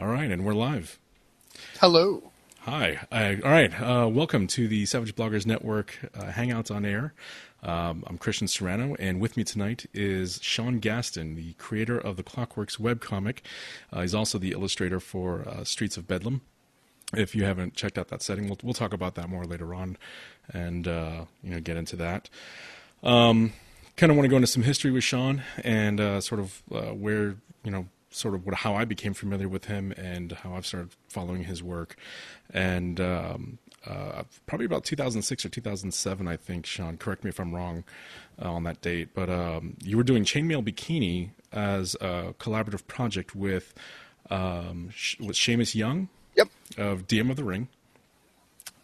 All 0.00 0.06
right, 0.06 0.30
and 0.30 0.46
we're 0.46 0.54
live. 0.54 0.98
Hello. 1.78 2.32
Hi. 2.60 3.00
Uh, 3.12 3.34
all 3.44 3.50
right. 3.50 3.70
Uh, 3.78 4.08
welcome 4.08 4.46
to 4.46 4.66
the 4.66 4.86
Savage 4.86 5.14
Bloggers 5.14 5.44
Network 5.44 5.98
uh, 6.14 6.30
Hangouts 6.30 6.74
on 6.74 6.86
Air. 6.86 7.12
Um, 7.62 8.02
I'm 8.06 8.16
Christian 8.16 8.48
Serrano, 8.48 8.94
and 8.98 9.20
with 9.20 9.36
me 9.36 9.44
tonight 9.44 9.84
is 9.92 10.38
Sean 10.40 10.78
Gaston, 10.78 11.34
the 11.34 11.52
creator 11.58 11.98
of 11.98 12.16
the 12.16 12.22
Clockworks 12.22 12.80
webcomic. 12.80 13.40
Uh, 13.92 14.00
he's 14.00 14.14
also 14.14 14.38
the 14.38 14.52
illustrator 14.52 15.00
for 15.00 15.46
uh, 15.46 15.64
Streets 15.64 15.98
of 15.98 16.08
Bedlam. 16.08 16.40
If 17.14 17.34
you 17.34 17.44
haven't 17.44 17.74
checked 17.74 17.98
out 17.98 18.08
that 18.08 18.22
setting, 18.22 18.46
we'll, 18.46 18.58
we'll 18.62 18.72
talk 18.72 18.94
about 18.94 19.16
that 19.16 19.28
more 19.28 19.44
later 19.44 19.74
on, 19.74 19.98
and 20.50 20.88
uh, 20.88 21.26
you 21.42 21.50
know 21.50 21.60
get 21.60 21.76
into 21.76 21.96
that. 21.96 22.30
Um, 23.02 23.52
kind 23.98 24.10
of 24.10 24.16
want 24.16 24.24
to 24.24 24.30
go 24.30 24.36
into 24.36 24.46
some 24.46 24.62
history 24.62 24.92
with 24.92 25.04
Sean 25.04 25.42
and 25.62 26.00
uh, 26.00 26.22
sort 26.22 26.40
of 26.40 26.62
uh, 26.72 26.94
where 26.94 27.36
you 27.64 27.70
know 27.70 27.86
sort 28.10 28.34
of 28.34 28.44
what, 28.44 28.56
how 28.56 28.74
I 28.74 28.84
became 28.84 29.14
familiar 29.14 29.48
with 29.48 29.66
him 29.66 29.92
and 29.92 30.32
how 30.32 30.54
I've 30.54 30.66
started 30.66 30.90
following 31.08 31.44
his 31.44 31.62
work. 31.62 31.96
And 32.52 33.00
um, 33.00 33.58
uh, 33.86 34.24
probably 34.46 34.66
about 34.66 34.84
2006 34.84 35.44
or 35.44 35.48
2007, 35.48 36.26
I 36.28 36.36
think, 36.36 36.66
Sean, 36.66 36.96
correct 36.96 37.24
me 37.24 37.28
if 37.30 37.38
I'm 37.38 37.54
wrong 37.54 37.84
uh, 38.42 38.52
on 38.52 38.64
that 38.64 38.80
date, 38.80 39.10
but 39.14 39.30
um, 39.30 39.76
you 39.82 39.96
were 39.96 40.02
doing 40.02 40.24
Chainmail 40.24 40.64
Bikini 40.68 41.30
as 41.52 41.94
a 42.00 42.34
collaborative 42.38 42.86
project 42.86 43.34
with, 43.34 43.74
um, 44.28 44.86
with 45.20 45.36
Shamus 45.36 45.74
Young 45.74 46.08
Yep. 46.36 46.48
of 46.78 47.06
DM 47.06 47.30
of 47.30 47.36
the 47.36 47.44
Ring. 47.44 47.68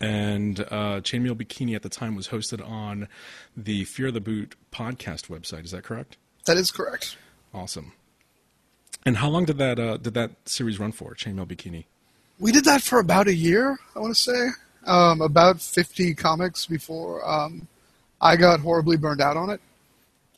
And 0.00 0.60
uh, 0.60 1.00
Chainmail 1.00 1.34
Bikini 1.34 1.74
at 1.74 1.82
the 1.82 1.88
time 1.88 2.14
was 2.16 2.28
hosted 2.28 2.66
on 2.66 3.08
the 3.56 3.84
Fear 3.84 4.10
the 4.12 4.20
Boot 4.20 4.54
podcast 4.70 5.28
website. 5.28 5.64
Is 5.64 5.70
that 5.70 5.84
correct? 5.84 6.16
That 6.46 6.58
is 6.58 6.70
correct. 6.70 7.16
Awesome. 7.54 7.92
And 9.06 9.18
how 9.18 9.28
long 9.28 9.44
did 9.44 9.58
that 9.58 9.78
uh, 9.78 9.96
did 9.98 10.14
that 10.14 10.32
series 10.46 10.80
run 10.80 10.90
for? 10.90 11.14
Chainmail 11.14 11.46
Bikini. 11.46 11.84
We 12.40 12.50
did 12.50 12.64
that 12.64 12.82
for 12.82 12.98
about 12.98 13.28
a 13.28 13.34
year, 13.34 13.78
I 13.94 14.00
want 14.00 14.14
to 14.14 14.20
say. 14.20 14.48
Um, 14.84 15.20
about 15.20 15.60
50 15.60 16.14
comics 16.14 16.66
before 16.66 17.26
um, 17.28 17.66
I 18.20 18.36
got 18.36 18.60
horribly 18.60 18.96
burned 18.96 19.20
out 19.20 19.36
on 19.36 19.50
it. 19.50 19.60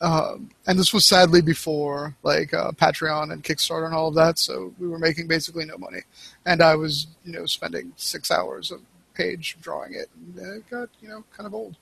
Um, 0.01 0.51
and 0.65 0.79
this 0.79 0.93
was 0.93 1.07
sadly 1.07 1.41
before 1.41 2.15
like 2.23 2.53
uh, 2.53 2.71
Patreon 2.71 3.33
and 3.33 3.43
Kickstarter 3.43 3.85
and 3.85 3.93
all 3.93 4.07
of 4.07 4.15
that, 4.15 4.39
so 4.39 4.73
we 4.79 4.87
were 4.87 4.99
making 4.99 5.27
basically 5.27 5.65
no 5.65 5.77
money. 5.77 6.01
And 6.45 6.61
I 6.61 6.75
was, 6.75 7.07
you 7.25 7.33
know, 7.33 7.45
spending 7.47 7.91
six 7.97 8.31
hours 8.31 8.71
a 8.71 8.77
page 9.15 9.57
drawing 9.61 9.95
it, 9.95 10.09
and 10.15 10.57
it 10.57 10.69
got, 10.69 10.89
you 11.01 11.09
know, 11.09 11.23
kind 11.35 11.47
of 11.47 11.55
old. 11.55 11.75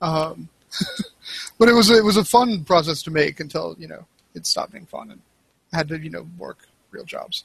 Um, 0.00 0.48
but 1.58 1.68
it 1.68 1.74
was 1.74 1.90
it 1.90 2.04
was 2.04 2.16
a 2.16 2.24
fun 2.24 2.64
process 2.64 3.02
to 3.02 3.10
make 3.10 3.40
until 3.40 3.74
you 3.78 3.88
know 3.88 4.06
it 4.34 4.46
stopped 4.46 4.72
being 4.72 4.86
fun 4.86 5.10
and 5.10 5.20
had 5.72 5.88
to 5.88 5.98
you 5.98 6.10
know 6.10 6.26
work 6.38 6.66
real 6.90 7.04
jobs. 7.04 7.44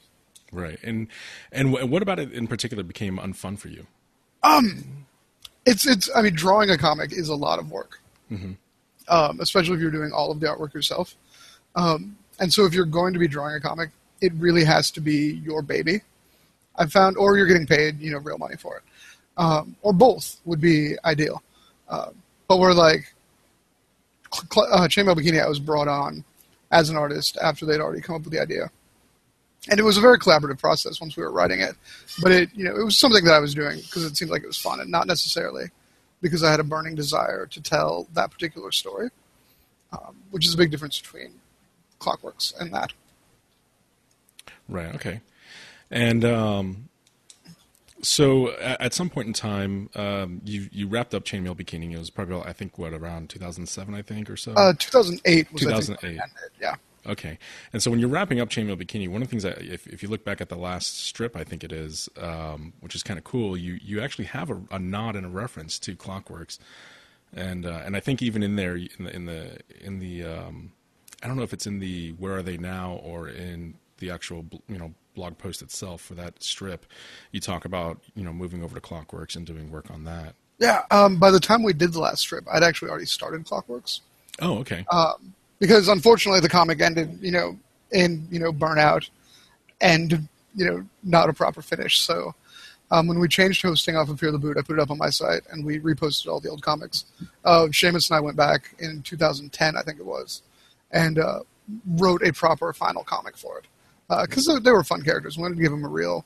Right. 0.52 0.78
And 0.82 1.08
and 1.52 1.70
wh- 1.76 1.90
what 1.90 2.02
about 2.02 2.18
it 2.18 2.32
in 2.32 2.46
particular 2.46 2.82
became 2.82 3.18
unfun 3.18 3.58
for 3.58 3.68
you? 3.68 3.86
Um, 4.42 5.06
it's 5.66 5.86
it's. 5.86 6.08
I 6.14 6.22
mean, 6.22 6.34
drawing 6.34 6.70
a 6.70 6.78
comic 6.78 7.12
is 7.12 7.28
a 7.28 7.34
lot 7.34 7.58
of 7.58 7.70
work, 7.70 8.00
um, 9.08 9.40
especially 9.40 9.74
if 9.74 9.80
you're 9.80 9.90
doing 9.90 10.12
all 10.12 10.30
of 10.30 10.40
the 10.40 10.46
artwork 10.46 10.72
yourself. 10.72 11.14
Um, 11.74 12.16
and 12.40 12.52
so, 12.52 12.64
if 12.64 12.72
you're 12.72 12.86
going 12.86 13.12
to 13.12 13.18
be 13.18 13.28
drawing 13.28 13.56
a 13.56 13.60
comic, 13.60 13.90
it 14.20 14.32
really 14.34 14.64
has 14.64 14.90
to 14.92 15.00
be 15.00 15.42
your 15.44 15.60
baby. 15.60 16.00
I 16.76 16.86
found, 16.86 17.16
or 17.16 17.36
you're 17.36 17.46
getting 17.48 17.66
paid, 17.66 18.00
you 18.00 18.12
know, 18.12 18.18
real 18.18 18.38
money 18.38 18.56
for 18.56 18.76
it, 18.76 18.82
um, 19.36 19.76
or 19.82 19.92
both 19.92 20.40
would 20.44 20.60
be 20.60 20.94
ideal. 21.04 21.42
Um, 21.88 22.14
but 22.46 22.60
we're 22.60 22.72
like, 22.72 23.12
cl- 24.32 24.72
uh, 24.72 24.86
Chainmail 24.86 25.16
Bikini. 25.16 25.42
I 25.42 25.48
was 25.48 25.58
brought 25.58 25.88
on 25.88 26.24
as 26.70 26.90
an 26.90 26.96
artist 26.96 27.38
after 27.42 27.64
they'd 27.66 27.80
already 27.80 28.00
come 28.00 28.16
up 28.16 28.24
with 28.24 28.32
the 28.32 28.40
idea, 28.40 28.70
and 29.70 29.78
it 29.78 29.84
was 29.84 29.96
a 29.96 30.00
very 30.00 30.18
collaborative 30.18 30.58
process 30.58 31.00
once 31.00 31.16
we 31.16 31.22
were 31.22 31.32
writing 31.32 31.60
it. 31.60 31.74
But 32.22 32.32
it, 32.32 32.50
you 32.54 32.64
know, 32.64 32.76
it 32.76 32.84
was 32.84 32.98
something 32.98 33.24
that 33.24 33.34
I 33.34 33.40
was 33.40 33.54
doing 33.54 33.78
because 33.78 34.04
it 34.04 34.16
seemed 34.16 34.30
like 34.30 34.42
it 34.42 34.46
was 34.46 34.58
fun, 34.58 34.80
and 34.80 34.90
not 34.90 35.06
necessarily 35.06 35.70
because 36.20 36.42
I 36.42 36.50
had 36.50 36.60
a 36.60 36.64
burning 36.64 36.94
desire 36.94 37.46
to 37.46 37.62
tell 37.62 38.08
that 38.14 38.30
particular 38.30 38.72
story, 38.72 39.10
um, 39.92 40.16
which 40.30 40.46
is 40.46 40.54
a 40.54 40.56
big 40.56 40.70
difference 40.70 41.00
between 41.00 41.34
Clockworks 42.00 42.58
and 42.60 42.72
that. 42.74 42.92
Right. 44.68 44.94
Okay. 44.94 45.20
And 45.90 46.24
um, 46.24 46.88
so 48.02 48.52
at, 48.58 48.94
some 48.94 49.10
point 49.10 49.26
in 49.26 49.32
time, 49.32 49.90
um, 49.94 50.40
you 50.44 50.68
you 50.72 50.86
wrapped 50.86 51.14
up 51.14 51.24
Chainmail 51.24 51.56
Bikini. 51.56 51.92
It 51.92 51.98
was 51.98 52.10
probably 52.10 52.40
I 52.42 52.52
think 52.52 52.78
what 52.78 52.92
around 52.92 53.30
2007, 53.30 53.94
I 53.94 54.02
think, 54.02 54.30
or 54.30 54.36
so. 54.36 54.52
Uh, 54.52 54.72
2008 54.78 55.52
was 55.52 55.66
I 55.66 55.66
think, 55.66 55.80
2008. 55.80 56.02
when 56.02 56.10
it 56.10 56.22
ended, 56.22 56.50
yeah. 56.60 56.74
Okay. 57.06 57.38
And 57.72 57.82
so 57.82 57.90
when 57.90 58.00
you're 58.00 58.08
wrapping 58.08 58.40
up 58.40 58.50
Chainmail 58.50 58.82
Bikini, 58.82 59.08
one 59.08 59.22
of 59.22 59.28
the 59.28 59.30
things 59.30 59.42
that, 59.42 59.62
if, 59.62 59.86
if 59.86 60.02
you 60.02 60.08
look 60.08 60.24
back 60.24 60.40
at 60.40 60.50
the 60.50 60.56
last 60.56 60.98
strip, 60.98 61.36
I 61.36 61.44
think 61.44 61.64
it 61.64 61.72
is, 61.72 62.08
um, 62.20 62.74
which 62.80 62.94
is 62.94 63.02
kind 63.02 63.16
of 63.16 63.24
cool, 63.24 63.56
you, 63.56 63.78
you 63.82 64.00
actually 64.00 64.26
have 64.26 64.50
a, 64.50 64.60
a 64.70 64.78
nod 64.78 65.16
and 65.16 65.24
a 65.24 65.28
reference 65.30 65.78
to 65.80 65.96
Clockworks. 65.96 66.58
And, 67.32 67.64
uh, 67.64 67.82
and 67.84 67.96
I 67.96 68.00
think 68.00 68.20
even 68.20 68.42
in 68.42 68.56
there, 68.56 68.76
in 68.76 68.88
the, 68.98 69.14
in 69.14 69.24
the, 69.24 69.58
in 69.80 69.98
the 70.00 70.24
um, 70.24 70.72
I 71.22 71.26
don't 71.26 71.36
know 71.36 71.42
if 71.42 71.52
it's 71.52 71.66
in 71.66 71.78
the 71.80 72.10
Where 72.12 72.36
Are 72.36 72.42
They 72.42 72.56
Now 72.56 73.00
or 73.02 73.28
in 73.28 73.74
the 73.98 74.10
actual, 74.10 74.46
you 74.68 74.78
know, 74.78 74.92
blog 75.14 75.36
post 75.38 75.62
itself 75.62 76.00
for 76.00 76.14
that 76.14 76.42
strip, 76.42 76.86
you 77.32 77.40
talk 77.40 77.64
about, 77.64 78.00
you 78.14 78.24
know, 78.24 78.32
moving 78.32 78.62
over 78.62 78.74
to 78.74 78.80
Clockworks 78.80 79.36
and 79.36 79.46
doing 79.46 79.70
work 79.70 79.90
on 79.90 80.04
that. 80.04 80.34
Yeah, 80.58 80.82
um, 80.90 81.18
by 81.18 81.30
the 81.30 81.40
time 81.40 81.62
we 81.62 81.72
did 81.72 81.92
the 81.92 82.00
last 82.00 82.20
strip, 82.20 82.44
I'd 82.50 82.64
actually 82.64 82.90
already 82.90 83.06
started 83.06 83.44
Clockworks. 83.44 84.00
Oh, 84.40 84.58
okay. 84.58 84.84
because 85.58 85.88
unfortunately 85.88 86.40
the 86.40 86.48
comic 86.48 86.80
ended, 86.80 87.18
you 87.20 87.30
know, 87.30 87.58
in 87.92 88.26
you 88.30 88.38
know 88.38 88.52
burnout 88.52 89.08
and 89.80 90.28
you 90.54 90.66
know 90.66 90.84
not 91.02 91.28
a 91.28 91.32
proper 91.32 91.62
finish. 91.62 92.00
So 92.00 92.34
um, 92.90 93.06
when 93.06 93.18
we 93.18 93.28
changed 93.28 93.62
hosting 93.62 93.96
off 93.96 94.08
of 94.08 94.20
Fear 94.20 94.32
the 94.32 94.38
Boot, 94.38 94.56
I 94.56 94.62
put 94.62 94.78
it 94.78 94.82
up 94.82 94.90
on 94.90 94.98
my 94.98 95.10
site 95.10 95.42
and 95.50 95.64
we 95.64 95.78
reposted 95.78 96.28
all 96.28 96.40
the 96.40 96.50
old 96.50 96.62
comics. 96.62 97.04
Uh, 97.44 97.66
Shamus 97.70 98.10
and 98.10 98.16
I 98.16 98.20
went 98.20 98.36
back 98.36 98.74
in 98.78 99.02
2010, 99.02 99.76
I 99.76 99.82
think 99.82 99.98
it 99.98 100.06
was, 100.06 100.42
and 100.90 101.18
uh, 101.18 101.40
wrote 101.96 102.22
a 102.22 102.32
proper 102.32 102.72
final 102.72 103.04
comic 103.04 103.36
for 103.36 103.58
it 103.58 103.66
because 104.08 104.46
they, 104.46 104.58
they 104.58 104.70
were 104.72 104.84
fun 104.84 105.02
characters. 105.02 105.36
We 105.36 105.42
wanted 105.42 105.56
to 105.56 105.62
give 105.62 105.70
them 105.72 105.84
a 105.84 105.88
real 105.88 106.24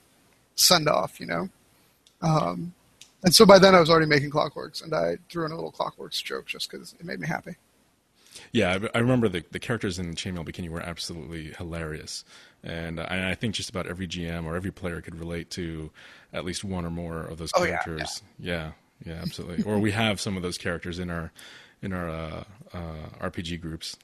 send 0.55 0.89
off, 0.89 1.19
you 1.21 1.27
know. 1.27 1.49
Um, 2.21 2.73
and 3.25 3.35
so 3.35 3.45
by 3.47 3.59
then 3.59 3.75
I 3.75 3.81
was 3.81 3.91
already 3.91 4.07
making 4.07 4.31
Clockworks, 4.31 4.83
and 4.83 4.95
I 4.95 5.17
threw 5.29 5.45
in 5.45 5.53
a 5.53 5.55
little 5.55 5.73
Clockworks 5.73 6.23
joke 6.23 6.47
just 6.47 6.71
because 6.71 6.95
it 6.99 7.05
made 7.05 7.21
me 7.21 7.27
happy. 7.27 7.57
Yeah, 8.53 8.79
I, 8.95 8.99
I 8.99 9.01
remember 9.01 9.29
the, 9.29 9.45
the 9.51 9.59
characters 9.59 9.99
in 9.99 10.15
Chainmail 10.15 10.47
Bikini 10.49 10.69
were 10.71 10.81
absolutely 10.81 11.53
hilarious, 11.59 12.25
and 12.65 12.99
I, 13.01 13.31
I 13.31 13.35
think 13.35 13.55
just 13.55 13.69
about 13.71 13.87
every 13.87 14.07
GM 14.09 14.45
or 14.47 14.57
every 14.57 14.71
player 14.73 15.01
could 15.01 15.17
relate 15.19 15.51
to 15.51 15.91
at 16.33 16.45
least 16.45 16.65
one 16.65 16.85
or 16.87 16.91
more 16.91 17.21
of 17.23 17.39
those 17.39 17.51
Oh, 17.55 17.65
yeah, 17.65 17.83
characters. 17.83 18.23
yeah, 18.39 18.73
yeah, 19.05 19.21
absolutely. 19.21 19.65
or 19.65 19.79
we 19.79 19.91
have 19.93 20.21
some 20.21 20.37
of 20.37 20.43
those 20.43 20.57
characters 20.59 20.99
in 20.99 21.11
our 21.11 21.31
in 21.83 21.93
our 21.93 22.09
uh, 22.09 22.45
uh, 22.73 23.29
RPG 23.29 23.61
groups. 23.61 23.97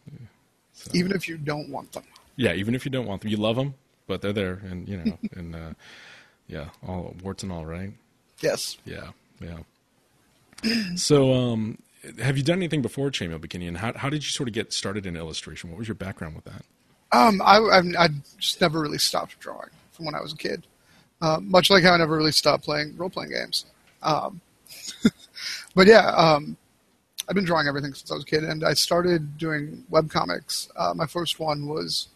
Even 0.92 1.12
if 1.12 1.28
you 1.28 1.38
don't 1.38 1.68
want 1.70 1.92
them. 1.92 2.04
Yeah, 2.38 2.52
even 2.54 2.76
if 2.76 2.84
you 2.84 2.90
don't 2.90 3.04
want 3.04 3.20
them, 3.20 3.30
you 3.30 3.36
love 3.36 3.56
them, 3.56 3.74
but 4.06 4.22
they're 4.22 4.32
there, 4.32 4.62
and 4.70 4.88
you 4.88 4.96
know, 4.96 5.18
and 5.36 5.54
uh, 5.54 5.70
yeah, 6.46 6.68
all 6.86 7.14
warts 7.22 7.42
and 7.42 7.50
all, 7.52 7.66
right? 7.66 7.92
Yes. 8.40 8.78
Yeah, 8.84 9.10
yeah. 9.40 9.58
so, 10.94 11.34
um, 11.34 11.78
have 12.22 12.36
you 12.36 12.44
done 12.44 12.58
anything 12.58 12.80
before 12.80 13.10
Chainmail 13.10 13.40
Bikini, 13.40 13.66
and 13.66 13.76
how 13.76 13.92
how 13.92 14.08
did 14.08 14.22
you 14.22 14.30
sort 14.30 14.48
of 14.48 14.54
get 14.54 14.72
started 14.72 15.04
in 15.04 15.16
illustration? 15.16 15.70
What 15.70 15.78
was 15.80 15.88
your 15.88 15.96
background 15.96 16.36
with 16.36 16.44
that? 16.44 16.64
Um, 17.10 17.42
I, 17.42 17.56
I, 17.56 18.04
I 18.04 18.08
just 18.38 18.60
never 18.60 18.80
really 18.80 18.98
stopped 18.98 19.38
drawing 19.40 19.70
from 19.92 20.06
when 20.06 20.14
I 20.14 20.20
was 20.20 20.32
a 20.32 20.36
kid. 20.36 20.64
Uh, 21.20 21.40
much 21.40 21.70
like 21.70 21.82
how 21.82 21.94
I 21.94 21.96
never 21.96 22.16
really 22.16 22.32
stopped 22.32 22.64
playing 22.64 22.96
role 22.96 23.10
playing 23.10 23.32
games. 23.32 23.66
Um, 24.02 24.40
but 25.74 25.88
yeah, 25.88 26.06
um, 26.10 26.56
I've 27.28 27.34
been 27.34 27.44
drawing 27.44 27.66
everything 27.66 27.94
since 27.94 28.12
I 28.12 28.14
was 28.14 28.22
a 28.22 28.26
kid, 28.26 28.44
and 28.44 28.62
I 28.62 28.74
started 28.74 29.36
doing 29.38 29.84
webcomics. 29.90 30.68
Uh, 30.76 30.94
my 30.94 31.06
first 31.06 31.40
one 31.40 31.66
was 31.66 32.08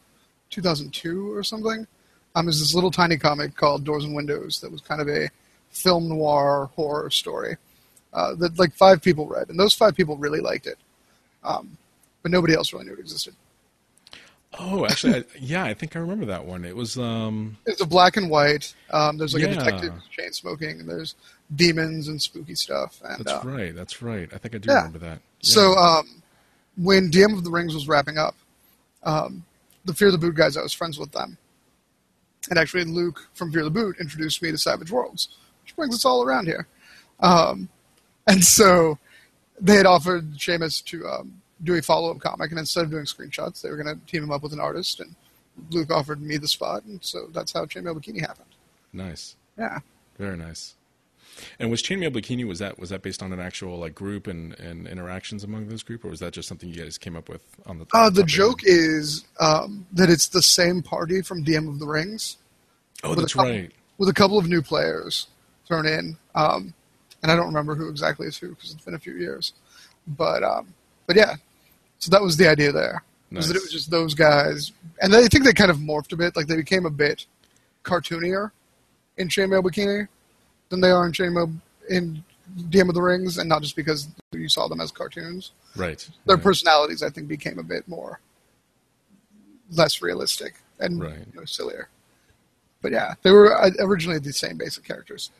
2002 0.52 1.32
or 1.32 1.42
something. 1.42 1.86
Um, 2.34 2.46
was 2.46 2.60
this 2.60 2.74
little 2.74 2.90
tiny 2.90 3.18
comic 3.18 3.56
called 3.56 3.84
Doors 3.84 4.04
and 4.04 4.14
Windows 4.14 4.60
that 4.60 4.70
was 4.72 4.80
kind 4.80 5.00
of 5.00 5.08
a 5.08 5.28
film 5.70 6.08
noir 6.08 6.70
horror 6.76 7.10
story 7.10 7.56
uh, 8.12 8.34
that 8.36 8.58
like 8.58 8.72
five 8.74 9.02
people 9.02 9.26
read, 9.26 9.48
and 9.50 9.58
those 9.58 9.74
five 9.74 9.94
people 9.96 10.16
really 10.16 10.40
liked 10.40 10.66
it. 10.66 10.78
Um, 11.44 11.76
but 12.22 12.30
nobody 12.30 12.54
else 12.54 12.72
really 12.72 12.84
knew 12.86 12.92
it 12.94 13.00
existed. 13.00 13.34
Oh, 14.58 14.84
actually, 14.84 15.16
I, 15.16 15.24
yeah, 15.40 15.64
I 15.64 15.74
think 15.74 15.96
I 15.96 15.98
remember 15.98 16.26
that 16.26 16.44
one. 16.44 16.64
It 16.64 16.76
was 16.76 16.98
um, 16.98 17.56
It's 17.66 17.80
a 17.80 17.86
black 17.86 18.16
and 18.16 18.30
white. 18.30 18.74
Um, 18.90 19.18
there's 19.18 19.34
like 19.34 19.42
Yeah. 19.42 19.50
a 19.50 19.54
detective 19.54 19.94
chain 20.10 20.32
smoking, 20.32 20.80
and 20.80 20.88
there's 20.88 21.14
demons 21.54 22.08
and 22.08 22.20
spooky 22.20 22.54
stuff. 22.54 23.00
And 23.04 23.24
that's 23.24 23.44
uh, 23.44 23.48
right, 23.48 23.74
that's 23.74 24.00
right. 24.02 24.28
I 24.32 24.38
think 24.38 24.54
I 24.54 24.58
do 24.58 24.70
yeah. 24.70 24.76
remember 24.76 24.98
that. 24.98 25.20
Yeah. 25.40 25.54
so 25.54 25.72
um, 25.74 26.22
when 26.76 27.10
DM 27.10 27.32
of 27.36 27.44
the 27.44 27.50
Rings 27.50 27.74
was 27.74 27.88
wrapping 27.88 28.18
up, 28.18 28.36
um, 29.02 29.44
the 29.84 29.94
Fear 29.94 30.10
the 30.10 30.18
Boot 30.18 30.34
guys, 30.34 30.56
I 30.56 30.62
was 30.62 30.72
friends 30.72 30.98
with 30.98 31.12
them. 31.12 31.38
And 32.50 32.58
actually, 32.58 32.84
Luke 32.84 33.28
from 33.34 33.52
Fear 33.52 33.64
the 33.64 33.70
Boot 33.70 33.96
introduced 34.00 34.42
me 34.42 34.50
to 34.50 34.58
Savage 34.58 34.90
Worlds, 34.90 35.28
which 35.62 35.76
brings 35.76 35.94
us 35.94 36.04
all 36.04 36.24
around 36.24 36.46
here. 36.46 36.66
Um, 37.20 37.68
and 38.26 38.44
so 38.44 38.98
they 39.60 39.76
had 39.76 39.86
offered 39.86 40.34
Shamus 40.34 40.84
to 40.86 41.06
um, 41.06 41.42
do 41.62 41.74
a 41.74 41.82
follow 41.82 42.10
up 42.10 42.20
comic, 42.20 42.50
and 42.50 42.58
instead 42.58 42.84
of 42.84 42.90
doing 42.90 43.04
screenshots, 43.04 43.62
they 43.62 43.70
were 43.70 43.76
going 43.82 43.98
to 43.98 44.06
team 44.06 44.24
him 44.24 44.32
up 44.32 44.42
with 44.42 44.52
an 44.52 44.60
artist 44.60 45.00
and 45.00 45.14
Luke 45.70 45.90
offered 45.90 46.22
me 46.22 46.36
the 46.36 46.48
spot, 46.48 46.84
and 46.84 47.02
so 47.04 47.28
that's 47.32 47.52
how 47.52 47.66
Chainmail 47.66 47.98
Bikini 47.98 48.20
happened. 48.20 48.48
Nice. 48.92 49.36
Yeah. 49.58 49.80
Very 50.18 50.36
nice. 50.36 50.74
And 51.58 51.70
was 51.70 51.82
Chainmail 51.82 52.10
Bikini 52.10 52.46
was 52.46 52.58
that 52.58 52.78
was 52.78 52.90
that 52.90 53.02
based 53.02 53.22
on 53.22 53.32
an 53.32 53.40
actual 53.40 53.78
like 53.78 53.94
group 53.94 54.26
and, 54.26 54.58
and 54.58 54.86
interactions 54.86 55.44
among 55.44 55.68
those 55.68 55.82
group, 55.82 56.04
or 56.04 56.08
was 56.08 56.20
that 56.20 56.32
just 56.32 56.48
something 56.48 56.68
you 56.68 56.76
guys 56.76 56.98
came 56.98 57.16
up 57.16 57.28
with 57.28 57.42
on 57.66 57.78
the? 57.78 57.86
Uh, 57.94 58.10
the 58.10 58.24
joke 58.24 58.60
is 58.62 59.24
um, 59.40 59.86
that 59.92 60.10
it's 60.10 60.28
the 60.28 60.42
same 60.42 60.82
party 60.82 61.22
from 61.22 61.44
DM 61.44 61.68
of 61.68 61.78
the 61.78 61.86
Rings. 61.86 62.36
Oh, 63.04 63.14
that's 63.14 63.34
couple- 63.34 63.50
right. 63.50 63.72
With 63.98 64.08
a 64.08 64.14
couple 64.14 64.38
of 64.38 64.48
new 64.48 64.62
players 64.62 65.28
thrown 65.66 65.86
in, 65.86 66.16
um, 66.34 66.74
and 67.22 67.30
I 67.30 67.36
don't 67.36 67.46
remember 67.46 67.74
who 67.74 67.88
exactly 67.88 68.26
is 68.26 68.36
who 68.36 68.50
because 68.50 68.72
it's 68.72 68.84
been 68.84 68.94
a 68.94 68.98
few 68.98 69.14
years. 69.14 69.52
But 70.06 70.42
um, 70.42 70.74
but 71.06 71.16
yeah, 71.16 71.36
so 71.98 72.10
that 72.10 72.22
was 72.22 72.36
the 72.36 72.48
idea 72.48 72.72
there. 72.72 73.02
Was 73.30 73.48
that 73.48 73.56
it 73.56 73.62
was 73.62 73.72
just 73.72 73.90
those 73.90 74.14
guys, 74.14 74.72
and 75.00 75.14
I 75.14 75.26
think 75.28 75.44
they 75.44 75.54
kind 75.54 75.70
of 75.70 75.78
morphed 75.78 76.12
a 76.12 76.16
bit. 76.16 76.36
Like 76.36 76.48
they 76.48 76.56
became 76.56 76.84
a 76.84 76.90
bit 76.90 77.24
cartoonier 77.82 78.50
in 79.16 79.28
Chainmail 79.28 79.62
Bikini 79.62 80.08
than 80.72 80.80
they 80.80 80.90
are 80.90 81.04
in 81.04 81.12
Chainmail 81.12 81.54
in 81.90 82.24
DM 82.70 82.88
of 82.88 82.94
the 82.94 83.02
Rings, 83.02 83.36
and 83.36 83.46
not 83.48 83.60
just 83.60 83.76
because 83.76 84.08
you 84.32 84.48
saw 84.48 84.68
them 84.68 84.80
as 84.80 84.90
cartoons. 84.90 85.52
Right. 85.76 86.08
Their 86.24 86.36
right. 86.36 86.42
personalities, 86.42 87.02
I 87.02 87.10
think, 87.10 87.28
became 87.28 87.58
a 87.58 87.62
bit 87.62 87.86
more 87.86 88.20
less 89.70 90.00
realistic 90.02 90.54
and 90.80 90.98
Right. 91.00 91.18
you 91.32 91.38
know, 91.40 91.44
sillier. 91.44 91.88
But 92.80 92.92
yeah, 92.92 93.14
they 93.22 93.30
were 93.30 93.54
uh, 93.54 93.70
originally 93.80 94.18
the 94.18 94.32
same 94.32 94.56
basic 94.56 94.82
characters. 94.84 95.30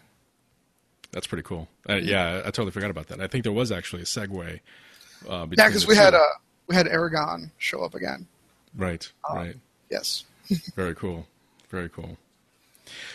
That's 1.12 1.26
pretty 1.26 1.43
cool. 1.43 1.67
Uh, 1.88 1.94
yeah, 1.96 2.38
I 2.40 2.50
totally 2.50 2.70
forgot 2.70 2.90
about 2.90 3.08
that. 3.08 3.20
I 3.20 3.26
think 3.26 3.44
there 3.44 3.52
was 3.52 3.73
actually 3.73 4.02
a 4.02 4.06
segue. 4.06 4.61
Uh, 5.29 5.46
Yeah, 5.56 5.67
because 5.69 5.87
we 5.87 5.96
had 5.96 6.11
two. 6.11 6.17
uh, 6.17 6.25
we 6.69 6.75
had 6.76 6.87
Aragorn 6.87 7.50
show 7.58 7.82
up 7.82 7.94
again. 7.94 8.26
right, 8.76 9.11
right. 9.34 9.56
Yes. 9.90 10.25
Very 10.76 10.94
cool. 10.94 11.26
Very 11.70 11.88
cool. 11.88 12.17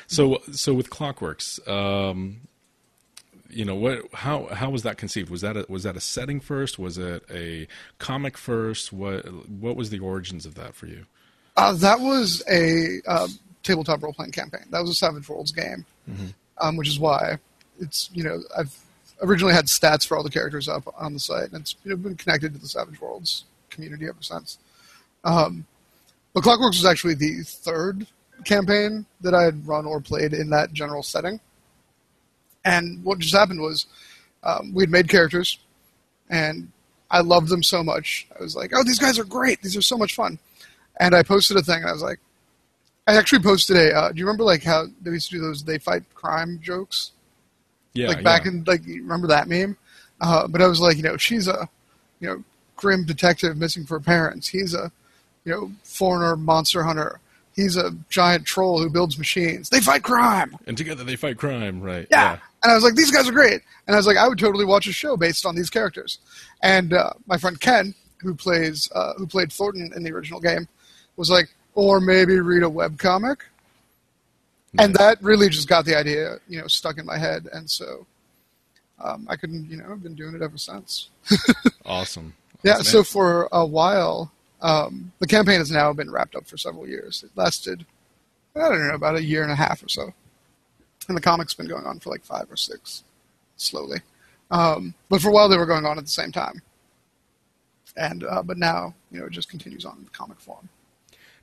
So, 0.08 0.42
so 0.52 0.74
with 0.74 0.90
Clockworks, 0.90 1.66
um, 1.68 2.42
you 3.50 3.66
know 3.66 3.76
what? 3.76 4.14
How 4.14 4.48
how 4.48 4.70
was 4.70 4.84
that 4.84 4.98
conceived? 4.98 5.30
Was 5.30 5.42
that 5.42 5.56
a, 5.56 5.66
was 5.70 5.84
that 5.84 5.96
a 5.96 6.02
setting 6.02 6.40
first? 6.40 6.78
Was 6.78 6.98
it 6.98 7.24
a 7.32 7.68
comic 7.98 8.38
first? 8.38 8.92
What 8.92 9.26
what 9.50 9.76
was 9.76 9.90
the 9.90 10.00
origins 10.00 10.46
of 10.46 10.56
that 10.56 10.76
for 10.76 10.88
you? 10.88 11.06
Uh, 11.56 11.74
that 11.74 12.00
was 12.00 12.44
a 12.50 13.02
uh, 13.08 13.28
tabletop 13.64 14.04
role 14.04 14.14
playing 14.14 14.32
campaign. 14.32 14.66
That 14.70 14.82
was 14.82 14.92
a 14.92 14.96
Savage 14.96 15.28
Worlds 15.28 15.52
game, 15.52 15.86
um, 16.60 16.78
which 16.78 16.88
is 16.88 17.00
why 17.00 17.40
it's 17.80 18.10
you 18.14 18.24
know 18.24 18.42
I've 18.58 18.78
originally 19.22 19.54
had 19.54 19.66
stats 19.66 20.06
for 20.06 20.18
all 20.18 20.24
the 20.24 20.30
characters 20.30 20.68
up 20.68 20.84
on 20.98 21.14
the 21.14 21.20
site, 21.20 21.52
and 21.52 21.62
it's 21.62 21.76
you 21.84 21.92
know, 21.92 21.98
been 21.98 22.16
connected 22.16 22.54
to 22.54 22.60
the 22.60 22.68
Savage 22.68 23.02
Worlds 23.02 23.46
community 23.70 24.08
ever 24.08 24.22
since. 24.22 24.58
Um, 25.24 25.66
but 26.34 26.44
Clockworks 26.44 26.78
was 26.78 26.86
actually 26.86 27.16
the 27.16 27.42
third 27.44 28.08
campaign 28.46 29.06
that 29.22 29.34
I 29.34 29.44
had 29.44 29.68
run 29.68 29.86
or 29.86 30.00
played 30.02 30.34
in 30.34 30.50
that 30.52 30.74
general 30.74 31.04
setting. 31.04 31.40
And 32.66 33.04
what 33.04 33.20
just 33.20 33.34
happened 33.34 33.62
was 33.62 33.86
um, 34.44 34.74
we'd 34.74 34.90
made 34.90 35.10
characters, 35.10 35.60
and 36.30 36.72
I 37.10 37.22
loved 37.22 37.50
them 37.50 37.64
so 37.64 37.84
much. 37.84 38.28
I 38.38 38.44
was 38.44 38.56
like, 38.56 38.72
"Oh, 38.74 38.84
these 38.84 39.00
guys 39.00 39.18
are 39.18 39.24
great! 39.24 39.62
These 39.62 39.78
are 39.78 39.82
so 39.82 39.98
much 39.98 40.16
fun!" 40.16 40.40
And 41.00 41.16
I 41.16 41.24
posted 41.24 41.58
a 41.58 41.62
thing, 41.62 41.82
and 41.82 41.90
I 41.90 41.94
was 41.94 42.02
like, 42.02 42.20
I 43.08 43.16
actually 43.16 43.42
posted 43.42 43.78
a. 43.78 43.96
Uh, 43.96 44.12
do 44.12 44.20
you 44.20 44.26
remember 44.26 44.44
like 44.44 44.64
how 44.64 44.88
they 45.02 45.12
used 45.12 45.30
to 45.30 45.38
do 45.38 45.42
those 45.42 45.64
"they 45.64 45.78
fight 45.78 46.04
crime" 46.14 46.60
jokes? 46.62 47.12
Yeah, 47.94 48.10
like 48.10 48.24
back 48.24 48.46
yeah. 48.46 48.52
in 48.52 48.64
like 48.66 48.86
you 48.86 49.02
remember 49.02 49.28
that 49.28 49.48
meme? 49.48 49.78
Uh, 50.20 50.48
but 50.48 50.62
I 50.62 50.68
was 50.68 50.82
like, 50.82 50.98
you 50.98 51.04
know, 51.04 51.16
she's 51.16 51.48
a, 51.48 51.70
you 52.20 52.28
know, 52.28 52.44
grim 52.76 53.06
detective 53.06 53.56
missing 53.56 53.86
for 53.86 54.00
parents. 54.00 54.48
He's 54.48 54.74
a, 54.74 54.92
you 55.46 55.52
know, 55.52 55.72
foreigner 55.84 56.36
monster 56.36 56.84
hunter. 56.84 57.20
He's 57.58 57.76
a 57.76 57.92
giant 58.10 58.46
troll 58.46 58.80
who 58.82 58.90
builds 58.90 59.18
machines. 59.18 59.68
They 59.70 59.82
fight 59.82 60.04
crime. 60.04 60.56
and 60.68 60.78
together 60.78 61.04
they 61.04 61.18
fight 61.18 61.38
crime. 61.38 61.82
Right. 61.82 62.08
Yeah. 62.10 62.38
And 62.64 62.72
I 62.72 62.76
was 62.76 62.84
like, 62.84 62.96
these 62.96 63.12
guys 63.12 63.28
are 63.28 63.32
great. 63.34 63.62
And 63.88 63.96
I 63.96 63.98
was 63.98 64.08
like, 64.08 64.16
I 64.18 64.28
would 64.28 64.40
totally 64.40 64.64
watch 64.64 64.88
a 64.88 64.94
show 64.94 65.18
based 65.18 65.46
on 65.46 65.56
these 65.56 65.70
characters. 65.70 66.20
And 66.64 66.94
uh, 66.94 67.12
my 67.26 67.38
friend 67.38 67.60
Ken, 67.60 67.94
who 68.22 68.34
plays 68.36 68.90
uh, 68.96 69.14
who 69.18 69.28
played 69.28 69.52
Thornton 69.52 69.92
in 69.96 70.04
the 70.04 70.12
original 70.14 70.40
game, 70.40 70.68
was 71.18 71.30
like, 71.30 71.50
or 71.76 72.00
maybe 72.00 72.40
read 72.40 72.64
a 72.64 72.68
webcomic. 72.70 73.38
And 74.80 74.94
Nice. 74.94 74.98
that 75.00 75.24
really 75.24 75.50
just 75.50 75.68
got 75.68 75.86
the 75.86 75.96
idea, 75.96 76.38
you 76.48 76.60
know, 76.62 76.68
stuck 76.68 76.98
in 77.00 77.06
my 77.06 77.18
head. 77.18 77.48
And 77.52 77.70
so 77.70 78.06
um, 79.00 79.26
I 79.30 79.36
couldn't, 79.36 79.70
you 79.70 79.78
know, 79.78 79.86
I've 79.92 80.04
been 80.04 80.16
doing 80.16 80.36
it 80.36 80.42
ever 80.42 80.58
since. 80.58 81.10
Awesome. 81.86 82.34
Yeah, 82.64 82.74
Awesome. 82.74 82.84
so 82.86 83.04
for 83.04 83.48
a 83.52 83.66
while, 83.66 84.32
um, 84.62 85.12
the 85.20 85.28
campaign 85.28 85.60
has 85.60 85.72
now 85.72 85.94
been 85.94 86.12
wrapped 86.12 86.36
up 86.36 86.48
for 86.48 86.58
several 86.58 86.88
years. 86.88 87.24
It 87.24 87.32
lasted, 87.36 87.86
I 88.56 88.70
don't 88.70 88.88
know, 88.88 88.96
about 88.96 89.16
a 89.16 89.24
year 89.24 89.44
and 89.44 89.52
a 89.52 89.56
half 89.56 89.84
or 89.84 89.90
so. 89.90 90.14
And 91.08 91.16
the 91.16 91.22
comic's 91.22 91.54
been 91.54 91.68
going 91.68 91.86
on 91.86 92.00
for 92.00 92.10
like 92.10 92.24
five 92.24 92.52
or 92.52 92.58
six, 92.58 93.04
slowly. 93.56 94.02
Um, 94.52 94.94
but 95.10 95.22
for 95.22 95.30
a 95.30 95.32
while, 95.32 95.50
they 95.50 95.58
were 95.58 95.66
going 95.66 95.86
on 95.86 95.98
at 95.98 96.06
the 96.06 96.12
same 96.12 96.32
time. 96.32 96.62
And 97.96 98.24
uh, 98.24 98.44
but 98.44 98.58
now, 98.58 98.94
you 99.12 99.20
know, 99.20 99.26
it 99.26 99.32
just 99.32 99.50
continues 99.50 99.86
on 99.86 99.98
in 99.98 100.04
the 100.04 100.12
comic 100.12 100.40
form. 100.40 100.70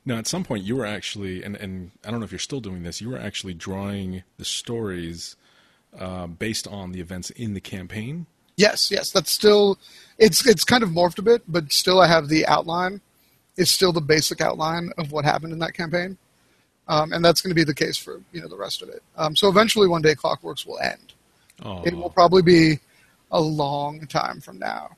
Now, 0.06 0.16
at 0.16 0.26
some 0.26 0.44
point, 0.44 0.64
you 0.64 0.76
were 0.76 0.84
actually, 0.84 1.42
and, 1.42 1.56
and 1.56 1.90
I 2.04 2.10
don't 2.10 2.20
know 2.20 2.24
if 2.24 2.32
you're 2.32 2.38
still 2.38 2.60
doing 2.60 2.82
this, 2.82 3.00
you 3.00 3.08
were 3.08 3.18
actually 3.18 3.54
drawing 3.54 4.22
the 4.36 4.44
stories 4.44 5.34
uh, 5.98 6.26
based 6.26 6.68
on 6.68 6.92
the 6.92 7.00
events 7.00 7.30
in 7.30 7.54
the 7.54 7.60
campaign. 7.60 8.26
Yes, 8.56 8.90
yes, 8.90 9.10
that's 9.10 9.32
still 9.32 9.78
it's 10.18 10.46
it's 10.46 10.64
kind 10.64 10.82
of 10.82 10.90
morphed 10.90 11.18
a 11.18 11.22
bit, 11.22 11.42
but 11.48 11.72
still 11.72 12.00
I 12.00 12.06
have 12.06 12.28
the 12.28 12.46
outline. 12.46 13.00
It's 13.56 13.70
still 13.70 13.92
the 13.92 14.00
basic 14.00 14.40
outline 14.40 14.90
of 14.98 15.12
what 15.12 15.24
happened 15.24 15.52
in 15.52 15.58
that 15.60 15.74
campaign, 15.74 16.18
um, 16.88 17.12
and 17.12 17.24
that's 17.24 17.40
going 17.40 17.50
to 17.50 17.54
be 17.54 17.64
the 17.64 17.74
case 17.74 17.96
for 17.96 18.20
you 18.32 18.40
know 18.40 18.48
the 18.48 18.56
rest 18.56 18.82
of 18.82 18.88
it. 18.88 19.02
Um, 19.16 19.36
so 19.36 19.48
eventually, 19.48 19.88
one 19.88 20.02
day, 20.02 20.14
Clockworks 20.14 20.66
will 20.66 20.78
end. 20.78 21.14
Oh, 21.62 21.82
It 21.84 21.94
will 21.94 22.10
probably 22.10 22.42
be 22.42 22.80
a 23.30 23.40
long 23.40 24.06
time 24.06 24.40
from 24.40 24.58
now. 24.58 24.90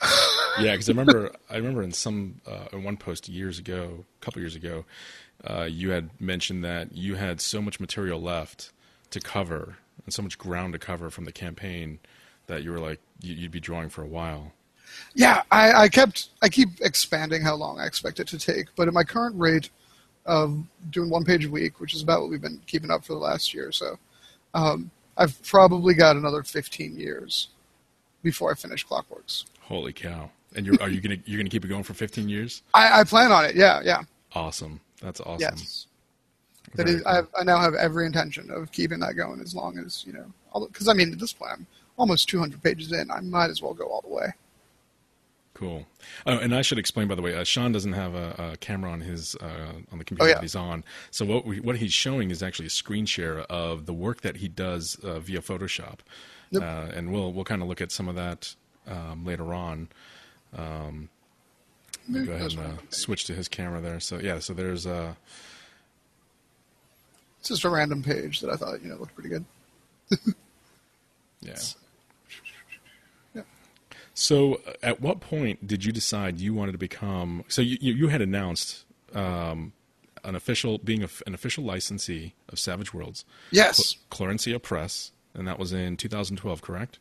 yeah, 0.60 0.72
because 0.72 0.88
I 0.88 0.92
remember, 0.92 1.32
I 1.50 1.56
remember 1.56 1.82
in 1.82 1.92
some 1.92 2.40
uh, 2.46 2.66
in 2.72 2.84
one 2.84 2.96
post 2.96 3.28
years 3.28 3.58
ago, 3.58 4.04
a 4.20 4.24
couple 4.24 4.40
years 4.40 4.54
ago, 4.54 4.84
uh, 5.44 5.64
you 5.64 5.90
had 5.90 6.10
mentioned 6.20 6.64
that 6.64 6.94
you 6.94 7.14
had 7.14 7.40
so 7.40 7.62
much 7.62 7.80
material 7.80 8.20
left 8.20 8.72
to 9.10 9.20
cover 9.20 9.76
and 10.04 10.12
so 10.12 10.22
much 10.22 10.38
ground 10.38 10.72
to 10.74 10.78
cover 10.78 11.10
from 11.10 11.24
the 11.24 11.32
campaign 11.32 11.98
that 12.46 12.62
you 12.62 12.70
were 12.70 12.78
like 12.78 13.00
you'd 13.20 13.50
be 13.50 13.60
drawing 13.60 13.88
for 13.88 14.02
a 14.02 14.06
while. 14.06 14.52
Yeah, 15.14 15.42
I, 15.50 15.84
I 15.84 15.88
kept 15.88 16.28
I 16.42 16.48
keep 16.48 16.68
expanding 16.80 17.42
how 17.42 17.54
long 17.54 17.80
I 17.80 17.86
expect 17.86 18.20
it 18.20 18.28
to 18.28 18.38
take, 18.38 18.66
but 18.76 18.88
at 18.88 18.94
my 18.94 19.04
current 19.04 19.38
rate 19.38 19.70
of 20.24 20.62
doing 20.90 21.08
one 21.08 21.24
page 21.24 21.44
a 21.44 21.50
week, 21.50 21.80
which 21.80 21.94
is 21.94 22.02
about 22.02 22.20
what 22.20 22.30
we've 22.30 22.40
been 22.40 22.60
keeping 22.66 22.90
up 22.90 23.04
for 23.04 23.12
the 23.12 23.18
last 23.18 23.54
year 23.54 23.68
or 23.68 23.72
so, 23.72 23.98
um, 24.54 24.90
I've 25.16 25.40
probably 25.44 25.94
got 25.94 26.16
another 26.16 26.42
15 26.42 26.98
years 26.98 27.48
before 28.22 28.50
I 28.50 28.54
finish 28.54 28.86
Clockworks. 28.86 29.44
Holy 29.60 29.92
cow! 29.92 30.30
And 30.54 30.66
you're 30.66 30.80
are 30.80 30.88
you 30.88 31.00
gonna 31.00 31.18
you're 31.24 31.38
gonna 31.38 31.50
keep 31.50 31.64
it 31.64 31.68
going 31.68 31.82
for 31.82 31.94
15 31.94 32.28
years? 32.28 32.62
I, 32.74 33.00
I 33.00 33.04
plan 33.04 33.32
on 33.32 33.44
it. 33.44 33.56
Yeah, 33.56 33.80
yeah, 33.84 34.02
Awesome. 34.36 34.80
That's 35.00 35.20
awesome. 35.20 35.40
yes. 35.40 35.86
That 36.74 36.86
Very 36.86 36.98
is, 36.98 37.04
I, 37.04 37.14
have, 37.14 37.28
I 37.38 37.44
now 37.44 37.58
have 37.58 37.74
every 37.74 38.04
intention 38.04 38.50
of 38.50 38.70
keeping 38.70 38.98
that 39.00 39.14
going 39.14 39.40
as 39.40 39.54
long 39.54 39.78
as 39.78 40.04
you 40.06 40.12
know. 40.12 40.66
Because 40.66 40.88
I 40.88 40.92
mean, 40.92 41.12
at 41.12 41.18
this 41.18 41.32
point, 41.32 41.52
I'm 41.52 41.66
almost 41.96 42.28
200 42.28 42.62
pages 42.62 42.92
in. 42.92 43.10
I 43.10 43.20
might 43.20 43.50
as 43.50 43.62
well 43.62 43.72
go 43.72 43.86
all 43.86 44.02
the 44.02 44.14
way. 44.14 44.26
Cool. 45.58 45.86
Oh, 46.26 46.36
and 46.36 46.54
I 46.54 46.60
should 46.60 46.78
explain, 46.78 47.08
by 47.08 47.14
the 47.14 47.22
way, 47.22 47.34
uh, 47.34 47.42
Sean 47.42 47.72
doesn't 47.72 47.94
have 47.94 48.14
a, 48.14 48.50
a 48.52 48.56
camera 48.58 48.90
on 48.90 49.00
his 49.00 49.34
uh, 49.36 49.72
on 49.90 49.96
the 49.96 50.04
computer 50.04 50.24
Oh, 50.24 50.26
yeah. 50.26 50.34
that 50.34 50.42
he's 50.42 50.54
on. 50.54 50.84
So 51.10 51.24
what 51.24 51.46
we, 51.46 51.60
what 51.60 51.78
he's 51.78 51.94
showing 51.94 52.30
is 52.30 52.42
actually 52.42 52.66
a 52.66 52.70
screen 52.70 53.06
share 53.06 53.38
of 53.40 53.86
the 53.86 53.94
work 53.94 54.20
that 54.20 54.36
he 54.36 54.48
does 54.48 54.96
uh, 55.02 55.18
via 55.18 55.40
Photoshop, 55.40 56.00
Yep. 56.50 56.62
uh, 56.62 56.92
and 56.94 57.10
we'll 57.10 57.32
we'll 57.32 57.46
kind 57.46 57.62
of 57.62 57.68
look 57.68 57.80
at 57.80 57.90
some 57.90 58.06
of 58.06 58.16
that 58.16 58.54
um, 58.86 59.24
later 59.24 59.54
on. 59.54 59.88
Um, 60.54 61.08
go 62.12 62.32
ahead 62.32 62.50
and 62.52 62.60
uh, 62.60 62.72
switch 62.90 63.24
to 63.24 63.32
his 63.32 63.48
camera 63.48 63.80
there. 63.80 63.98
So 63.98 64.18
yeah, 64.18 64.40
so 64.40 64.52
there's 64.52 64.84
a. 64.84 65.16
It's 67.40 67.48
just 67.48 67.64
a 67.64 67.70
random 67.70 68.02
page 68.02 68.40
that 68.40 68.50
I 68.50 68.56
thought 68.56 68.82
you 68.82 68.90
know 68.90 68.96
looked 68.96 69.14
pretty 69.14 69.30
good. 69.30 69.44
yeah. 70.10 71.52
Yeah. 71.54 71.54
So, 74.18 74.62
uh, 74.66 74.72
at 74.82 75.00
what 75.02 75.20
point 75.20 75.66
did 75.66 75.84
you 75.84 75.92
decide 75.92 76.40
you 76.40 76.54
wanted 76.54 76.72
to 76.72 76.78
become? 76.78 77.44
So, 77.48 77.60
you 77.60 77.76
you, 77.80 77.92
you 77.92 78.08
had 78.08 78.22
announced 78.22 78.84
um, 79.14 79.74
an 80.24 80.34
official 80.34 80.78
being 80.78 81.02
a, 81.04 81.08
an 81.26 81.34
official 81.34 81.64
licensee 81.64 82.32
of 82.48 82.58
Savage 82.58 82.94
Worlds, 82.94 83.26
Yes. 83.50 83.76
Cl- 83.76 84.28
Clarencia 84.30 84.60
Press, 84.60 85.12
and 85.34 85.46
that 85.46 85.58
was 85.58 85.72
in 85.74 85.98
2012, 85.98 86.62
correct? 86.62 86.98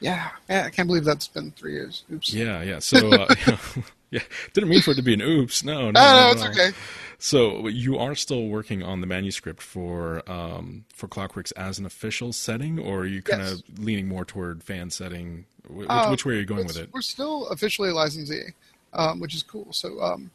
Yeah. 0.00 0.28
Yeah. 0.50 0.64
I 0.66 0.70
can't 0.70 0.86
believe 0.86 1.04
that's 1.04 1.26
been 1.26 1.52
three 1.52 1.72
years. 1.72 2.04
Oops. 2.12 2.32
Yeah, 2.34 2.62
yeah. 2.62 2.80
So, 2.80 3.12
uh, 3.12 3.34
yeah, 4.10 4.20
didn't 4.52 4.70
mean 4.70 4.80
for 4.80 4.92
it 4.92 4.96
to 4.96 5.02
be 5.02 5.14
an 5.14 5.20
oops. 5.20 5.62
No, 5.64 5.90
no, 5.90 6.00
Oh, 6.00 6.12
no, 6.12 6.26
no, 6.26 6.30
it's 6.48 6.58
okay. 6.58 6.76
So, 7.20 7.66
you 7.66 7.98
are 7.98 8.14
still 8.14 8.46
working 8.46 8.82
on 8.82 9.00
the 9.00 9.06
manuscript 9.06 9.60
for 9.60 10.22
um, 10.30 10.84
for 10.94 11.08
Clockworks 11.08 11.52
as 11.56 11.78
an 11.78 11.84
official 11.86 12.32
setting, 12.32 12.78
or 12.78 13.00
are 13.00 13.06
you 13.06 13.22
kind 13.22 13.42
Yes. 13.42 13.52
of 13.54 13.78
leaning 13.78 14.06
more 14.08 14.24
toward 14.24 14.62
fan 14.62 14.90
setting? 14.90 15.46
Which, 15.68 15.88
Uh, 15.90 16.08
which 16.08 16.24
way 16.24 16.34
are 16.34 16.38
you 16.38 16.46
going 16.46 16.66
with 16.66 16.76
it? 16.78 16.90
We're 16.92 17.02
still 17.02 17.46
officially 17.48 17.90
a 17.90 17.94
licensee, 17.94 18.54
um, 18.92 19.20
which 19.20 19.34
is 19.34 19.42
cool. 19.42 19.66
So 19.72 20.00
um, 20.00 20.30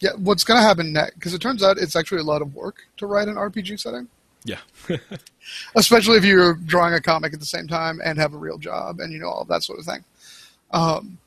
Yeah, 0.00 0.10
what's 0.16 0.44
going 0.44 0.58
to 0.60 0.62
happen 0.66 0.92
next? 0.92 1.14
Because 1.14 1.32
it 1.34 1.40
turns 1.40 1.62
out 1.62 1.78
it's 1.78 1.96
actually 1.96 2.20
a 2.20 2.24
lot 2.24 2.42
of 2.42 2.54
work 2.54 2.86
to 2.98 3.06
write 3.06 3.28
an 3.28 3.36
RPG 3.36 3.80
setting. 3.80 4.08
Yeah. 4.44 4.58
Especially 5.76 6.16
if 6.18 6.24
you're 6.24 6.54
drawing 6.54 6.94
a 6.94 7.00
comic 7.00 7.32
at 7.32 7.40
the 7.40 7.46
same 7.46 7.68
time 7.68 8.00
and 8.04 8.18
have 8.18 8.34
a 8.34 8.38
real 8.38 8.58
job 8.58 9.00
and 9.00 9.12
you 9.12 9.18
know 9.18 9.28
all 9.28 9.44
that 9.46 9.62
sort 9.62 9.78
of 9.78 9.84
thing. 9.86 10.04
Um, 10.72 11.18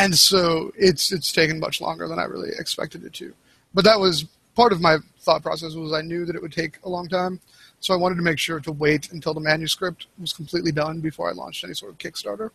and 0.00 0.16
so 0.16 0.72
it's 0.76 1.12
it's 1.12 1.30
taken 1.30 1.60
much 1.60 1.80
longer 1.80 2.08
than 2.08 2.18
I 2.18 2.24
really 2.24 2.50
expected 2.58 3.04
it 3.04 3.12
to. 3.14 3.34
But 3.74 3.84
that 3.84 4.00
was 4.00 4.24
part 4.56 4.72
of 4.72 4.80
my 4.80 4.96
thought 5.20 5.42
process 5.42 5.74
was 5.74 5.92
I 5.92 6.00
knew 6.00 6.24
that 6.24 6.34
it 6.34 6.42
would 6.42 6.52
take 6.52 6.78
a 6.84 6.88
long 6.88 7.08
time, 7.08 7.38
so 7.80 7.92
I 7.92 7.98
wanted 7.98 8.16
to 8.16 8.22
make 8.22 8.38
sure 8.38 8.60
to 8.60 8.72
wait 8.72 9.12
until 9.12 9.34
the 9.34 9.40
manuscript 9.40 10.06
was 10.18 10.32
completely 10.32 10.72
done 10.72 11.00
before 11.00 11.28
I 11.28 11.32
launched 11.32 11.64
any 11.64 11.74
sort 11.74 11.92
of 11.92 11.98
Kickstarter. 11.98 12.50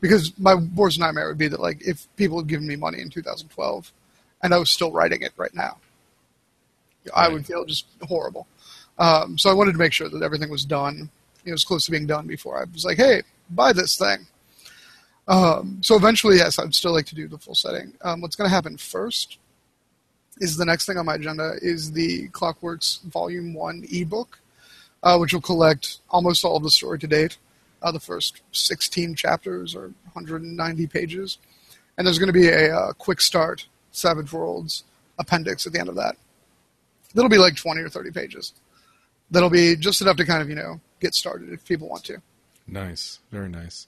Because 0.00 0.36
my 0.38 0.54
worst 0.54 0.98
nightmare 0.98 1.28
would 1.28 1.38
be 1.38 1.48
that 1.48 1.60
like 1.60 1.80
if 1.86 2.06
people 2.16 2.38
had 2.38 2.48
given 2.48 2.66
me 2.66 2.76
money 2.76 3.00
in 3.00 3.08
2012 3.08 3.92
and 4.42 4.52
I 4.52 4.58
was 4.58 4.70
still 4.70 4.92
writing 4.92 5.22
it 5.22 5.32
right 5.36 5.54
now, 5.54 5.78
I 7.14 7.28
would 7.28 7.46
feel 7.46 7.64
just 7.64 7.86
horrible. 8.02 8.46
Um, 8.98 9.38
so 9.38 9.48
I 9.48 9.54
wanted 9.54 9.72
to 9.72 9.78
make 9.78 9.92
sure 9.92 10.08
that 10.08 10.22
everything 10.22 10.50
was 10.50 10.64
done, 10.64 11.08
you 11.44 11.52
know, 11.52 11.54
as 11.54 11.64
close 11.64 11.84
to 11.86 11.92
being 11.92 12.06
done 12.06 12.26
before 12.26 12.60
I 12.60 12.64
was 12.72 12.84
like, 12.84 12.96
hey, 12.96 13.22
buy 13.50 13.72
this 13.72 13.96
thing. 13.96 14.26
Um, 15.28 15.78
so 15.82 15.94
eventually, 15.94 16.36
yes, 16.36 16.58
I'd 16.58 16.74
still 16.74 16.92
like 16.92 17.06
to 17.06 17.14
do 17.14 17.28
the 17.28 17.38
full 17.38 17.54
setting. 17.54 17.92
Um, 18.02 18.22
what's 18.22 18.34
going 18.34 18.48
to 18.48 18.54
happen 18.54 18.78
first 18.78 19.38
is 20.38 20.56
the 20.56 20.64
next 20.64 20.86
thing 20.86 20.96
on 20.96 21.06
my 21.06 21.16
agenda 21.16 21.54
is 21.60 21.92
the 21.92 22.28
Clockworks 22.28 23.02
Volume 23.02 23.52
One 23.52 23.84
ebook, 23.92 24.38
uh, 25.02 25.18
which 25.18 25.34
will 25.34 25.42
collect 25.42 25.98
almost 26.08 26.44
all 26.44 26.56
of 26.56 26.62
the 26.62 26.70
story 26.70 26.98
to 27.00 27.06
date, 27.06 27.36
uh, 27.82 27.92
the 27.92 28.00
first 28.00 28.40
16 28.52 29.14
chapters 29.14 29.74
or 29.74 29.92
190 30.12 30.86
pages, 30.86 31.38
and 31.96 32.06
there's 32.06 32.18
going 32.18 32.28
to 32.28 32.32
be 32.32 32.48
a 32.48 32.74
uh, 32.74 32.92
quick 32.94 33.20
start 33.20 33.66
Savage 33.92 34.32
Worlds 34.32 34.84
appendix 35.18 35.66
at 35.66 35.72
the 35.72 35.80
end 35.80 35.88
of 35.88 35.96
that. 35.96 36.16
That'll 37.14 37.30
be 37.30 37.38
like 37.38 37.56
20 37.56 37.80
or 37.82 37.88
30 37.88 38.12
pages. 38.12 38.52
That'll 39.30 39.50
be 39.50 39.76
just 39.76 40.00
enough 40.00 40.16
to 40.16 40.24
kind 40.24 40.40
of 40.40 40.48
you 40.48 40.54
know 40.54 40.80
get 41.00 41.14
started 41.14 41.52
if 41.52 41.66
people 41.66 41.88
want 41.88 42.04
to. 42.04 42.22
Nice. 42.66 43.18
Very 43.30 43.48
nice. 43.48 43.86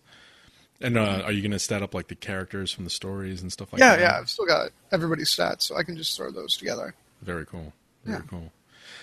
And 0.82 0.96
uh, 0.96 1.22
are 1.24 1.32
you 1.32 1.42
going 1.42 1.52
to 1.52 1.58
stat 1.58 1.82
up 1.82 1.92
like 1.94 2.08
the 2.08 2.14
characters 2.14 2.72
from 2.72 2.84
the 2.84 2.90
stories 2.90 3.42
and 3.42 3.52
stuff 3.52 3.72
like 3.72 3.80
yeah, 3.80 3.96
that? 3.96 4.00
yeah. 4.00 4.12
Yeah. 4.14 4.18
I've 4.20 4.30
still 4.30 4.46
got 4.46 4.70
everybody's 4.92 5.28
stats, 5.34 5.62
so 5.62 5.76
I 5.76 5.82
can 5.82 5.96
just 5.96 6.16
throw 6.16 6.30
those 6.30 6.56
together. 6.56 6.94
Very 7.22 7.44
cool. 7.44 7.72
Very 8.04 8.18
Yeah. 8.18 8.24
cool. 8.28 8.52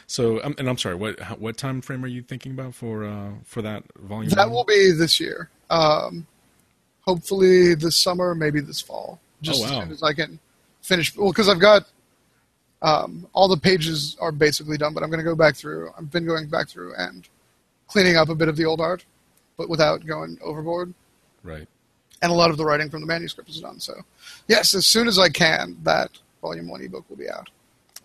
So, 0.08 0.44
um, 0.44 0.56
and 0.58 0.68
I'm 0.70 0.78
sorry. 0.78 0.96
What 0.96 1.20
what 1.40 1.58
time 1.58 1.82
frame 1.82 2.04
are 2.04 2.08
you 2.08 2.22
thinking 2.24 2.54
about 2.54 2.74
for 2.74 3.04
uh, 3.06 3.32
for 3.46 3.62
that 3.62 3.84
volume? 4.00 4.30
That 4.32 4.48
one? 4.48 4.52
will 4.54 4.64
be 4.64 4.92
this 4.92 5.20
year. 5.20 5.50
Um, 5.70 6.26
hopefully 7.02 7.76
this 7.76 7.98
summer, 7.98 8.34
maybe 8.34 8.60
this 8.60 8.82
fall. 8.82 9.20
Just 9.42 9.60
Oh, 9.62 9.64
wow. 9.70 9.78
as 9.80 9.84
soon 9.84 9.92
as 9.92 10.04
I 10.04 10.14
can 10.14 10.40
finish. 10.82 11.16
Well, 11.16 11.30
because 11.32 11.48
I've 11.50 11.60
got 11.60 11.88
um, 12.82 13.28
all 13.34 13.48
the 13.48 13.58
pages 13.58 14.16
are 14.20 14.32
basically 14.32 14.78
done, 14.78 14.94
but 14.94 15.04
I'm 15.04 15.10
going 15.10 15.20
to 15.24 15.30
go 15.30 15.36
back 15.36 15.56
through. 15.56 15.92
I've 15.98 16.12
been 16.12 16.26
going 16.26 16.48
back 16.48 16.70
through 16.70 16.94
and 16.96 17.28
cleaning 17.88 18.16
up 18.16 18.30
a 18.30 18.36
bit 18.36 18.48
of 18.48 18.56
the 18.56 18.66
old 18.66 18.82
art, 18.82 19.06
but 19.58 19.70
without 19.70 20.06
going 20.06 20.38
overboard. 20.42 20.94
Right. 21.48 21.68
And 22.22 22.32
a 22.32 22.36
lot 22.36 22.50
of 22.50 22.58
the 22.58 22.66
writing 22.66 22.90
from 22.90 23.02
the 23.02 23.08
manuscript 23.08 23.50
is 23.50 23.62
done. 23.62 23.80
So, 23.80 23.94
yes, 24.48 24.74
as 24.74 24.86
soon 24.86 25.08
as 25.08 25.20
I 25.20 25.30
can, 25.30 25.78
that 25.84 26.10
volume 26.42 26.68
one 26.68 26.82
ebook 26.82 27.08
will 27.10 27.18
be 27.18 27.30
out. 27.30 27.50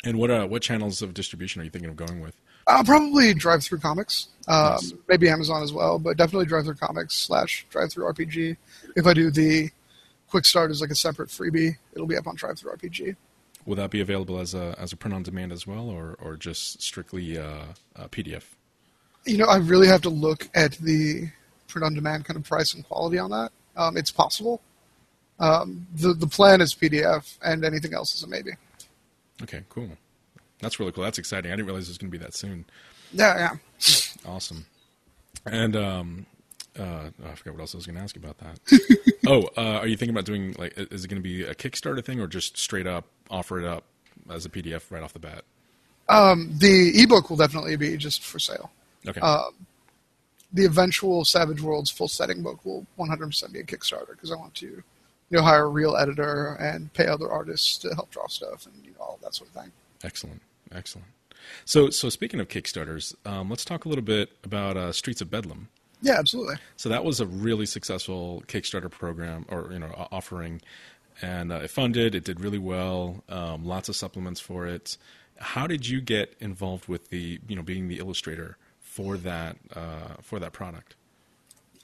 And 0.04 0.18
what 0.18 0.30
uh, 0.30 0.46
what 0.46 0.62
channels 0.62 1.00
of 1.02 1.14
distribution 1.14 1.60
are 1.60 1.64
you 1.64 1.70
thinking 1.70 1.90
of 1.90 1.96
going 1.96 2.20
with? 2.20 2.36
I'll 2.66 2.84
probably 2.84 3.34
DriveThruComics, 3.34 4.28
um, 4.46 4.72
Nice. 4.72 4.94
maybe 5.08 5.28
Amazon 5.28 5.62
as 5.62 5.72
well, 5.72 5.98
but 5.98 6.16
definitely 6.16 6.46
DriveThruComics 6.46 7.12
slash 7.12 7.66
DriveThruRPG. 7.72 8.56
If 8.94 9.06
I 9.06 9.14
do 9.14 9.30
the 9.30 9.70
quick 10.28 10.44
start 10.44 10.70
as 10.70 10.80
like 10.80 10.90
a 10.90 10.94
separate 10.94 11.28
freebie, 11.28 11.76
it'll 11.92 12.06
be 12.06 12.16
up 12.16 12.26
on 12.26 12.36
DriveThruRPG. 12.36 13.16
Will 13.66 13.76
that 13.76 13.90
be 13.90 14.00
available 14.00 14.38
as 14.38 14.54
a 14.54 14.74
as 14.78 14.92
a 14.92 14.96
print 14.96 15.14
on 15.14 15.22
demand 15.22 15.52
as 15.52 15.66
well, 15.66 15.88
or 15.88 16.16
or 16.20 16.36
just 16.36 16.82
strictly 16.82 17.38
uh, 17.38 17.64
uh, 17.96 18.08
PDF? 18.08 18.44
You 19.24 19.38
know, 19.38 19.46
I 19.46 19.58
really 19.58 19.86
have 19.86 20.02
to 20.02 20.10
look 20.10 20.48
at 20.54 20.72
the 20.72 21.28
print 21.72 21.84
on 21.84 21.94
demand 21.94 22.24
kind 22.24 22.36
of 22.36 22.44
price 22.44 22.74
and 22.74 22.84
quality 22.84 23.18
on 23.18 23.30
that. 23.30 23.50
Um, 23.76 23.96
it's 23.96 24.10
possible. 24.10 24.60
Um, 25.38 25.86
the 25.94 26.12
the 26.12 26.26
plan 26.26 26.60
is 26.60 26.74
PDF, 26.74 27.38
and 27.42 27.64
anything 27.64 27.94
else 27.94 28.14
is 28.14 28.22
a 28.22 28.28
maybe. 28.28 28.52
Okay, 29.42 29.62
cool. 29.68 29.88
That's 30.60 30.78
really 30.78 30.92
cool. 30.92 31.02
That's 31.02 31.18
exciting. 31.18 31.50
I 31.50 31.56
didn't 31.56 31.66
realize 31.66 31.88
it 31.88 31.90
was 31.90 31.98
going 31.98 32.12
to 32.12 32.18
be 32.18 32.22
that 32.24 32.34
soon. 32.34 32.64
Yeah, 33.12 33.56
yeah. 33.80 34.30
Awesome. 34.30 34.66
And 35.44 35.74
um, 35.74 36.26
uh, 36.78 36.82
oh, 36.82 37.30
I 37.30 37.34
forgot 37.34 37.54
what 37.54 37.60
else 37.60 37.74
I 37.74 37.78
was 37.78 37.86
going 37.86 37.96
to 37.96 38.02
ask 38.02 38.14
you 38.14 38.22
about 38.22 38.38
that. 38.38 39.16
oh, 39.26 39.42
uh, 39.56 39.80
are 39.80 39.86
you 39.88 39.96
thinking 39.96 40.14
about 40.14 40.26
doing 40.26 40.54
like? 40.58 40.74
Is 40.76 41.04
it 41.04 41.08
going 41.08 41.20
to 41.20 41.28
be 41.28 41.42
a 41.42 41.54
Kickstarter 41.54 42.04
thing, 42.04 42.20
or 42.20 42.26
just 42.26 42.56
straight 42.56 42.86
up 42.86 43.06
offer 43.30 43.58
it 43.60 43.66
up 43.66 43.84
as 44.30 44.46
a 44.46 44.48
PDF 44.48 44.90
right 44.90 45.02
off 45.02 45.12
the 45.12 45.18
bat? 45.18 45.44
Um, 46.08 46.50
the 46.58 46.92
ebook 47.02 47.30
will 47.30 47.36
definitely 47.36 47.76
be 47.76 47.96
just 47.96 48.22
for 48.22 48.38
sale. 48.38 48.70
Okay. 49.08 49.20
The 50.52 50.64
eventual 50.64 51.24
Savage 51.24 51.60
Worlds 51.60 51.90
full 51.90 52.08
setting 52.08 52.42
book 52.42 52.64
will 52.64 52.86
100% 52.98 53.52
be 53.52 53.60
a 53.60 53.64
Kickstarter 53.64 54.10
because 54.10 54.30
I 54.30 54.36
want 54.36 54.54
to, 54.56 54.66
you 54.66 54.82
know, 55.30 55.42
hire 55.42 55.64
a 55.64 55.68
real 55.68 55.96
editor 55.96 56.56
and 56.60 56.92
pay 56.92 57.06
other 57.06 57.30
artists 57.30 57.78
to 57.78 57.94
help 57.94 58.10
draw 58.10 58.26
stuff 58.28 58.66
and 58.66 58.84
you 58.84 58.92
know 58.92 59.00
all 59.00 59.18
that 59.22 59.34
sort 59.34 59.50
of 59.50 59.62
thing. 59.62 59.72
Excellent, 60.04 60.42
excellent. 60.72 61.08
So, 61.64 61.90
so 61.90 62.08
speaking 62.08 62.38
of 62.40 62.48
Kickstarters, 62.48 63.14
um, 63.26 63.48
let's 63.48 63.64
talk 63.64 63.84
a 63.84 63.88
little 63.88 64.04
bit 64.04 64.30
about 64.44 64.76
uh, 64.76 64.92
Streets 64.92 65.20
of 65.20 65.30
Bedlam. 65.30 65.68
Yeah, 66.02 66.18
absolutely. 66.18 66.56
So 66.76 66.88
that 66.88 67.04
was 67.04 67.20
a 67.20 67.26
really 67.26 67.66
successful 67.66 68.42
Kickstarter 68.48 68.90
program, 68.90 69.46
or 69.48 69.68
you 69.72 69.78
know, 69.78 70.08
offering, 70.10 70.60
and 71.20 71.52
uh, 71.52 71.60
it 71.62 71.70
funded. 71.70 72.14
It 72.14 72.24
did 72.24 72.40
really 72.40 72.58
well. 72.58 73.22
Um, 73.28 73.64
lots 73.64 73.88
of 73.88 73.96
supplements 73.96 74.40
for 74.40 74.66
it. 74.66 74.96
How 75.38 75.66
did 75.66 75.88
you 75.88 76.00
get 76.00 76.36
involved 76.40 76.88
with 76.88 77.10
the, 77.10 77.40
you 77.48 77.56
know, 77.56 77.62
being 77.62 77.88
the 77.88 77.98
illustrator 77.98 78.56
for 78.92 79.16
that 79.16 79.56
uh, 79.74 80.16
for 80.20 80.38
that 80.38 80.52
product? 80.52 80.94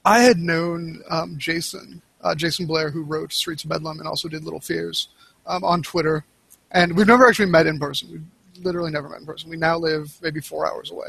I 0.04 0.20
had 0.20 0.38
known 0.38 1.02
um, 1.08 1.38
Jason, 1.38 2.02
uh, 2.20 2.34
Jason 2.34 2.66
Blair, 2.66 2.90
who 2.90 3.02
wrote 3.02 3.32
Streets 3.32 3.64
of 3.64 3.70
Bedlam 3.70 3.98
and 3.98 4.06
also 4.06 4.28
did 4.28 4.44
Little 4.44 4.60
Fears, 4.60 5.08
um, 5.46 5.64
on 5.64 5.82
Twitter, 5.82 6.24
and 6.70 6.94
we've 6.94 7.06
never 7.06 7.26
actually 7.26 7.50
met 7.50 7.66
in 7.66 7.78
person. 7.78 8.10
We've 8.12 8.64
literally 8.64 8.90
never 8.90 9.08
met 9.08 9.20
in 9.20 9.26
person. 9.26 9.48
We 9.48 9.56
now 9.56 9.78
live 9.78 10.18
maybe 10.22 10.40
four 10.40 10.70
hours 10.70 10.90
away, 10.90 11.08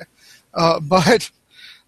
uh, 0.53 0.79
but 0.83 1.29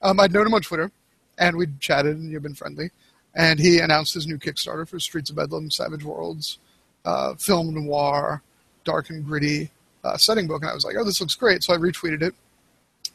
um, 0.01 0.19
I'd 0.19 0.33
known 0.33 0.47
him 0.47 0.53
on 0.53 0.61
Twitter, 0.61 0.91
and 1.37 1.55
we'd 1.55 1.79
chatted 1.79 2.17
and 2.17 2.29
you've 2.29 2.43
been 2.43 2.53
friendly. 2.53 2.91
And 3.33 3.61
he 3.61 3.79
announced 3.79 4.13
his 4.13 4.27
new 4.27 4.37
Kickstarter 4.37 4.85
for 4.85 4.99
Streets 4.99 5.29
of 5.29 5.37
Bedlam, 5.37 5.71
Savage 5.71 6.03
Worlds, 6.03 6.59
uh, 7.05 7.35
film 7.35 7.73
noir, 7.73 8.41
dark 8.83 9.09
and 9.09 9.25
gritty 9.25 9.71
uh, 10.03 10.17
setting 10.17 10.47
book, 10.47 10.63
and 10.63 10.69
I 10.69 10.73
was 10.73 10.83
like, 10.83 10.97
"Oh, 10.99 11.05
this 11.05 11.21
looks 11.21 11.35
great!" 11.35 11.63
So 11.63 11.73
I 11.73 11.77
retweeted 11.77 12.21
it 12.23 12.35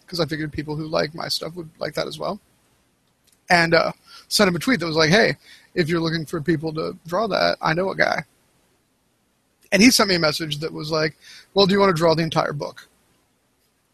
because 0.06 0.20
I 0.20 0.26
figured 0.26 0.52
people 0.52 0.76
who 0.76 0.86
like 0.86 1.14
my 1.14 1.28
stuff 1.28 1.54
would 1.56 1.68
like 1.78 1.94
that 1.94 2.06
as 2.06 2.18
well 2.18 2.40
and 3.50 3.74
uh, 3.74 3.92
sent 4.28 4.48
him 4.48 4.56
a 4.56 4.58
tweet 4.58 4.80
that 4.80 4.86
was 4.86 4.96
like, 4.96 5.10
"Hey, 5.10 5.36
if 5.74 5.88
you're 5.88 6.00
looking 6.00 6.26
for 6.26 6.40
people 6.40 6.72
to 6.74 6.96
draw 7.06 7.26
that, 7.28 7.58
I 7.60 7.74
know 7.74 7.90
a 7.90 7.96
guy." 7.96 8.24
And 9.72 9.82
he 9.82 9.90
sent 9.90 10.08
me 10.08 10.14
a 10.14 10.20
message 10.20 10.58
that 10.58 10.72
was 10.72 10.90
like, 10.90 11.16
"Well, 11.54 11.66
do 11.66 11.72
you 11.72 11.80
want 11.80 11.94
to 11.94 11.98
draw 11.98 12.14
the 12.14 12.22
entire 12.22 12.52
book?" 12.52 12.88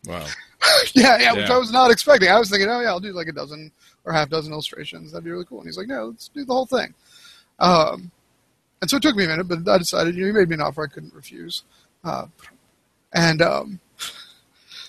Wow. 0.07 0.26
yeah, 0.95 1.19
yeah, 1.19 1.33
which 1.33 1.50
I 1.50 1.59
was 1.59 1.73
not 1.73 1.90
expecting. 1.90 2.28
I 2.28 2.38
was 2.38 2.50
thinking, 2.50 2.69
"Oh 2.69 2.81
yeah, 2.81 2.88
I'll 2.88 3.00
do 3.00 3.12
like 3.12 3.28
a 3.28 3.33
dozen 3.33 3.71
or 4.04 4.12
half 4.12 4.31
dozen 4.31 4.52
illustrations. 4.52 5.12
That'd 5.12 5.25
be 5.25 5.31
really 5.31 5.45
cool." 5.45 5.59
And 5.59 5.69
he's 5.69 5.78
like, 5.78 5.88
"No, 5.88 6.07
let's 6.07 6.28
do 6.28 6.45
the 6.45 6.52
whole 6.52 6.66
thing." 6.66 6.95
Um, 7.59 8.11
and 8.81 8.90
so 8.90 8.97
it 8.97 9.02
took 9.02 9.16
me 9.16 9.25
a 9.25 9.28
minute, 9.28 9.49
but 9.49 9.69
I 9.69 9.78
decided. 9.78 10.14
You 10.14 10.23
know, 10.23 10.26
he 10.28 10.33
made 10.33 10.49
me 10.49 10.54
an 10.54 10.61
offer 10.61 10.83
I 10.83 10.88
couldn't 10.88 11.14
refuse, 11.14 11.62
uh, 12.04 12.26
and 13.12 13.42
um, 13.42 13.81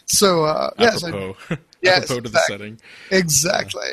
so 0.05 0.45
uh, 0.45 0.72
yes, 0.77 1.03
I- 1.03 1.10
Apropos, 1.10 1.38
Yes, 1.81 2.03
apropos 2.05 2.22
to 2.22 2.29
the 2.29 2.38
exactly. 2.39 2.57
setting. 2.57 2.79
Exactly. 3.12 3.89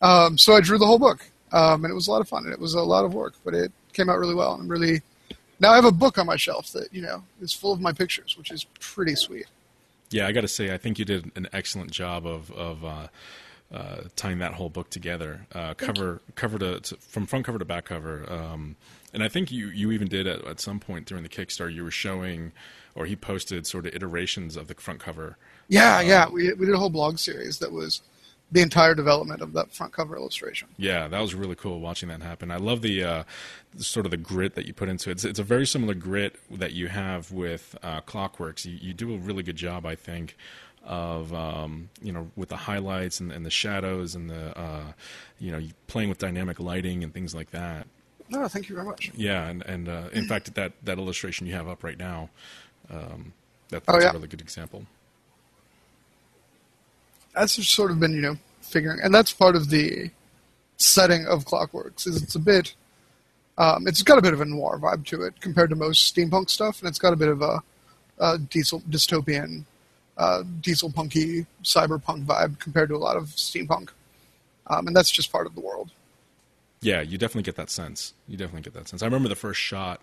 Um, 0.00 0.38
so 0.38 0.54
I 0.54 0.60
drew 0.60 0.78
the 0.78 0.86
whole 0.86 0.98
book, 0.98 1.20
um, 1.52 1.84
and 1.84 1.90
it 1.90 1.94
was 1.94 2.08
a 2.08 2.10
lot 2.10 2.20
of 2.20 2.28
fun, 2.28 2.44
and 2.44 2.52
it 2.52 2.58
was 2.60 2.74
a 2.74 2.82
lot 2.82 3.04
of 3.04 3.14
work, 3.14 3.34
but 3.44 3.54
it 3.54 3.70
came 3.92 4.08
out 4.08 4.18
really 4.18 4.34
well. 4.34 4.52
And 4.54 4.62
I'm 4.62 4.68
really 4.68 5.02
now 5.60 5.72
I 5.72 5.76
have 5.76 5.84
a 5.84 5.92
book 5.92 6.18
on 6.18 6.26
my 6.26 6.36
shelf 6.36 6.72
that 6.72 6.92
you 6.92 7.02
know 7.02 7.22
is 7.40 7.52
full 7.52 7.72
of 7.72 7.80
my 7.80 7.92
pictures, 7.92 8.36
which 8.36 8.50
is 8.50 8.64
pretty 8.80 9.14
sweet. 9.14 9.46
Yeah, 10.10 10.26
I 10.26 10.32
got 10.32 10.42
to 10.42 10.48
say, 10.48 10.72
I 10.72 10.78
think 10.78 10.98
you 10.98 11.04
did 11.04 11.30
an 11.36 11.48
excellent 11.52 11.90
job 11.90 12.26
of 12.26 12.50
of 12.52 12.84
uh, 12.84 13.06
uh, 13.72 13.96
tying 14.16 14.38
that 14.38 14.54
whole 14.54 14.68
book 14.68 14.90
together, 14.90 15.46
uh, 15.54 15.74
cover 15.74 16.20
cover 16.34 16.58
to, 16.58 16.80
to 16.80 16.96
from 16.96 17.26
front 17.26 17.44
cover 17.44 17.58
to 17.58 17.64
back 17.64 17.86
cover. 17.86 18.30
Um, 18.30 18.76
and 19.12 19.22
I 19.22 19.28
think 19.28 19.50
you 19.52 19.68
you 19.68 19.92
even 19.92 20.08
did 20.08 20.26
at, 20.26 20.44
at 20.44 20.60
some 20.60 20.80
point 20.80 21.06
during 21.06 21.22
the 21.22 21.28
Kickstarter, 21.28 21.72
you 21.72 21.84
were 21.84 21.90
showing, 21.90 22.52
or 22.94 23.06
he 23.06 23.16
posted 23.16 23.66
sort 23.66 23.86
of 23.86 23.94
iterations 23.94 24.56
of 24.56 24.66
the 24.68 24.74
front 24.74 25.00
cover. 25.00 25.36
Yeah, 25.68 26.00
yeah. 26.00 26.28
We 26.28 26.52
we 26.54 26.66
did 26.66 26.74
a 26.74 26.78
whole 26.78 26.90
blog 26.90 27.18
series 27.18 27.58
that 27.58 27.72
was 27.72 28.02
the 28.52 28.60
entire 28.60 28.94
development 28.94 29.40
of 29.42 29.52
that 29.54 29.72
front 29.74 29.92
cover 29.92 30.16
illustration. 30.16 30.68
Yeah, 30.76 31.08
that 31.08 31.20
was 31.20 31.34
really 31.34 31.54
cool 31.56 31.80
watching 31.80 32.08
that 32.10 32.22
happen. 32.22 32.50
I 32.50 32.56
love 32.56 32.82
the 32.82 33.02
uh, 33.02 33.24
sort 33.78 34.06
of 34.06 34.10
the 34.10 34.16
grit 34.16 34.54
that 34.54 34.66
you 34.66 34.74
put 34.74 34.88
into 34.88 35.10
it. 35.10 35.14
It's, 35.14 35.24
it's 35.24 35.38
a 35.38 35.42
very 35.44 35.66
similar 35.66 35.94
grit 35.94 36.36
that 36.50 36.72
you 36.72 36.88
have 36.88 37.32
with 37.32 37.76
uh, 37.82 38.00
Clockworks. 38.02 38.64
You, 38.64 38.78
you 38.80 38.94
do 38.94 39.14
a 39.14 39.18
really 39.18 39.42
good 39.42 39.56
job, 39.56 39.86
I 39.86 39.94
think, 39.96 40.36
of 40.84 41.32
um, 41.34 41.88
you 42.02 42.12
know 42.12 42.30
with 42.36 42.50
the 42.50 42.56
highlights 42.56 43.20
and, 43.20 43.32
and 43.32 43.44
the 43.44 43.50
shadows 43.50 44.14
and 44.14 44.30
the 44.30 44.56
uh, 44.58 44.92
you 45.40 45.50
know 45.50 45.62
playing 45.86 46.08
with 46.10 46.18
dynamic 46.18 46.60
lighting 46.60 47.02
and 47.02 47.12
things 47.14 47.34
like 47.34 47.50
that. 47.52 47.86
Oh, 48.32 48.48
thank 48.48 48.68
you 48.68 48.74
very 48.74 48.86
much. 48.86 49.10
Yeah, 49.14 49.48
and 49.48 49.62
and 49.62 49.88
uh, 49.88 50.04
in 50.12 50.26
fact, 50.26 50.54
that 50.54 50.72
that 50.84 50.98
illustration 50.98 51.46
you 51.46 51.54
have 51.54 51.68
up 51.68 51.82
right 51.84 51.98
now, 51.98 52.30
um, 52.90 53.32
that, 53.70 53.82
Oh, 53.88 53.92
that's 53.94 54.04
yeah. 54.04 54.10
a 54.10 54.14
really 54.14 54.28
good 54.28 54.40
example. 54.42 54.86
That's 57.34 57.56
just 57.56 57.70
sort 57.70 57.90
of 57.90 58.00
been, 58.00 58.12
you 58.12 58.20
know, 58.20 58.36
figuring, 58.60 59.00
and 59.02 59.14
that's 59.14 59.32
part 59.32 59.56
of 59.56 59.70
the 59.70 60.10
setting 60.76 61.26
of 61.26 61.44
Clockworks. 61.44 62.06
Is 62.06 62.22
it's 62.22 62.34
a 62.34 62.40
bit, 62.40 62.74
um, 63.58 63.86
it's 63.86 64.02
got 64.02 64.18
a 64.18 64.22
bit 64.22 64.32
of 64.32 64.40
a 64.40 64.44
noir 64.44 64.78
vibe 64.78 65.04
to 65.06 65.22
it 65.22 65.40
compared 65.40 65.70
to 65.70 65.76
most 65.76 66.14
steampunk 66.14 66.50
stuff, 66.50 66.80
and 66.80 66.88
it's 66.88 66.98
got 66.98 67.12
a 67.12 67.16
bit 67.16 67.28
of 67.28 67.42
a, 67.42 67.62
a 68.18 68.38
diesel 68.38 68.80
dystopian, 68.82 69.64
uh, 70.16 70.42
diesel 70.60 70.90
punky 70.90 71.46
cyberpunk 71.62 72.24
vibe 72.24 72.58
compared 72.58 72.88
to 72.88 72.94
a 72.94 72.98
lot 72.98 73.16
of 73.16 73.24
steampunk, 73.26 73.90
um, 74.68 74.86
and 74.86 74.96
that's 74.96 75.10
just 75.10 75.32
part 75.32 75.46
of 75.46 75.54
the 75.54 75.60
world. 75.60 75.90
Yeah, 76.80 77.00
you 77.00 77.16
definitely 77.16 77.44
get 77.44 77.56
that 77.56 77.70
sense. 77.70 78.12
You 78.28 78.36
definitely 78.36 78.60
get 78.62 78.74
that 78.74 78.88
sense. 78.88 79.02
I 79.02 79.06
remember 79.06 79.30
the 79.30 79.34
first 79.34 79.58
shot, 79.58 80.02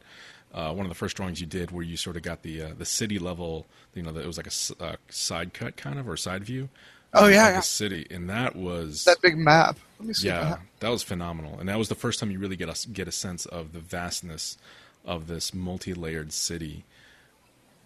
uh, 0.52 0.74
one 0.74 0.86
of 0.86 0.90
the 0.90 0.96
first 0.96 1.16
drawings 1.16 1.40
you 1.40 1.46
did, 1.46 1.70
where 1.70 1.84
you 1.84 1.96
sort 1.96 2.18
of 2.18 2.24
got 2.24 2.42
the 2.42 2.62
uh, 2.64 2.70
the 2.78 2.86
city 2.86 3.20
level. 3.20 3.68
You 3.94 4.02
know, 4.02 4.10
it 4.18 4.26
was 4.26 4.38
like 4.38 4.48
a 4.48 4.84
uh, 4.84 4.96
side 5.10 5.54
cut 5.54 5.78
kind 5.78 6.00
of 6.00 6.10
or 6.10 6.18
side 6.18 6.44
view. 6.44 6.70
Oh, 7.14 7.28
yeah, 7.28 7.48
of 7.48 7.54
yeah. 7.54 7.56
the 7.58 7.62
city, 7.64 8.08
and 8.10 8.30
that 8.30 8.56
was 8.56 9.04
That 9.06 9.22
big 9.22 9.38
map. 9.38 9.78
Let 10.00 10.08
me 10.08 10.14
see. 10.14 10.28
yeah, 10.28 10.50
have- 10.50 10.60
that 10.80 10.90
was 10.90 11.04
phenomenal, 11.04 11.60
and 11.60 11.68
that 11.70 11.78
was 11.78 11.90
the 11.90 11.96
first 11.96 12.20
time 12.20 12.32
you 12.32 12.40
really 12.40 12.56
get 12.56 12.70
a 12.70 12.88
get 12.90 13.08
a 13.08 13.12
sense 13.12 13.46
of 13.46 13.74
the 13.74 13.80
vastness 13.80 14.58
of 15.06 15.28
this 15.28 15.54
multi 15.54 15.94
layered 15.94 16.32
city. 16.32 16.84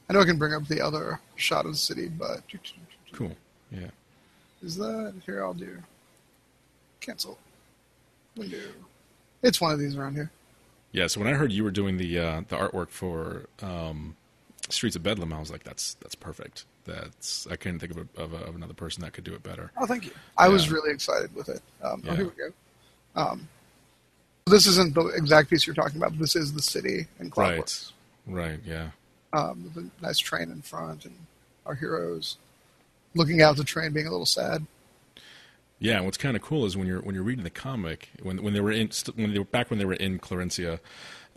I 0.09 0.13
know 0.13 0.19
I 0.21 0.25
can 0.25 0.37
bring 0.37 0.53
up 0.53 0.67
the 0.67 0.79
other 0.81 1.19
shot 1.35 1.65
of 1.65 1.71
the 1.71 1.77
city, 1.77 2.07
but 2.07 2.41
Cool. 3.13 3.35
Yeah. 3.71 3.89
is 4.61 4.77
that 4.77 5.13
here? 5.25 5.43
I'll 5.43 5.53
do 5.55 5.77
cancel 7.01 7.37
window. 8.37 8.57
It's 9.41 9.59
one 9.59 9.71
of 9.71 9.79
these 9.79 9.95
around 9.95 10.15
here. 10.15 10.31
Yeah, 10.91 11.07
so 11.07 11.19
when 11.19 11.27
I 11.33 11.33
heard 11.35 11.51
you 11.51 11.63
were 11.63 11.71
doing 11.71 11.97
the 11.97 12.19
uh, 12.19 12.41
the 12.47 12.55
artwork 12.57 12.89
for 12.89 13.47
um, 13.61 14.15
Streets 14.69 14.95
of 14.95 15.03
Bedlam, 15.03 15.31
I 15.33 15.39
was 15.39 15.51
like, 15.51 15.63
"That's 15.63 15.93
that's 15.95 16.15
perfect." 16.15 16.65
That's 16.85 17.47
I 17.47 17.55
couldn't 17.55 17.79
think 17.79 17.91
of, 17.91 17.97
a, 17.97 18.21
of, 18.21 18.33
a, 18.33 18.37
of 18.45 18.55
another 18.55 18.73
person 18.73 19.01
that 19.03 19.13
could 19.13 19.23
do 19.23 19.33
it 19.33 19.43
better. 19.43 19.71
Oh, 19.79 19.85
thank 19.85 20.05
you. 20.05 20.11
I 20.37 20.47
was 20.49 20.71
really 20.71 20.91
excited 20.91 21.33
with 21.35 21.49
it. 21.49 21.61
Um, 21.83 22.01
Yeah. 22.05 22.11
Oh, 22.11 22.15
here 22.15 22.25
we 22.25 22.31
go. 22.31 22.53
Um, 23.15 23.47
this 24.47 24.67
isn't 24.67 24.93
the 24.93 25.07
exact 25.07 25.49
piece 25.49 25.65
you're 25.65 25.75
talking 25.75 25.97
about, 25.97 26.11
but 26.11 26.19
this 26.19 26.35
is 26.35 26.53
the 26.53 26.61
city 26.61 27.07
and 27.19 27.31
Clockworks. 27.31 27.91
Right, 28.27 28.49
right, 28.51 28.59
yeah, 28.65 28.89
Um, 29.33 29.63
with 29.63 29.83
a 29.85 29.89
nice 30.05 30.19
train 30.19 30.51
in 30.51 30.61
front 30.61 31.05
and 31.05 31.15
our 31.65 31.73
heroes 31.75 32.37
looking 33.15 33.41
out 33.41 33.57
the 33.57 33.63
train, 33.63 33.93
being 33.93 34.05
a 34.07 34.11
little 34.11 34.25
sad. 34.25 34.65
yeah. 35.79 35.99
What's 36.01 36.17
kind 36.17 36.35
of 36.35 36.41
cool 36.43 36.65
is 36.65 36.75
when 36.77 36.85
you're 36.87 37.01
when 37.01 37.15
you're 37.15 37.23
reading 37.23 37.43
the 37.43 37.49
comic 37.49 38.09
when 38.21 38.43
when 38.43 38.53
they 38.53 38.61
were 38.61 38.71
in 38.71 38.89
when 39.15 39.31
they 39.33 39.39
were 39.39 39.45
back 39.45 39.69
when 39.69 39.79
they 39.79 39.85
were 39.85 39.93
in 39.93 40.19
Clarencia, 40.19 40.79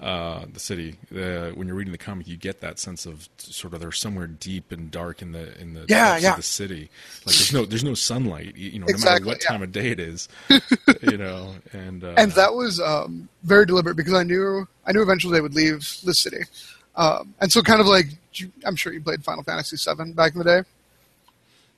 uh, 0.00 0.44
the 0.52 0.60
city. 0.60 0.96
Uh, 1.10 1.50
when 1.50 1.66
you're 1.66 1.76
reading 1.76 1.90
the 1.92 1.98
comic, 1.98 2.28
you 2.28 2.36
get 2.36 2.60
that 2.60 2.78
sense 2.78 3.04
of 3.04 3.28
sort 3.38 3.74
of 3.74 3.80
they're 3.80 3.90
somewhere 3.90 4.26
deep 4.28 4.70
and 4.70 4.90
dark 4.90 5.22
in 5.22 5.32
the 5.32 5.58
in 5.60 5.74
the 5.74 5.86
Yeah, 5.88 6.16
yeah. 6.18 6.30
of 6.30 6.36
the 6.36 6.42
city. 6.42 6.88
Like 7.26 7.34
there's 7.36 7.52
no 7.52 7.64
there's 7.64 7.84
no 7.84 7.94
sunlight. 7.94 8.56
You, 8.56 8.70
you 8.70 8.78
know, 8.78 8.86
Exactly, 8.88 9.08
no 9.08 9.12
matter 9.12 9.26
what 9.26 9.42
yeah. 9.42 9.48
time 9.48 9.62
of 9.62 9.72
day 9.72 9.88
it 9.90 9.98
is. 10.00 10.28
you 11.02 11.16
know, 11.18 11.54
and 11.72 12.04
uh, 12.04 12.14
and 12.16 12.30
that 12.32 12.54
was 12.54 12.80
um, 12.80 13.28
very 13.42 13.66
deliberate 13.66 13.96
because 13.96 14.14
I 14.14 14.22
knew 14.22 14.68
I 14.86 14.92
knew 14.92 15.02
eventually 15.02 15.32
they 15.32 15.40
would 15.40 15.54
leave 15.54 15.78
the 16.04 16.14
city, 16.14 16.44
um, 16.96 17.34
and 17.40 17.50
so 17.50 17.60
kind 17.62 17.80
of 17.80 17.86
like 17.86 18.06
I'm 18.64 18.76
sure 18.76 18.92
you 18.92 19.00
played 19.00 19.24
Final 19.24 19.42
Fantasy 19.42 19.76
VII 19.76 20.12
back 20.12 20.32
in 20.34 20.38
the 20.38 20.44
day. 20.44 20.62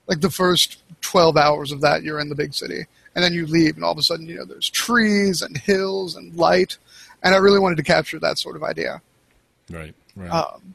Like 0.06 0.20
the 0.20 0.30
first 0.30 0.78
twelve 1.00 1.36
hours 1.36 1.72
of 1.72 1.80
that, 1.82 2.02
you're 2.02 2.20
in 2.20 2.28
the 2.28 2.34
big 2.34 2.52
city, 2.52 2.84
and 3.14 3.24
then 3.24 3.32
you 3.32 3.46
leave, 3.46 3.76
and 3.76 3.84
all 3.84 3.92
of 3.92 3.98
a 3.98 4.02
sudden, 4.02 4.26
you 4.26 4.36
know, 4.36 4.44
there's 4.44 4.68
trees 4.68 5.40
and 5.40 5.56
hills 5.56 6.16
and 6.16 6.34
light, 6.34 6.76
and 7.22 7.34
I 7.34 7.38
really 7.38 7.58
wanted 7.58 7.76
to 7.76 7.82
capture 7.82 8.18
that 8.18 8.38
sort 8.38 8.56
of 8.56 8.62
idea, 8.62 9.00
right, 9.70 9.94
right. 10.16 10.30
um, 10.30 10.74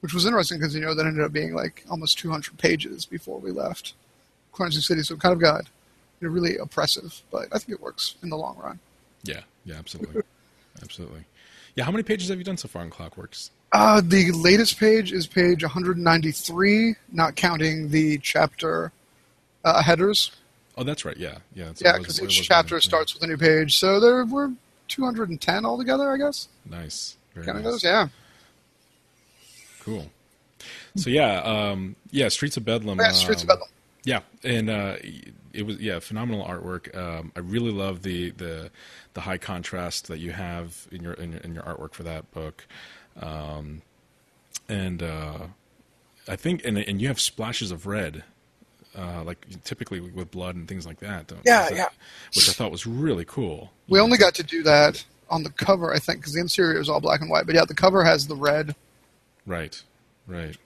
which 0.00 0.14
was 0.14 0.26
interesting 0.26 0.58
because 0.58 0.74
you 0.74 0.80
know 0.80 0.94
that 0.94 1.06
ended 1.06 1.24
up 1.24 1.32
being 1.32 1.54
like 1.54 1.84
almost 1.90 2.18
200 2.18 2.58
pages 2.58 3.06
before 3.06 3.38
we 3.38 3.50
left 3.50 3.94
Quincy 4.52 4.80
City, 4.80 5.02
so 5.02 5.14
it 5.14 5.20
kind 5.20 5.32
of 5.32 5.40
got 5.40 5.66
you 6.20 6.28
know, 6.28 6.34
really 6.34 6.56
oppressive, 6.56 7.22
but 7.30 7.48
I 7.52 7.58
think 7.58 7.70
it 7.70 7.80
works 7.80 8.16
in 8.22 8.28
the 8.28 8.36
long 8.36 8.56
run. 8.58 8.78
Yeah, 9.22 9.40
yeah, 9.64 9.76
absolutely, 9.76 10.22
absolutely. 10.82 11.24
Yeah, 11.74 11.84
how 11.84 11.92
many 11.92 12.02
pages 12.02 12.28
have 12.28 12.38
you 12.38 12.44
done 12.44 12.56
so 12.56 12.68
far 12.68 12.82
in 12.82 12.90
Clockworks? 12.90 13.50
Uh, 13.70 14.00
the 14.02 14.32
latest 14.32 14.78
page 14.80 15.12
is 15.12 15.26
page 15.26 15.62
193, 15.62 16.94
not 17.12 17.36
counting 17.36 17.90
the 17.90 18.18
chapter 18.18 18.92
uh, 19.64 19.82
headers. 19.82 20.32
Oh, 20.76 20.84
that's 20.84 21.04
right. 21.04 21.16
Yeah, 21.16 21.38
yeah. 21.54 21.72
Yeah, 21.78 21.98
because 21.98 22.22
each 22.22 22.42
chapter 22.42 22.80
starts 22.80 23.14
with 23.14 23.22
a 23.22 23.26
new 23.26 23.36
page. 23.36 23.78
So 23.78 24.00
there 24.00 24.24
were 24.24 24.52
210 24.88 25.64
altogether, 25.64 26.10
I 26.10 26.16
guess. 26.16 26.48
Nice, 26.68 27.16
very 27.34 27.46
Kind 27.46 27.58
of 27.58 27.64
nice. 27.64 27.72
those, 27.74 27.84
yeah. 27.84 28.08
Cool. 29.80 30.10
So 30.96 31.10
yeah, 31.10 31.40
um, 31.42 31.96
yeah, 32.10 32.28
Streets 32.28 32.56
of 32.56 32.64
Bedlam. 32.64 32.98
Yeah, 32.98 33.12
Streets 33.12 33.42
of 33.42 33.50
um, 33.50 33.56
Bedlam. 33.56 33.68
Yeah, 34.04 34.20
and 34.42 34.70
uh, 34.70 34.96
it 35.52 35.66
was 35.66 35.78
yeah 35.78 35.98
phenomenal 35.98 36.46
artwork. 36.46 36.94
Um, 36.96 37.32
I 37.36 37.40
really 37.40 37.70
love 37.70 38.02
the 38.02 38.30
the 38.30 38.70
the 39.14 39.20
high 39.22 39.38
contrast 39.38 40.08
that 40.08 40.18
you 40.18 40.32
have 40.32 40.86
in 40.90 41.02
your 41.02 41.14
in 41.14 41.32
your, 41.32 41.40
in 41.40 41.54
your 41.54 41.62
artwork 41.62 41.94
for 41.94 42.02
that 42.04 42.30
book, 42.32 42.66
um, 43.20 43.82
and 44.68 45.02
uh, 45.02 45.38
I 46.26 46.36
think 46.36 46.64
and 46.64 46.78
and 46.78 47.00
you 47.00 47.08
have 47.08 47.20
splashes 47.20 47.70
of 47.70 47.86
red. 47.86 48.24
Uh, 48.96 49.22
like 49.22 49.46
typically 49.64 50.00
with 50.00 50.30
blood 50.30 50.56
and 50.56 50.66
things 50.66 50.86
like 50.86 50.98
that, 51.00 51.26
don't- 51.28 51.40
Yeah, 51.44 51.68
that- 51.68 51.76
yeah. 51.76 51.88
Which 52.34 52.48
I 52.48 52.52
thought 52.52 52.70
was 52.72 52.86
really 52.86 53.24
cool. 53.24 53.70
We 53.88 54.00
only 54.00 54.18
got 54.18 54.34
to 54.36 54.42
do 54.42 54.62
that 54.64 55.04
on 55.30 55.42
the 55.42 55.50
cover, 55.50 55.92
I 55.94 55.98
think, 55.98 56.20
because 56.20 56.32
the 56.32 56.40
interior 56.40 56.80
is 56.80 56.88
all 56.88 57.00
black 57.00 57.20
and 57.20 57.30
white. 57.30 57.46
But 57.46 57.54
yeah, 57.54 57.64
the 57.64 57.74
cover 57.74 58.02
has 58.02 58.26
the 58.26 58.34
red. 58.34 58.74
Right, 59.46 59.80
right. 60.26 60.56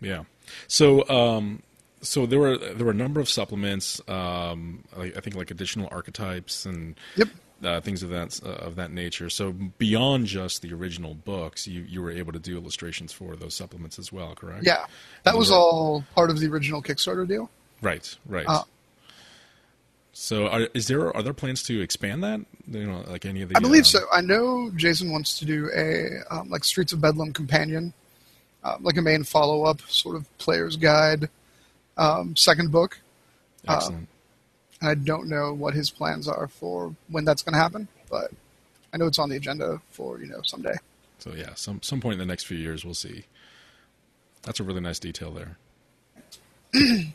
Yeah. 0.00 0.24
So, 0.66 1.08
um, 1.08 1.62
so 2.00 2.26
there 2.26 2.38
were 2.38 2.56
there 2.56 2.84
were 2.86 2.92
a 2.92 2.94
number 2.94 3.20
of 3.20 3.28
supplements. 3.28 4.00
Um, 4.08 4.84
I, 4.96 5.12
I 5.16 5.20
think 5.20 5.34
like 5.36 5.50
additional 5.50 5.88
archetypes 5.90 6.64
and 6.64 6.94
Yep. 7.16 7.28
Uh, 7.62 7.80
things 7.80 8.02
of 8.02 8.10
that 8.10 8.40
uh, 8.44 8.50
of 8.66 8.76
that 8.76 8.90
nature. 8.92 9.28
So 9.30 9.52
beyond 9.52 10.26
just 10.26 10.62
the 10.62 10.72
original 10.72 11.14
books, 11.14 11.66
you 11.66 11.82
you 11.82 12.02
were 12.02 12.10
able 12.10 12.32
to 12.32 12.38
do 12.38 12.56
illustrations 12.56 13.12
for 13.12 13.36
those 13.36 13.54
supplements 13.54 13.98
as 13.98 14.12
well, 14.12 14.34
correct? 14.34 14.64
Yeah, 14.64 14.86
that 15.24 15.36
was 15.36 15.50
Right. 15.50 15.56
all 15.56 16.04
part 16.14 16.30
of 16.30 16.38
the 16.38 16.46
original 16.48 16.82
Kickstarter 16.82 17.26
deal. 17.26 17.50
Right. 17.82 18.16
Right. 18.26 18.46
Uh, 18.48 18.62
so, 20.12 20.48
are, 20.48 20.68
is 20.74 20.88
there 20.88 21.14
are 21.16 21.22
there 21.22 21.32
plans 21.32 21.62
to 21.64 21.80
expand 21.80 22.24
that? 22.24 22.40
You 22.66 22.86
know, 22.86 23.04
like 23.06 23.24
any 23.24 23.42
of 23.42 23.50
the? 23.50 23.56
I 23.56 23.60
believe 23.60 23.82
um, 23.82 23.84
so. 23.84 24.00
I 24.12 24.20
know 24.20 24.70
Jason 24.74 25.12
wants 25.12 25.38
to 25.38 25.44
do 25.44 25.70
a 25.74 26.08
um, 26.34 26.50
like 26.50 26.64
Streets 26.64 26.92
of 26.92 27.00
Bedlam 27.00 27.32
companion, 27.32 27.92
um, 28.64 28.82
like 28.82 28.96
a 28.96 29.02
main 29.02 29.22
follow 29.22 29.62
up 29.64 29.80
sort 29.82 30.16
of 30.16 30.26
player's 30.38 30.76
guide, 30.76 31.28
um, 31.96 32.34
second 32.34 32.72
book. 32.72 32.98
Excellent. 33.68 34.08
I 34.80 34.94
don't 34.94 35.28
know 35.28 35.52
what 35.52 35.74
his 35.74 35.90
plans 35.90 36.28
are 36.28 36.46
for 36.48 36.94
when 37.08 37.24
that's 37.24 37.42
going 37.42 37.54
to 37.54 37.58
happen, 37.58 37.88
but 38.10 38.30
I 38.92 38.96
know 38.96 39.06
it's 39.06 39.18
on 39.18 39.28
the 39.28 39.36
agenda 39.36 39.80
for 39.90 40.20
you 40.20 40.26
know 40.26 40.40
someday. 40.44 40.74
so 41.18 41.32
yeah, 41.34 41.54
some 41.54 41.82
some 41.82 42.00
point 42.00 42.14
in 42.14 42.18
the 42.20 42.26
next 42.26 42.44
few 42.44 42.56
years, 42.56 42.84
we'll 42.84 42.94
see. 42.94 43.24
That's 44.42 44.60
a 44.60 44.64
really 44.64 44.80
nice 44.80 44.98
detail 44.98 45.32
there. 45.32 45.56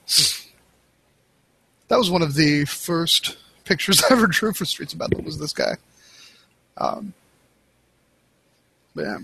That 1.90 1.98
was 2.00 2.10
one 2.10 2.22
of 2.22 2.34
the 2.34 2.66
first 2.66 3.38
pictures 3.66 4.02
I 4.04 4.14
ever 4.14 4.26
drew 4.26 4.54
for 4.54 4.66
Streets 4.66 4.94
of 4.94 5.00
Bedlam. 5.00 5.26
Was 5.26 5.38
this 5.38 5.54
guy? 5.54 5.76
Um, 6.78 7.14
but 8.96 9.04
yeah, 9.04 9.18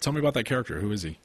Tell 0.00 0.12
me 0.12 0.20
about 0.20 0.34
that 0.34 0.44
character. 0.44 0.80
Who 0.80 0.90
is 0.92 1.02
he? 1.02 1.18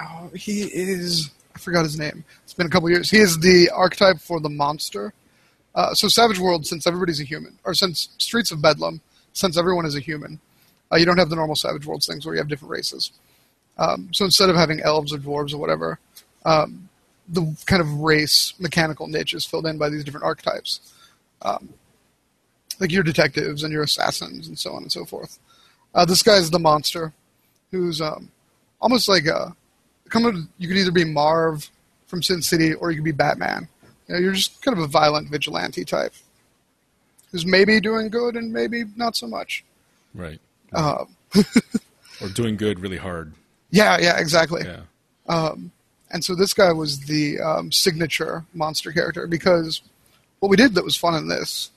oh, 0.00 0.30
he 0.34 0.62
is. 0.64 1.30
I 1.54 1.58
forgot 1.58 1.84
his 1.84 1.98
name. 1.98 2.24
It's 2.44 2.52
been 2.54 2.66
a 2.66 2.70
couple 2.70 2.90
years. 2.90 3.10
He 3.10 3.18
is 3.18 3.38
the 3.38 3.70
archetype 3.70 4.18
for 4.18 4.38
the 4.38 4.48
monster. 4.50 5.12
Uh, 5.74 5.94
so 5.94 6.08
Savage 6.08 6.38
World, 6.38 6.66
since 6.66 6.86
everybody's 6.86 7.20
a 7.20 7.24
human, 7.24 7.58
or 7.64 7.74
since 7.74 8.08
Streets 8.18 8.50
of 8.50 8.60
Bedlam, 8.60 9.00
since 9.32 9.56
everyone 9.56 9.86
is 9.86 9.94
a 9.94 10.00
human, 10.00 10.40
uh, 10.92 10.96
you 10.96 11.04
don't 11.04 11.18
have 11.18 11.30
the 11.30 11.36
normal 11.36 11.56
Savage 11.56 11.86
Worlds 11.86 12.06
things 12.06 12.24
where 12.24 12.34
you 12.34 12.40
have 12.40 12.48
different 12.48 12.72
races. 12.72 13.12
Um, 13.76 14.08
so 14.12 14.24
instead 14.24 14.50
of 14.50 14.56
having 14.56 14.80
elves 14.80 15.12
or 15.12 15.18
dwarves 15.18 15.54
or 15.54 15.58
whatever, 15.58 16.00
um, 16.44 16.88
the 17.28 17.56
kind 17.66 17.80
of 17.80 18.00
race 18.00 18.54
mechanical 18.58 19.06
niche 19.06 19.34
is 19.34 19.44
filled 19.44 19.66
in 19.66 19.78
by 19.78 19.88
these 19.88 20.02
different 20.02 20.24
archetypes, 20.24 20.80
um, 21.42 21.68
like 22.80 22.90
your 22.90 23.02
detectives 23.02 23.62
and 23.62 23.72
your 23.72 23.82
assassins 23.82 24.48
and 24.48 24.58
so 24.58 24.72
on 24.72 24.82
and 24.82 24.90
so 24.90 25.04
forth. 25.04 25.38
Uh, 25.94 26.04
this 26.04 26.22
guy's 26.22 26.50
the 26.50 26.58
monster, 26.58 27.12
who's 27.70 28.00
um, 28.00 28.30
almost 28.80 29.08
like 29.08 29.26
a 29.26 29.54
you 30.10 30.68
could 30.68 30.76
either 30.76 30.90
be 30.90 31.04
Marv 31.04 31.70
from 32.06 32.22
Sin 32.22 32.40
City 32.40 32.72
or 32.74 32.90
you 32.90 32.96
could 32.96 33.04
be 33.04 33.12
Batman. 33.12 33.68
You 34.08 34.14
know, 34.14 34.20
you're 34.20 34.32
just 34.32 34.60
kind 34.62 34.76
of 34.76 34.82
a 34.82 34.86
violent 34.86 35.28
vigilante 35.28 35.84
type 35.84 36.14
who's 37.30 37.44
maybe 37.44 37.78
doing 37.80 38.08
good 38.08 38.36
and 38.36 38.52
maybe 38.52 38.84
not 38.96 39.14
so 39.16 39.26
much. 39.26 39.64
Right. 40.14 40.40
Uh, 40.72 41.04
Or 42.20 42.28
doing 42.28 42.56
good 42.56 42.80
really 42.80 42.96
hard. 42.96 43.32
yeah, 43.70 43.96
yeah, 44.00 44.18
exactly. 44.18 44.64
Yeah. 44.64 45.54
And 46.10 46.24
so 46.24 46.34
this 46.34 46.54
guy 46.54 46.72
was 46.72 47.00
the 47.00 47.38
um, 47.38 47.70
signature 47.70 48.44
monster 48.54 48.90
character 48.92 49.26
because 49.26 49.82
what 50.40 50.48
we 50.48 50.56
did 50.56 50.74
that 50.74 50.84
was 50.84 50.96
fun 50.96 51.14
in 51.14 51.28
this 51.28 51.70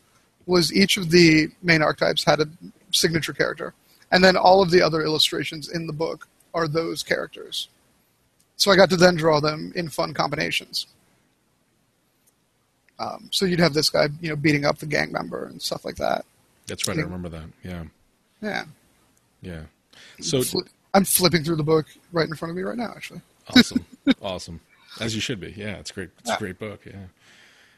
was 0.45 0.73
each 0.73 0.97
of 0.97 1.11
the 1.11 1.49
main 1.61 1.81
archetypes 1.81 2.23
had 2.23 2.39
a 2.39 2.47
signature 2.91 3.33
character, 3.33 3.73
and 4.11 4.23
then 4.23 4.35
all 4.37 4.61
of 4.61 4.71
the 4.71 4.81
other 4.81 5.01
illustrations 5.01 5.69
in 5.69 5.85
the 5.85 5.93
book 5.93 6.27
are 6.53 6.67
those 6.67 7.03
characters. 7.03 7.67
So 8.55 8.71
I 8.71 8.75
got 8.75 8.89
to 8.91 8.97
then 8.97 9.15
draw 9.15 9.39
them 9.39 9.71
in 9.75 9.89
fun 9.89 10.13
combinations. 10.13 10.87
Um, 13.01 13.29
so 13.31 13.45
you'd 13.45 13.59
have 13.59 13.73
this 13.73 13.89
guy, 13.89 14.07
you 14.21 14.29
know, 14.29 14.35
beating 14.35 14.63
up 14.65 14.77
the 14.77 14.85
gang 14.85 15.11
member 15.11 15.45
and 15.45 15.59
stuff 15.61 15.83
like 15.85 15.95
that. 15.95 16.23
That's 16.67 16.87
right. 16.87 16.97
I 16.97 17.01
remember 17.01 17.29
that. 17.29 17.45
Yeah. 17.63 17.83
Yeah. 18.41 18.65
Yeah. 19.41 19.61
So 20.19 20.39
Fli- 20.39 20.67
I'm 20.93 21.03
flipping 21.05 21.43
through 21.43 21.55
the 21.55 21.63
book 21.63 21.87
right 22.11 22.27
in 22.27 22.35
front 22.35 22.51
of 22.51 22.55
me 22.55 22.61
right 22.63 22.77
now, 22.77 22.93
actually. 22.95 23.21
awesome, 23.55 23.85
awesome, 24.21 24.59
as 24.99 25.15
you 25.15 25.21
should 25.21 25.39
be. 25.39 25.51
Yeah, 25.57 25.77
it's 25.77 25.91
great. 25.91 26.09
It's 26.19 26.29
a 26.29 26.37
great 26.37 26.59
book. 26.59 26.81
Yeah. 26.85 27.05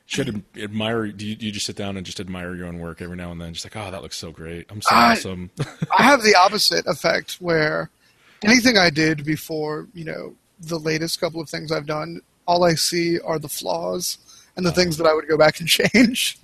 Should 0.05 0.43
admire. 0.57 1.07
Do 1.07 1.25
you, 1.25 1.35
do 1.35 1.45
you 1.45 1.51
just 1.53 1.65
sit 1.65 1.77
down 1.77 1.95
and 1.95 2.05
just 2.05 2.19
admire 2.19 2.53
your 2.55 2.67
own 2.67 2.79
work 2.79 3.01
every 3.01 3.15
now 3.15 3.31
and 3.31 3.39
then? 3.39 3.53
Just 3.53 3.65
like, 3.65 3.77
oh, 3.77 3.89
that 3.89 4.01
looks 4.01 4.17
so 4.17 4.31
great. 4.31 4.65
I'm 4.69 4.81
so 4.81 4.89
I- 4.93 5.13
awesome. 5.13 5.49
I 5.97 6.03
have 6.03 6.21
the 6.21 6.35
opposite 6.39 6.85
effect 6.85 7.35
where 7.35 7.89
anything 8.43 8.77
I 8.77 8.89
did 8.89 9.23
before, 9.25 9.87
you 9.93 10.03
know, 10.03 10.35
the 10.59 10.77
latest 10.77 11.21
couple 11.21 11.39
of 11.39 11.49
things 11.49 11.71
I've 11.71 11.85
done, 11.85 12.19
all 12.45 12.65
I 12.65 12.73
see 12.75 13.19
are 13.21 13.39
the 13.39 13.47
flaws 13.49 14.17
and 14.55 14.65
the 14.65 14.71
things 14.71 14.97
that 14.97 15.07
I 15.07 15.13
would 15.13 15.27
go 15.27 15.37
back 15.37 15.59
and 15.59 15.67
change. 15.69 16.37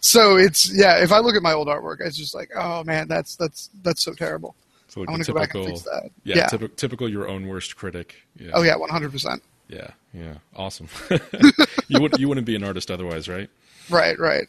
So 0.00 0.36
it's 0.36 0.70
yeah, 0.72 1.02
if 1.02 1.10
I 1.12 1.18
look 1.20 1.34
at 1.36 1.42
my 1.42 1.52
old 1.52 1.68
artwork, 1.68 1.96
it's 2.00 2.16
just 2.16 2.34
like, 2.34 2.50
oh 2.56 2.84
man, 2.84 3.08
that's 3.08 3.36
that's 3.36 3.70
that's 3.82 4.02
so 4.02 4.12
terrible. 4.12 4.54
so 4.88 5.02
I 5.06 5.10
want 5.10 5.24
to 5.24 5.32
go 5.32 5.38
back 5.38 5.54
and 5.54 5.64
typical. 5.64 5.80
fix 5.80 5.82
that. 5.90 6.10
Yeah, 6.24 6.36
Yeah. 6.36 6.46
typical, 6.46 6.76
typical 6.76 7.08
your 7.08 7.28
own 7.28 7.46
worst 7.48 7.76
critic. 7.76 8.14
Yeah. 8.36 8.50
Oh 8.54 8.62
yeah, 8.62 8.76
one 8.76 8.90
hundred 8.90 9.12
percent. 9.12 9.42
Yeah, 9.68 9.88
yeah, 10.12 10.34
awesome. 10.54 10.88
you 11.88 12.00
would 12.00 12.18
you 12.18 12.28
wouldn't 12.28 12.46
be 12.46 12.54
an 12.56 12.62
artist 12.64 12.90
otherwise, 12.90 13.28
right? 13.28 13.48
Right, 13.88 14.18
right. 14.18 14.46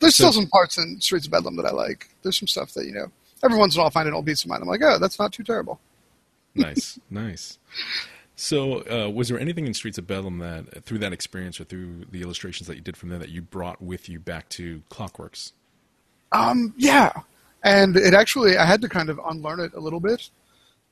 There's 0.00 0.16
So- 0.16 0.30
still 0.30 0.42
some 0.42 0.48
parts 0.50 0.78
in 0.78 1.00
Streets 1.00 1.26
of 1.26 1.32
Bedlam 1.32 1.56
that 1.56 1.66
I 1.66 1.70
like. 1.72 2.08
There's 2.22 2.38
some 2.38 2.48
stuff 2.48 2.72
that 2.74 2.86
you 2.86 2.92
know. 2.92 3.06
Every 3.44 3.58
once 3.58 3.74
in 3.74 3.80
a 3.80 3.82
while, 3.82 3.88
I 3.88 3.90
find 3.92 4.08
an 4.08 4.14
old 4.14 4.24
piece 4.24 4.42
of 4.44 4.48
mine. 4.48 4.60
I'm 4.62 4.68
like, 4.68 4.80
oh, 4.82 4.98
that's 4.98 5.18
not 5.18 5.32
too 5.32 5.42
terrible. 5.42 5.80
Nice, 6.54 6.98
nice. 7.10 7.58
So, 8.42 8.80
uh, 8.90 9.08
was 9.08 9.28
there 9.28 9.38
anything 9.38 9.68
in 9.68 9.72
Streets 9.72 9.98
of 9.98 10.08
Bedlam 10.08 10.38
that, 10.38 10.84
through 10.84 10.98
that 10.98 11.12
experience 11.12 11.60
or 11.60 11.64
through 11.64 12.06
the 12.10 12.22
illustrations 12.22 12.66
that 12.66 12.74
you 12.74 12.80
did 12.80 12.96
from 12.96 13.08
there, 13.08 13.20
that 13.20 13.28
you 13.28 13.40
brought 13.40 13.80
with 13.80 14.08
you 14.08 14.18
back 14.18 14.48
to 14.48 14.82
Clockworks? 14.90 15.52
Um, 16.32 16.74
yeah, 16.76 17.12
and 17.62 17.96
it 17.96 18.14
actually 18.14 18.56
I 18.56 18.66
had 18.66 18.80
to 18.80 18.88
kind 18.88 19.10
of 19.10 19.20
unlearn 19.28 19.60
it 19.60 19.74
a 19.74 19.78
little 19.78 20.00
bit 20.00 20.28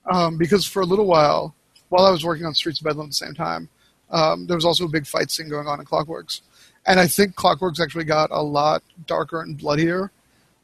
um, 0.08 0.38
because 0.38 0.64
for 0.64 0.80
a 0.80 0.86
little 0.86 1.06
while, 1.06 1.52
while 1.88 2.06
I 2.06 2.12
was 2.12 2.24
working 2.24 2.46
on 2.46 2.54
Streets 2.54 2.78
of 2.78 2.84
Bedlam 2.84 3.06
at 3.06 3.10
the 3.10 3.14
same 3.14 3.34
time, 3.34 3.68
um, 4.12 4.46
there 4.46 4.56
was 4.56 4.64
also 4.64 4.84
a 4.84 4.88
big 4.88 5.04
fight 5.04 5.32
scene 5.32 5.48
going 5.48 5.66
on 5.66 5.80
in 5.80 5.86
Clockworks, 5.86 6.42
and 6.86 7.00
I 7.00 7.08
think 7.08 7.34
Clockworks 7.34 7.80
actually 7.80 8.04
got 8.04 8.30
a 8.30 8.40
lot 8.40 8.84
darker 9.08 9.40
and 9.40 9.58
bloodier 9.58 10.12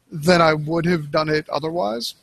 than 0.09 0.41
I 0.41 0.53
would 0.53 0.85
have 0.85 1.11
done 1.11 1.27
it 1.27 1.49
otherwise. 1.49 2.15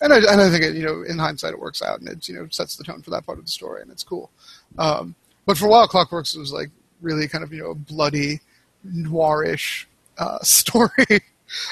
And 0.00 0.12
I, 0.12 0.16
and 0.16 0.40
I 0.40 0.50
think 0.50 0.64
it, 0.64 0.74
you 0.74 0.84
know, 0.84 1.02
in 1.02 1.18
hindsight, 1.18 1.52
it 1.52 1.60
works 1.60 1.82
out, 1.82 2.00
and 2.00 2.08
it 2.08 2.28
you 2.28 2.34
know 2.34 2.48
sets 2.50 2.76
the 2.76 2.84
tone 2.84 3.02
for 3.02 3.10
that 3.10 3.24
part 3.24 3.38
of 3.38 3.44
the 3.44 3.50
story, 3.50 3.82
and 3.82 3.90
it's 3.90 4.02
cool. 4.02 4.30
Um, 4.78 5.14
but 5.46 5.56
for 5.56 5.66
a 5.66 5.68
while, 5.68 5.86
Clockworks 5.86 6.36
was 6.36 6.52
like 6.52 6.70
really 7.00 7.28
kind 7.28 7.44
of 7.44 7.52
you 7.52 7.62
know 7.62 7.70
a 7.70 7.74
bloody, 7.74 8.40
noirish 8.84 9.84
uh, 10.18 10.38
story 10.42 11.22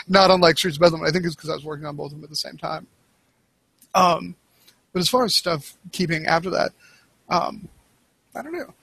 not 0.08 0.30
unlike 0.30 0.58
Streets 0.58 0.76
of 0.76 0.82
Bedlam. 0.82 1.02
I 1.02 1.10
think 1.10 1.24
it's 1.24 1.34
because 1.34 1.50
I 1.50 1.54
was 1.54 1.64
working 1.64 1.86
on 1.86 1.96
both 1.96 2.12
of 2.12 2.18
them 2.18 2.24
at 2.24 2.30
the 2.30 2.36
same 2.36 2.56
time. 2.56 2.86
Um, 3.94 4.34
but 4.92 5.00
as 5.00 5.08
far 5.08 5.24
as 5.24 5.34
stuff 5.34 5.76
keeping 5.92 6.26
after 6.26 6.50
that, 6.50 6.72
um, 7.28 7.68
I 8.34 8.42
don't 8.42 8.52
know. 8.52 8.74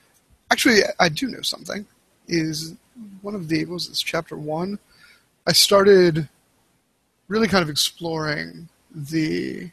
Actually, 0.50 0.80
I 0.98 1.08
do 1.08 1.28
know 1.28 1.42
something. 1.42 1.86
Is 2.26 2.74
one 3.22 3.34
of 3.34 3.48
the 3.48 3.64
what 3.64 3.74
was 3.74 3.88
this 3.88 4.02
chapter 4.02 4.36
one? 4.36 4.78
I 5.46 5.52
started 5.52 6.28
really 7.28 7.48
kind 7.48 7.62
of 7.62 7.70
exploring 7.70 8.68
the 8.98 9.70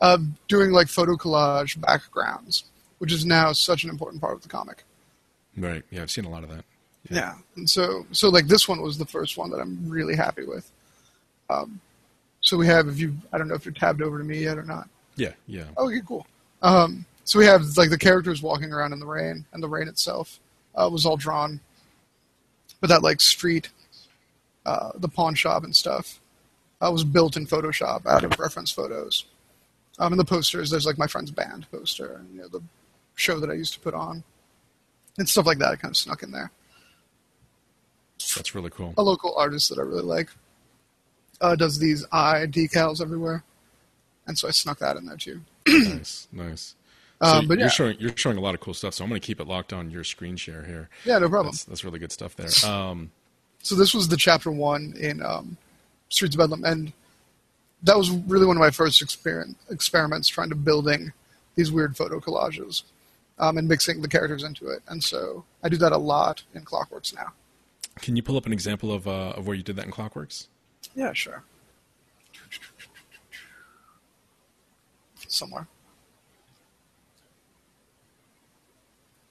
uh, 0.00 0.18
doing 0.48 0.70
like 0.70 0.88
photo 0.88 1.16
collage 1.16 1.80
backgrounds, 1.80 2.64
which 2.98 3.12
is 3.12 3.24
now 3.24 3.52
such 3.52 3.84
an 3.84 3.90
important 3.90 4.20
part 4.20 4.34
of 4.34 4.42
the 4.42 4.48
comic. 4.48 4.84
Right. 5.56 5.82
Yeah, 5.90 6.02
I've 6.02 6.10
seen 6.10 6.24
a 6.24 6.30
lot 6.30 6.44
of 6.44 6.50
that. 6.50 6.64
Yeah, 7.10 7.34
and 7.56 7.68
so 7.68 8.06
so 8.12 8.28
like 8.28 8.46
this 8.46 8.68
one 8.68 8.80
was 8.80 8.96
the 8.96 9.04
first 9.04 9.36
one 9.36 9.50
that 9.50 9.58
I'm 9.58 9.88
really 9.88 10.14
happy 10.14 10.44
with. 10.44 10.70
Um, 11.50 11.80
so 12.40 12.56
we 12.56 12.66
have 12.66 12.88
if 12.88 12.98
you 12.98 13.16
I 13.32 13.38
don't 13.38 13.48
know 13.48 13.54
if 13.54 13.64
you're 13.64 13.74
tabbed 13.74 14.02
over 14.02 14.18
to 14.18 14.24
me 14.24 14.38
yet 14.38 14.56
or 14.56 14.62
not. 14.62 14.88
Yeah, 15.16 15.32
yeah. 15.46 15.64
Okay, 15.76 16.00
cool. 16.06 16.26
Um, 16.62 17.04
so 17.24 17.38
we 17.38 17.46
have 17.46 17.76
like 17.76 17.90
the 17.90 17.98
characters 17.98 18.40
walking 18.40 18.72
around 18.72 18.92
in 18.92 19.00
the 19.00 19.06
rain, 19.06 19.44
and 19.52 19.62
the 19.62 19.68
rain 19.68 19.88
itself 19.88 20.38
uh, 20.74 20.88
was 20.90 21.04
all 21.04 21.16
drawn. 21.16 21.60
But 22.80 22.88
that 22.88 23.02
like 23.02 23.20
street, 23.20 23.68
uh, 24.64 24.92
the 24.94 25.08
pawn 25.08 25.34
shop 25.34 25.64
and 25.64 25.74
stuff, 25.74 26.20
uh, 26.82 26.90
was 26.90 27.04
built 27.04 27.36
in 27.36 27.46
Photoshop 27.46 28.04
out 28.06 28.24
of 28.24 28.38
reference 28.38 28.72
photos. 28.72 29.24
Um, 29.98 30.12
and 30.12 30.20
the 30.20 30.24
posters, 30.24 30.70
there's 30.70 30.86
like 30.86 30.98
my 30.98 31.06
friend's 31.06 31.30
band 31.30 31.66
poster, 31.70 32.14
and 32.14 32.34
you 32.34 32.40
know 32.40 32.48
the 32.48 32.62
show 33.14 33.38
that 33.40 33.50
I 33.50 33.54
used 33.54 33.74
to 33.74 33.80
put 33.80 33.94
on, 33.94 34.24
and 35.18 35.28
stuff 35.28 35.46
like 35.46 35.58
that. 35.58 35.70
I 35.72 35.76
kind 35.76 35.92
of 35.92 35.96
snuck 35.96 36.22
in 36.22 36.32
there. 36.32 36.50
That's 38.36 38.54
really 38.54 38.70
cool. 38.70 38.94
a 38.96 39.02
local 39.02 39.34
artist 39.36 39.68
that 39.68 39.78
I 39.78 39.82
really 39.82 40.02
like 40.02 40.30
uh, 41.40 41.56
does 41.56 41.78
these 41.78 42.06
eye 42.10 42.46
decals 42.48 43.02
everywhere, 43.02 43.44
and 44.26 44.38
so 44.38 44.48
I 44.48 44.52
snuck 44.52 44.78
that 44.78 44.96
in 44.96 45.06
there 45.06 45.16
too. 45.16 45.42
nice, 45.66 46.28
nice. 46.32 46.74
So 47.20 47.28
Um, 47.28 47.46
but 47.46 47.58
you're 47.58 47.66
yeah. 47.66 47.70
showing 47.70 47.96
you're 48.00 48.16
showing 48.16 48.38
a 48.38 48.40
lot 48.40 48.54
of 48.54 48.60
cool 48.60 48.74
stuff. 48.74 48.94
So 48.94 49.04
I'm 49.04 49.10
going 49.10 49.20
to 49.20 49.26
keep 49.26 49.40
it 49.40 49.46
locked 49.46 49.72
on 49.72 49.90
your 49.90 50.04
screen 50.04 50.36
share 50.36 50.64
here. 50.64 50.88
Yeah, 51.04 51.18
no 51.18 51.28
problem. 51.28 51.52
That's 51.52 51.64
that's 51.64 51.84
really 51.84 51.98
good 51.98 52.12
stuff 52.12 52.34
there. 52.34 52.48
Um, 52.68 53.10
So 53.62 53.74
this 53.76 53.94
was 53.94 54.08
the 54.08 54.16
chapter 54.16 54.50
one 54.50 54.94
in 54.98 55.22
um, 55.22 55.56
Streets 56.12 56.34
of 56.34 56.38
Bedlam, 56.40 56.64
and 56.64 56.92
that 57.82 57.96
was 57.96 58.10
really 58.10 58.46
one 58.46 58.56
of 58.56 58.60
my 58.60 58.70
first 58.70 59.00
experiment, 59.00 59.56
experiments 59.70 60.28
trying 60.28 60.50
to 60.50 60.54
building 60.54 61.12
these 61.54 61.72
weird 61.72 61.96
photo 61.96 62.20
collages 62.20 62.82
um, 63.38 63.56
and 63.58 63.66
mixing 63.66 64.02
the 64.02 64.08
characters 64.08 64.42
into 64.44 64.68
it. 64.68 64.82
And 64.88 65.02
so 65.02 65.44
I 65.62 65.68
do 65.68 65.76
that 65.78 65.92
a 65.92 65.98
lot 65.98 66.42
in 66.54 66.64
Clockworks 66.64 67.14
now. 67.14 67.32
can 68.00 68.14
you 68.14 68.22
pull 68.22 68.36
up 68.36 68.46
an 68.46 68.52
example 68.52 68.92
of 68.92 69.08
uh, 69.08 69.32
of 69.36 69.46
where 69.46 69.56
you 69.56 69.62
did 69.62 69.76
that 69.76 69.86
in 69.86 69.90
Clockworks? 69.90 70.48
Yeah, 70.94 71.12
sure. 71.12 71.42
Somewhere. 75.28 75.66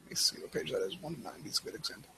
Let 0.04 0.10
me 0.10 0.15
see 0.15 0.41
what 0.41 0.52
page 0.52 0.72
that 0.72 0.82
is. 0.82 0.98
190 1.00 1.48
is 1.48 1.60
a 1.60 1.63
good 1.63 1.76
example. 1.76 2.10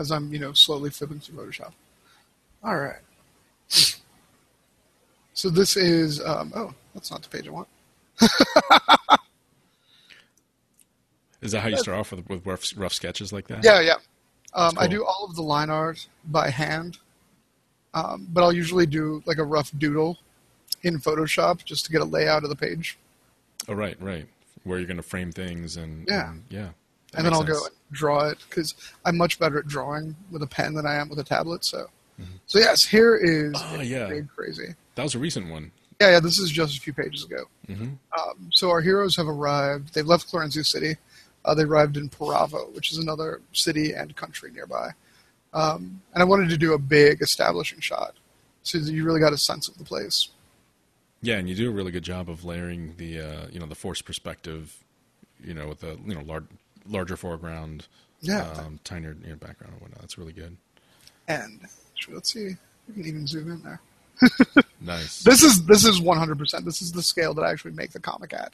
As 0.00 0.10
I'm, 0.10 0.32
you 0.32 0.38
know, 0.38 0.54
slowly 0.54 0.88
flipping 0.88 1.20
through 1.20 1.44
Photoshop. 1.46 1.72
All 2.64 2.78
right. 2.78 3.02
So 5.34 5.50
this 5.50 5.76
is, 5.76 6.24
um, 6.24 6.52
oh, 6.56 6.72
that's 6.94 7.10
not 7.10 7.22
the 7.22 7.28
page 7.28 7.46
I 7.46 7.50
want. 7.50 7.68
Is 11.42 11.52
that 11.52 11.60
how 11.60 11.68
you 11.68 11.76
start 11.78 11.98
off 11.98 12.12
with, 12.12 12.28
with 12.28 12.46
rough, 12.46 12.72
rough 12.76 12.92
sketches 12.92 13.32
like 13.32 13.46
that? 13.48 13.64
Yeah, 13.64 13.80
yeah. 13.80 13.94
Um, 14.54 14.76
I 14.78 14.86
do 14.86 15.04
all 15.04 15.26
of 15.28 15.36
the 15.36 15.42
line 15.42 15.70
art 15.70 16.06
by 16.26 16.50
hand, 16.50 16.98
um, 17.94 18.26
but 18.32 18.42
I'll 18.42 18.52
usually 18.52 18.84
do 18.86 19.22
like 19.26 19.38
a 19.38 19.44
rough 19.44 19.70
doodle 19.78 20.18
in 20.82 20.98
Photoshop 20.98 21.64
just 21.64 21.84
to 21.86 21.92
get 21.92 22.00
a 22.00 22.04
layout 22.04 22.42
of 22.44 22.50
the 22.50 22.56
page, 22.56 22.98
Oh, 23.68 23.74
right, 23.74 24.00
right. 24.00 24.26
Where 24.64 24.78
you're 24.78 24.86
going 24.86 24.96
to 24.96 25.02
frame 25.02 25.30
things 25.32 25.76
and 25.76 26.06
Yeah. 26.08 26.30
and, 26.30 26.44
yeah. 26.48 26.68
And 27.14 27.26
then 27.26 27.32
I'll 27.34 27.42
go 27.42 27.54
and 27.64 27.74
draw 27.90 28.28
it 28.28 28.38
because 28.48 28.74
I'm 29.04 29.16
much 29.16 29.38
better 29.38 29.58
at 29.58 29.66
drawing 29.66 30.14
with 30.30 30.42
a 30.42 30.46
pen 30.46 30.74
than 30.74 30.86
I 30.86 30.94
am 30.94 31.08
with 31.08 31.18
a 31.18 31.24
tablet. 31.24 31.64
So, 31.64 31.86
Mm-hmm. 32.20 32.32
so 32.46 32.58
yes, 32.58 32.84
here 32.84 33.16
is 33.16 33.54
Oh, 33.56 33.80
yeah. 33.80 34.06
big 34.08 34.28
crazy. 34.28 34.74
That 34.94 35.04
was 35.04 35.14
a 35.14 35.18
recent 35.18 35.48
one. 35.50 35.72
Yeah, 36.02 36.10
yeah. 36.10 36.20
This 36.20 36.38
is 36.38 36.50
just 36.50 36.76
a 36.76 36.80
few 36.80 36.92
pages 36.92 37.24
ago. 37.24 37.44
hmm 37.66 37.92
Um, 38.18 38.50
so 38.52 38.68
our 38.70 38.82
heroes 38.82 39.16
have 39.16 39.26
arrived. 39.26 39.94
They've 39.94 40.06
left 40.06 40.30
Florencia 40.30 40.64
City. 40.66 40.96
Uh, 41.46 41.54
they 41.54 41.62
arrived 41.62 41.96
in 41.96 42.10
Paravo, 42.10 42.70
which 42.74 42.92
is 42.92 42.98
another 42.98 43.40
city 43.54 43.92
and 43.94 44.14
country 44.16 44.50
nearby. 44.52 44.90
Um, 45.54 46.02
and 46.12 46.22
I 46.22 46.24
wanted 46.24 46.50
to 46.50 46.58
do 46.58 46.74
a 46.74 46.78
big 46.78 47.22
establishing 47.22 47.80
shot, 47.80 48.14
so 48.62 48.78
that 48.78 48.92
you 48.92 49.02
really 49.04 49.20
got 49.20 49.32
a 49.32 49.38
sense 49.38 49.66
of 49.66 49.78
the 49.78 49.84
place. 49.84 50.28
Yeah, 51.22 51.36
and 51.38 51.48
you 51.48 51.54
do 51.54 51.68
a 51.70 51.72
really 51.72 51.90
good 51.90 52.04
job 52.04 52.28
of 52.28 52.44
layering 52.44 52.94
the 52.98 53.18
uh, 53.20 53.46
you 53.50 53.58
know 53.58 53.66
the 53.66 53.74
forced 53.74 54.04
perspective, 54.04 54.76
you 55.42 55.54
know, 55.54 55.68
with 55.68 55.82
a 55.82 55.96
you 56.06 56.14
know 56.14 56.20
lar- 56.20 56.44
larger 56.90 57.16
foreground, 57.16 57.86
Yeah. 58.20 58.50
um, 58.58 58.80
tinier 58.84 59.16
you 59.22 59.30
know, 59.30 59.36
background 59.36 59.72
and 59.74 59.80
whatnot. 59.82 60.00
That's 60.00 60.18
really 60.18 60.32
good. 60.32 60.56
And 61.28 61.60
let's 62.12 62.32
see, 62.32 62.56
we 62.88 62.94
can 62.94 63.06
even 63.06 63.26
zoom 63.26 63.50
in 63.52 63.62
there. 63.62 63.80
Nice. 64.82 65.22
This 65.22 65.42
is 65.42 65.66
this 65.66 65.84
is 65.84 66.00
100%. 66.00 66.64
This 66.64 66.80
is 66.80 66.90
the 66.92 67.02
scale 67.02 67.34
that 67.34 67.42
I 67.42 67.50
actually 67.50 67.72
make 67.72 67.90
the 67.92 68.00
comic 68.00 68.32
at. 68.32 68.52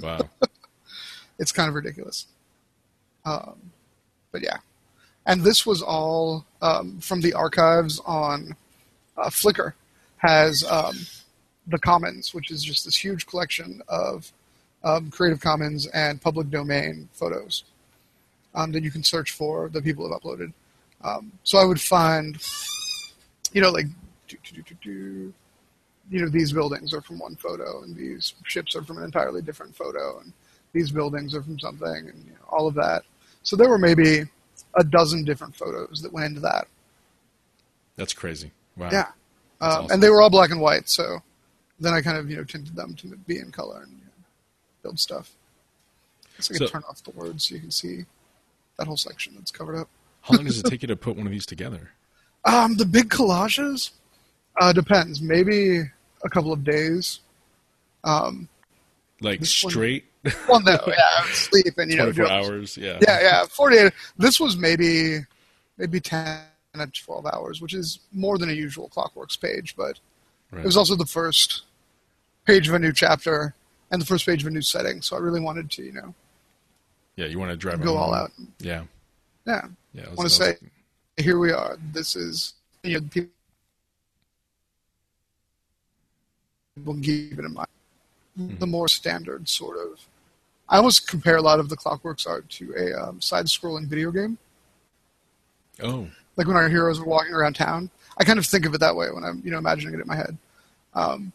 wow. 0.00 0.18
It's 1.38 1.52
kind 1.52 1.68
of 1.68 1.74
ridiculous. 1.74 2.26
Um, 3.24 3.70
but 4.32 4.42
yeah, 4.42 4.58
and 5.26 5.42
this 5.42 5.64
was 5.66 5.80
all 5.82 6.44
um, 6.62 6.98
from 7.00 7.20
the 7.22 7.32
archives 7.34 8.00
on 8.06 8.54
uh, 9.16 9.28
Flickr. 9.30 9.72
Has 10.18 10.64
um, 10.64 10.94
the 11.66 11.78
Commons, 11.78 12.34
which 12.34 12.50
is 12.50 12.62
just 12.62 12.84
this 12.84 12.96
huge 12.96 13.26
collection 13.26 13.80
of 13.88 14.32
um, 14.84 15.10
Creative 15.10 15.40
Commons 15.40 15.86
and 15.88 16.20
public 16.20 16.50
domain 16.50 17.08
photos 17.12 17.64
um, 18.54 18.72
that 18.72 18.82
you 18.82 18.90
can 18.90 19.02
search 19.02 19.32
for 19.32 19.68
that 19.70 19.84
people 19.84 20.10
have 20.10 20.20
uploaded. 20.20 20.52
Um, 21.02 21.32
so 21.44 21.58
I 21.58 21.64
would 21.64 21.80
find, 21.80 22.36
you 23.52 23.60
know, 23.60 23.70
like, 23.70 23.86
do, 24.28 24.36
do, 24.44 24.62
do, 24.62 24.74
do, 24.82 25.34
you 26.10 26.20
know, 26.20 26.28
these 26.28 26.52
buildings 26.52 26.92
are 26.92 27.00
from 27.00 27.18
one 27.18 27.36
photo, 27.36 27.82
and 27.82 27.96
these 27.96 28.34
ships 28.44 28.74
are 28.76 28.82
from 28.82 28.98
an 28.98 29.04
entirely 29.04 29.42
different 29.42 29.74
photo, 29.74 30.20
and 30.20 30.32
these 30.72 30.90
buildings 30.90 31.34
are 31.34 31.42
from 31.42 31.58
something, 31.58 32.08
and 32.08 32.24
you 32.26 32.32
know, 32.32 32.46
all 32.48 32.66
of 32.66 32.74
that. 32.74 33.04
So 33.42 33.56
there 33.56 33.68
were 33.68 33.78
maybe 33.78 34.24
a 34.76 34.84
dozen 34.84 35.24
different 35.24 35.54
photos 35.54 36.02
that 36.02 36.12
went 36.12 36.26
into 36.26 36.40
that. 36.40 36.68
That's 37.96 38.12
crazy. 38.12 38.50
Wow. 38.76 38.90
Yeah, 38.92 39.08
um, 39.60 39.70
awesome. 39.70 39.90
and 39.90 40.02
they 40.02 40.10
were 40.10 40.20
all 40.20 40.30
black 40.30 40.50
and 40.50 40.60
white. 40.60 40.88
So 40.88 41.22
then 41.78 41.94
I 41.94 42.02
kind 42.02 42.18
of 42.18 42.28
you 42.30 42.36
know 42.36 42.44
tinted 42.44 42.76
them 42.76 42.94
to 42.96 43.08
be 43.26 43.38
in 43.38 43.50
color 43.50 43.82
and 43.82 43.92
you 43.92 44.04
know, 44.04 44.09
build 44.82 44.98
stuff. 44.98 45.30
So 46.38 46.54
I 46.54 46.58
can 46.58 46.66
So- 46.66 46.72
turn 46.72 46.82
off 46.88 47.02
the 47.04 47.10
words 47.10 47.48
so 47.48 47.54
you 47.54 47.60
can 47.60 47.70
see 47.70 48.04
that 48.78 48.86
whole 48.86 48.96
section 48.96 49.34
that's 49.36 49.50
covered 49.50 49.76
up. 49.76 49.88
How 50.22 50.36
long 50.36 50.44
does 50.46 50.58
it 50.58 50.62
take 50.70 50.82
you 50.82 50.88
to 50.88 50.96
put 50.96 51.16
one 51.16 51.26
of 51.26 51.32
these 51.32 51.46
together? 51.46 51.90
Um, 52.44 52.76
the 52.76 52.86
big 52.86 53.08
collages 53.10 53.90
uh, 54.60 54.72
depends. 54.72 55.20
Maybe 55.20 55.80
a 56.24 56.28
couple 56.30 56.52
of 56.52 56.64
days. 56.64 57.20
Um, 58.04 58.48
Like 59.20 59.40
This 59.40 59.62
one- 59.62 59.70
straight, 59.72 60.04
well, 60.48 60.60
no, 60.60 60.72
yeah, 60.86 60.94
I 61.18 61.24
would 61.26 61.34
sleep 61.34 61.74
and 61.78 61.90
you 61.90 61.96
know, 61.98 62.04
24 62.12 62.24
do- 62.26 62.30
hours? 62.30 62.76
Yeah. 62.76 62.98
Yeah, 63.02 63.20
yeah, 63.20 63.44
forty-eight. 63.46 63.92
This 64.18 64.38
was 64.40 64.56
maybe 64.56 65.20
maybe 65.78 66.00
ten 66.00 66.40
to 66.74 66.86
twelve 66.88 67.26
hours, 67.26 67.60
which 67.60 67.74
is 67.74 68.00
more 68.12 68.36
than 68.38 68.48
a 68.50 68.52
usual 68.54 68.88
Clockworks 68.94 69.38
page, 69.40 69.74
but 69.76 69.98
Right. 70.50 70.60
it 70.60 70.66
was 70.66 70.76
also 70.76 70.94
the 70.96 71.06
first 71.06 71.62
page 72.46 72.68
of 72.68 72.74
a 72.74 72.78
new 72.78 72.92
chapter 72.92 73.54
and 73.90 74.00
the 74.00 74.06
first 74.06 74.26
page 74.26 74.42
of 74.42 74.48
a 74.48 74.50
new 74.50 74.62
setting. 74.62 75.02
So 75.02 75.16
I 75.16 75.20
really 75.20 75.40
wanted 75.40 75.70
to, 75.72 75.82
you 75.82 75.92
know, 75.92 76.14
yeah, 77.16 77.26
you 77.26 77.38
want 77.38 77.50
to 77.50 77.56
drive 77.56 77.80
it 77.80 77.84
go 77.84 77.96
all 77.96 78.14
out. 78.14 78.30
Yeah. 78.58 78.84
Yeah, 79.46 79.62
Yeah. 79.92 80.04
I 80.10 80.14
want 80.14 80.28
to 80.28 80.34
say, 80.34 80.56
here 81.16 81.38
we 81.38 81.52
are. 81.52 81.76
This 81.92 82.16
is 82.16 82.54
you 82.82 83.00
know, 83.00 83.06
people 83.10 83.30
keep 87.02 87.38
it 87.38 87.44
in 87.44 87.52
mind. 87.52 87.68
The 88.58 88.66
more 88.66 88.88
standard 88.88 89.48
sort 89.48 89.76
of. 89.76 90.00
I 90.68 90.76
almost 90.76 91.08
compare 91.08 91.36
a 91.36 91.42
lot 91.42 91.58
of 91.58 91.68
the 91.68 91.76
Clockworks 91.76 92.26
art 92.26 92.48
to 92.50 92.72
a 92.74 92.92
um, 92.94 93.20
side-scrolling 93.20 93.86
video 93.86 94.10
game. 94.12 94.38
Oh, 95.82 96.08
like 96.36 96.46
when 96.46 96.56
our 96.56 96.68
heroes 96.68 97.00
are 97.00 97.04
walking 97.04 97.34
around 97.34 97.54
town. 97.54 97.90
I 98.16 98.24
kind 98.24 98.38
of 98.38 98.46
think 98.46 98.64
of 98.66 98.74
it 98.74 98.78
that 98.80 98.94
way 98.94 99.10
when 99.10 99.24
I'm, 99.24 99.42
you 99.44 99.50
know, 99.50 99.58
imagining 99.58 99.94
it 99.94 100.00
in 100.00 100.06
my 100.06 100.16
head. 100.16 100.38
Um, 100.94 101.32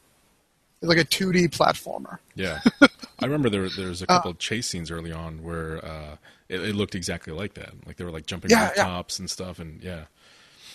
it's 0.85 0.97
like 0.97 1.05
a 1.05 1.07
2D 1.07 1.49
platformer. 1.49 2.17
yeah. 2.35 2.59
I 3.19 3.25
remember 3.25 3.49
there 3.49 3.69
there 3.69 3.85
Uh, 3.87 3.89
was 3.89 4.01
a 4.01 4.07
couple 4.07 4.31
of 4.31 4.39
chase 4.39 4.67
scenes 4.67 4.91
early 4.91 5.11
on 5.11 5.41
where 5.43 5.83
uh, 5.85 6.17
it, 6.49 6.61
it 6.61 6.75
looked 6.75 6.95
exactly 6.95 7.31
like 7.33 7.53
that. 7.53 7.71
Like 7.87 7.95
they 7.97 8.03
were 8.03 8.11
like 8.11 8.25
jumping 8.25 8.51
Yeah, 8.51 8.71
yeah. 8.75 8.83
tops 8.83 9.19
and 9.19 9.29
stuff, 9.29 9.59
and 9.59 9.81
yeah. 9.81 10.05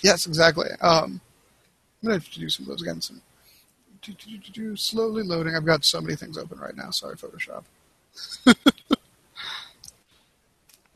Yes, 0.02 0.26
exactly. 0.26 0.68
Um, 0.80 1.20
I'm 2.02 2.06
gonna 2.06 2.14
have 2.14 2.30
to 2.30 2.40
do 2.40 2.48
some 2.48 2.64
of 2.64 2.68
those 2.70 2.82
again. 2.82 3.00
Some 3.02 3.20
do, 4.02 4.12
do, 4.12 4.38
do, 4.38 4.52
do, 4.52 4.76
slowly 4.76 5.22
loading. 5.22 5.54
I've 5.54 5.66
got 5.66 5.84
so 5.84 6.00
many 6.00 6.16
things 6.16 6.38
open 6.38 6.58
right 6.58 6.74
now. 6.74 6.90
Sorry, 6.90 7.16
Photoshop. 7.16 7.64
I 8.46 8.54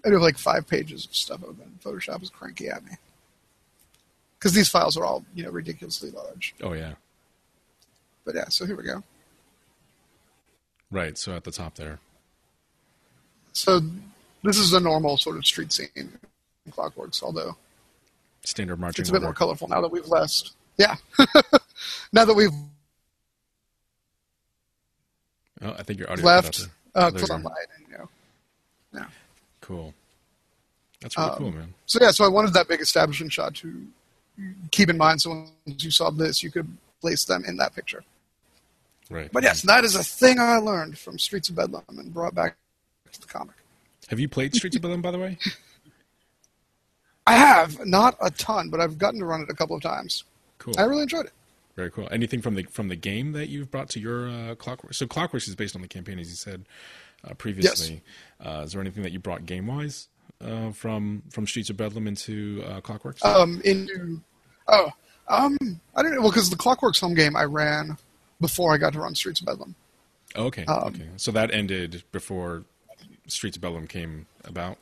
do 0.09 0.13
have 0.15 0.23
like 0.23 0.39
five 0.39 0.67
pages 0.67 1.05
of 1.05 1.15
stuff 1.15 1.43
open. 1.45 1.79
Photoshop 1.85 2.23
is 2.23 2.31
cranky 2.31 2.69
at 2.69 2.85
me 2.85 2.93
because 4.39 4.53
these 4.53 4.69
files 4.69 4.97
are 4.97 5.05
all, 5.05 5.25
you 5.35 5.45
know, 5.45 5.51
ridiculously 5.51 6.11
large. 6.11 6.55
Oh 6.63 6.73
yeah. 6.73 6.95
But 8.25 8.35
yeah, 8.35 8.49
so 8.49 8.65
here 8.67 8.77
we 8.77 8.85
go. 8.85 9.03
Right. 10.91 11.17
So 11.19 11.35
at 11.37 11.45
the 11.45 11.51
top 11.51 11.75
there. 11.75 11.99
So 13.53 13.81
this 14.43 14.59
is 14.59 14.73
a 14.73 14.81
normal 14.81 15.17
sort 15.17 15.37
of 15.37 15.47
street 15.47 15.73
scene 15.73 15.89
in 15.97 16.11
Clockworks, 16.71 17.23
although 17.23 17.57
Standard 18.45 18.79
marching 18.81 19.03
it's 19.03 19.09
a 19.09 19.13
bit 19.13 19.19
order. 19.19 19.27
more 19.29 19.35
colorful 19.35 19.69
now 19.69 19.81
that 19.81 19.91
we've 19.91 20.07
left. 20.09 20.53
Yeah, 20.77 20.97
now 22.13 22.25
that 22.25 22.35
we've 22.35 22.51
Oh, 25.63 25.75
I 25.79 25.83
think 25.83 25.99
your 25.99 26.11
audio 26.11 26.25
left 26.25 26.69
uh, 26.95 27.11
go. 27.11 27.19
sunlight, 27.25 27.67
and, 27.79 27.87
you 27.91 27.99
know. 27.99 28.09
Yeah. 28.93 29.07
Cool. 29.61 29.95
That's 31.01 31.17
really 31.17 31.31
Um, 31.31 31.37
cool, 31.39 31.53
man. 31.53 31.75
So 31.87 31.99
yeah, 32.03 32.11
so 32.11 32.25
I 32.25 32.29
wanted 32.29 32.53
that 32.55 32.69
big 32.69 32.81
establishment 32.81 33.33
shot 33.33 33.55
to 33.57 33.87
keep 34.73 34.91
in 34.91 34.99
mind. 34.99 35.23
So 35.23 35.31
once 35.67 35.85
you 35.85 35.91
saw 35.91 36.11
this, 36.11 36.43
you 36.43 36.51
could 36.51 36.77
place 37.01 37.25
them 37.25 37.45
in 37.47 37.57
that 37.59 37.75
picture. 37.75 38.03
Right. 39.15 39.31
But 39.31 39.45
yes, 39.45 39.63
that 39.63 39.85
is 39.85 39.95
a 39.95 40.03
thing 40.03 40.41
I 40.41 40.57
learned 40.57 40.99
from 40.99 41.21
Streets 41.21 41.49
of 41.49 41.55
Bedlam 41.55 41.85
and 41.89 42.13
brought 42.13 42.35
back 42.35 42.57
to 43.13 43.21
the 43.21 43.29
comic. 43.29 43.55
Have 44.09 44.19
you 44.19 44.29
played 44.29 44.57
Streets 44.57 44.75
of 44.75 44.83
Bedlam, 44.83 45.03
by 45.03 45.13
the 45.13 45.21
way? 45.21 45.39
I 47.27 47.37
have 47.37 47.87
not 47.87 48.17
a 48.21 48.33
ton, 48.33 48.71
but 48.71 48.81
I've 48.81 48.99
gotten 48.99 49.21
to 49.21 49.25
run 49.25 49.43
it 49.43 49.51
a 49.51 49.55
couple 49.55 49.77
of 49.77 49.83
times. 49.83 50.25
Cool. 50.59 50.75
I 50.77 50.83
really 50.83 51.03
enjoyed 51.03 51.27
it. 51.27 51.33
Very 51.77 51.93
cool. 51.93 52.09
Anything 52.11 52.43
from 52.43 52.57
the 52.57 52.65
from 52.65 52.89
the 52.89 52.97
game 52.97 53.33
that 53.33 53.49
you've 53.49 53.71
brought 53.71 53.89
to 53.91 54.01
your 54.01 54.29
uh, 54.29 54.57
Clockworks? 54.57 54.97
So 54.97 55.07
Clockworks 55.07 55.49
is 55.49 55.55
based 55.55 55.77
on 55.77 55.83
the 55.83 55.89
campaign, 55.89 56.19
as 56.19 56.29
you 56.29 56.35
said 56.35 56.65
uh, 57.25 57.35
previously. 57.35 58.03
Uh, 58.45 58.63
is 58.65 58.73
there 58.73 58.81
anything 58.81 59.05
that 59.05 59.13
you 59.13 59.21
brought 59.21 59.47
game 59.47 59.69
wise 59.69 60.09
uh, 60.41 60.73
from 60.73 61.23
from 61.31 61.47
Streets 61.47 61.71
of 61.71 61.77
Bedlam 61.77 62.09
into 62.09 62.65
uh, 62.67 62.81
Clockworks? 62.81 63.25
Um, 63.25 63.63
into 63.65 64.21
oh, 64.67 64.91
um, 65.29 65.57
I 65.95 66.03
don't 66.03 66.13
know. 66.15 66.21
Well, 66.21 66.31
because 66.31 66.51
the 66.51 66.57
Clockworks 66.57 67.01
home 67.01 67.15
game 67.15 67.37
I 67.37 67.45
ran 67.45 67.97
before 68.41 68.75
I 68.75 68.79
got 68.79 68.93
to 68.95 69.01
run 69.01 69.15
Streets 69.15 69.41
of 69.41 69.47
Bedlam. 69.47 69.75
Oh, 70.37 70.47
okay. 70.47 70.65
um, 70.67 70.85
okay. 70.89 71.07
So 71.17 71.31
that 71.33 71.51
ended 71.53 72.03
before 72.13 72.65
Streets 73.27 73.57
of 73.57 73.63
Bedlam 73.63 73.87
came 73.87 74.27
about. 74.45 74.79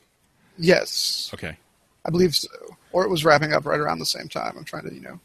Yes, 0.57 1.29
Okay. 1.33 1.57
I 2.05 2.09
believe 2.09 2.35
so. 2.35 2.49
Or 2.91 3.05
it 3.05 3.09
was 3.09 3.23
wrapping 3.23 3.53
up 3.53 3.65
right 3.65 3.79
around 3.79 3.99
the 3.99 4.05
same 4.05 4.27
time. 4.27 4.55
I'm 4.57 4.65
trying 4.65 4.87
to, 4.89 4.93
you 4.93 4.99
know, 5.01 5.19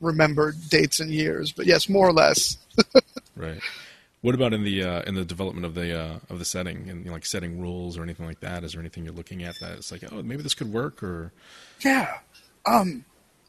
remember 0.00 0.52
dates 0.70 0.98
and 0.98 1.10
years, 1.10 1.52
but 1.52 1.66
yes, 1.66 1.88
more 1.88 2.08
or 2.08 2.12
less. 2.12 2.56
Right. 3.36 3.60
What 4.20 4.34
about 4.34 4.52
in 4.52 4.62
the 4.62 4.84
uh, 4.84 5.02
in 5.02 5.14
the 5.14 5.24
development 5.24 5.64
of 5.64 5.74
the 5.74 5.98
uh, 5.98 6.18
of 6.28 6.38
the 6.38 6.44
setting 6.44 6.88
and 6.90 7.00
you 7.00 7.06
know, 7.06 7.12
like 7.12 7.24
setting 7.24 7.60
rules 7.60 7.96
or 7.96 8.02
anything 8.02 8.26
like 8.26 8.40
that? 8.40 8.62
Is 8.62 8.72
there 8.72 8.80
anything 8.80 9.04
you're 9.04 9.14
looking 9.14 9.42
at 9.42 9.58
that 9.60 9.78
it's 9.78 9.90
like, 9.90 10.04
oh, 10.12 10.22
maybe 10.22 10.42
this 10.42 10.52
could 10.54 10.70
work 10.72 11.02
or 11.02 11.32
Yeah. 11.80 12.18
Um, 12.66 13.04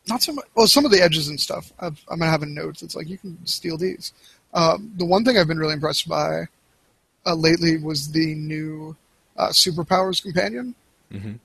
not 0.08 0.22
so 0.22 0.34
much. 0.34 0.46
Well, 0.56 0.68
some 0.68 0.86
of 0.86 0.92
the 0.92 1.02
edges 1.02 1.28
and 1.30 1.40
stuff. 1.40 1.72
I've, 1.80 2.02
I'm 2.10 2.20
gonna 2.20 2.32
have 2.32 2.44
a 2.44 2.48
note 2.48 2.80
that's 2.80 2.96
like 2.96 3.08
you 3.10 3.18
can 3.18 3.38
steal 3.46 3.78
these. 3.78 4.12
Um, 4.54 4.92
the 4.98 5.06
one 5.06 5.24
thing 5.26 5.38
I've 5.38 5.48
been 5.48 5.58
really 5.60 5.74
impressed 5.74 6.08
by 6.08 6.46
uh, 7.26 7.36
lately 7.36 7.78
was 7.78 8.12
the 8.12 8.36
new 8.36 8.96
uh, 9.38 9.50
superpowers 9.50 10.22
companion. 10.22 10.76
Mhm. 11.12 11.40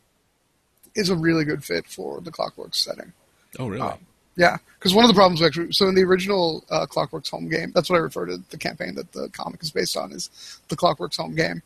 Is 0.94 1.10
a 1.10 1.16
really 1.16 1.44
good 1.44 1.62
fit 1.64 1.86
for 1.86 2.20
the 2.20 2.30
Clockworks 2.32 2.76
setting. 2.76 3.12
oh 3.58 3.68
really? 3.68 3.80
Um, 3.82 3.98
Yeah, 4.36 4.56
because 4.78 4.94
one 4.94 5.04
of 5.04 5.08
the 5.08 5.14
problems 5.14 5.40
actually, 5.42 5.72
so 5.72 5.86
in 5.88 5.94
the 5.94 6.02
original 6.02 6.64
uh, 6.70 6.86
Clockworks 6.86 7.30
home 7.30 7.48
game, 7.48 7.70
that's 7.74 7.88
what 7.88 7.96
I 7.96 8.00
refer 8.00 8.26
to 8.26 8.38
the 8.50 8.58
campaign 8.58 8.94
that 8.96 9.12
the 9.12 9.28
comic 9.30 9.62
is 9.62 9.70
based 9.70 9.96
on 9.96 10.10
is 10.12 10.30
the 10.68 10.76
Clockworks 10.76 11.16
home 11.16 11.34
game. 11.36 11.62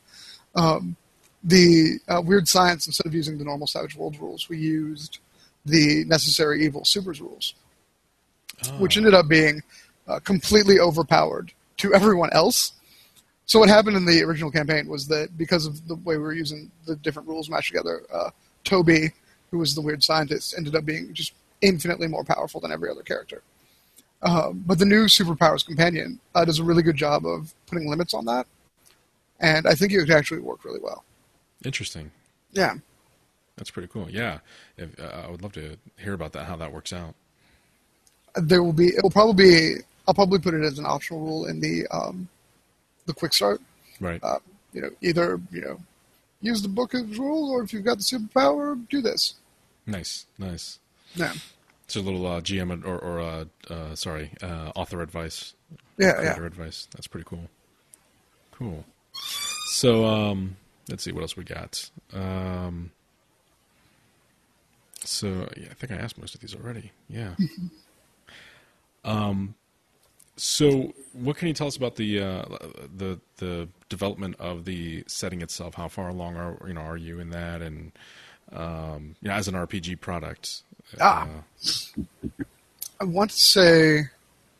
Um, 0.54 0.96
the 1.42 1.98
uh, 2.08 2.20
weird 2.24 2.46
science, 2.46 2.86
instead 2.86 3.06
of 3.06 3.14
using 3.14 3.38
the 3.38 3.44
normal 3.44 3.66
Savage 3.66 3.96
Worlds 3.96 4.18
rules, 4.20 4.48
we 4.48 4.58
used 4.58 5.18
the 5.64 6.04
necessary 6.06 6.64
evil 6.64 6.84
supers 6.84 7.20
rules, 7.20 7.54
Oh, 8.64 8.68
which 8.78 8.96
ended 8.96 9.14
up 9.14 9.28
being 9.28 9.62
uh, 10.06 10.20
completely 10.20 10.78
overpowered 10.78 11.52
to 11.78 11.94
everyone 11.94 12.30
else. 12.32 12.72
So 13.46 13.58
what 13.58 13.68
happened 13.68 13.96
in 13.96 14.04
the 14.04 14.22
original 14.22 14.50
campaign 14.50 14.86
was 14.86 15.08
that 15.08 15.36
because 15.36 15.66
of 15.66 15.86
the 15.88 15.96
way 15.96 16.16
we 16.16 16.22
were 16.22 16.32
using 16.32 16.70
the 16.86 16.96
different 16.96 17.28
rules 17.28 17.50
matched 17.50 17.68
together, 17.68 18.02
uh, 18.12 18.30
Toby, 18.64 19.10
who 19.50 19.58
was 19.58 19.74
the 19.74 19.80
weird 19.80 20.02
scientist, 20.02 20.54
ended 20.56 20.76
up 20.76 20.84
being 20.84 21.12
just 21.12 21.32
infinitely 21.60 22.06
more 22.06 22.24
powerful 22.24 22.60
than 22.60 22.72
every 22.72 22.88
other 22.90 23.02
character. 23.02 23.42
Um, 24.22 24.62
but 24.66 24.78
the 24.78 24.84
new 24.84 25.06
superpowers 25.06 25.66
companion 25.66 26.20
uh, 26.34 26.44
does 26.44 26.60
a 26.60 26.64
really 26.64 26.82
good 26.82 26.96
job 26.96 27.26
of 27.26 27.52
putting 27.66 27.88
limits 27.88 28.14
on 28.14 28.24
that, 28.26 28.46
and 29.40 29.66
I 29.66 29.74
think 29.74 29.92
it 29.92 29.98
would 29.98 30.10
actually 30.10 30.40
work 30.40 30.64
really 30.64 30.80
well. 30.80 31.04
interesting. 31.64 32.12
Yeah, 32.52 32.74
That's 33.56 33.70
pretty 33.70 33.88
cool. 33.88 34.08
Yeah, 34.10 34.38
if, 34.76 34.98
uh, 34.98 35.24
I 35.26 35.30
would 35.30 35.42
love 35.42 35.52
to 35.52 35.76
hear 35.98 36.14
about 36.14 36.32
that. 36.32 36.44
How 36.46 36.56
that 36.56 36.72
works 36.72 36.92
out. 36.92 37.14
there 38.36 38.62
will 38.62 38.72
be. 38.72 38.88
It 38.88 39.02
will 39.02 39.10
probably 39.10 39.44
be. 39.44 39.74
I'll 40.08 40.14
probably 40.14 40.38
put 40.40 40.54
it 40.54 40.62
as 40.64 40.78
an 40.78 40.86
optional 40.86 41.20
rule 41.20 41.46
in 41.46 41.60
the 41.60 41.86
um, 41.88 42.28
the 43.06 43.12
quick 43.12 43.32
start. 43.32 43.60
Right. 44.00 44.20
Uh, 44.22 44.38
you 44.72 44.80
know, 44.82 44.90
either 45.02 45.40
you 45.52 45.60
know, 45.60 45.78
use 46.40 46.62
the 46.62 46.68
book 46.68 46.94
as 46.94 47.18
rules, 47.18 47.50
or 47.50 47.62
if 47.62 47.72
you've 47.72 47.84
got 47.84 47.98
the 47.98 48.02
superpower, 48.04 48.80
do 48.88 49.00
this. 49.02 49.34
nice. 49.86 50.26
Nice. 50.38 50.78
Yeah, 51.14 51.34
It's 51.84 51.94
a 51.96 52.00
little 52.00 52.26
uh, 52.26 52.40
GM 52.40 52.86
or, 52.86 52.96
or 52.96 53.20
uh, 53.20 53.44
uh, 53.68 53.94
sorry, 53.94 54.30
uh, 54.42 54.72
author 54.74 55.02
advice, 55.02 55.52
yeah, 55.98 56.12
creator 56.14 56.40
yeah. 56.40 56.46
advice. 56.46 56.88
That's 56.94 57.06
pretty 57.06 57.26
cool. 57.28 57.50
Cool. 58.52 58.82
So 59.74 60.06
um, 60.06 60.56
let's 60.88 61.04
see 61.04 61.12
what 61.12 61.20
else 61.20 61.36
we 61.36 61.44
got. 61.44 61.90
Um, 62.14 62.92
so 65.04 65.48
yeah, 65.56 65.68
I 65.70 65.74
think 65.74 65.92
I 65.92 65.96
asked 65.96 66.18
most 66.18 66.34
of 66.34 66.40
these 66.40 66.54
already. 66.54 66.92
Yeah. 67.08 67.34
um, 69.04 69.54
so 70.36 70.92
what 71.12 71.36
can 71.36 71.48
you 71.48 71.54
tell 71.54 71.66
us 71.66 71.76
about 71.76 71.96
the 71.96 72.20
uh, 72.20 72.44
the 72.96 73.20
the 73.36 73.68
development 73.88 74.36
of 74.38 74.64
the 74.64 75.04
setting 75.06 75.42
itself? 75.42 75.74
How 75.74 75.88
far 75.88 76.08
along 76.08 76.36
are 76.36 76.56
you 76.66 76.74
know 76.74 76.80
are 76.80 76.96
you 76.96 77.20
in 77.20 77.30
that, 77.30 77.62
and 77.62 77.92
um, 78.52 79.16
you 79.20 79.28
know, 79.28 79.34
as 79.34 79.48
an 79.48 79.54
RPG 79.54 80.00
product. 80.00 80.62
Ah. 81.00 81.28
Uh, 81.28 82.00
I 83.00 83.04
want 83.04 83.32
to 83.32 83.38
say 83.38 84.04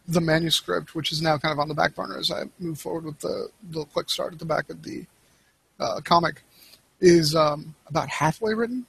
the 0.09 0.21
manuscript, 0.21 0.95
which 0.95 1.13
is 1.13 1.23
now 1.23 1.39
kind 1.39 1.53
of 1.53 1.61
on 1.61 1.69
the 1.69 1.75
back 1.75 1.95
burner 1.95 2.19
as 2.19 2.31
I 2.31 2.45
move 2.59 2.81
forward 2.81 3.05
with 3.05 3.21
the 3.21 3.49
the 3.71 3.85
quick 3.87 4.11
start 4.11 4.33
at 4.33 4.39
the 4.39 4.45
back 4.45 4.69
of 4.69 4.83
the 4.83 5.07
uh, 5.79 6.01
comic, 6.01 6.43
is 7.01 7.35
um, 7.35 7.75
about 7.87 8.09
halfway 8.09 8.55
written. 8.55 8.85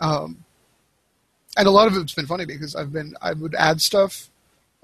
Um, 0.00 0.44
and 1.56 1.66
a 1.66 1.70
lot 1.70 1.86
of 1.88 1.96
it's 1.96 2.14
been 2.14 2.26
funny 2.26 2.44
because 2.44 2.74
I've 2.76 2.92
been 2.92 3.14
I 3.20 3.32
would 3.32 3.54
add 3.54 3.80
stuff, 3.80 4.28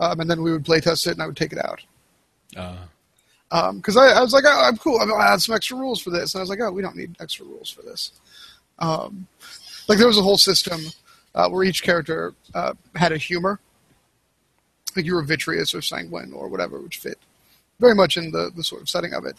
um, 0.00 0.20
and 0.20 0.31
then 0.31 0.42
we 0.42 0.53
would 0.53 0.64
play 0.64 0.81
test 0.81 1.07
it, 1.07 1.12
and 1.12 1.22
I 1.22 1.27
would 1.27 1.37
take 1.37 1.53
it 1.53 1.64
out 1.64 1.83
uh, 3.50 3.72
because 3.72 3.96
I, 3.96 4.07
I 4.09 4.20
was 4.20 4.33
like, 4.33 4.44
oh, 4.46 4.62
I'm 4.64 4.77
cool. 4.77 4.98
I'm 5.00 5.09
gonna 5.09 5.22
add 5.24 5.40
some 5.42 5.55
extra 5.55 5.77
rules 5.77 6.00
for 6.00 6.11
this, 6.11 6.35
and 6.35 6.40
I 6.40 6.42
was 6.42 6.50
like, 6.50 6.61
oh, 6.61 6.72
we 6.72 6.83
don't 6.83 6.96
need 6.96 7.16
extra 7.20 7.44
rules 7.46 7.70
for 7.70 7.83
this. 7.83 8.12
Um, 8.79 9.27
like 9.88 9.98
there 9.98 10.07
was 10.07 10.18
a 10.18 10.22
whole 10.22 10.38
system 10.38 10.81
uh, 11.35 11.48
where 11.48 11.64
each 11.64 11.83
character 11.83 12.35
uh, 12.55 12.72
had 12.96 13.12
a 13.12 13.18
humor, 13.18 13.61
like 14.96 15.05
you 15.05 15.14
were 15.14 15.22
vitreous 15.22 15.74
or 15.74 15.83
sanguine 15.83 16.33
or 16.33 16.48
whatever, 16.48 16.81
which 16.81 16.98
fit 16.98 17.18
very 17.81 17.94
much 17.94 18.16
in 18.16 18.31
the 18.31 18.50
the 18.57 18.64
sort 18.64 18.83
of 18.83 18.88
setting 18.88 19.12
of 19.14 19.24
it. 19.27 19.37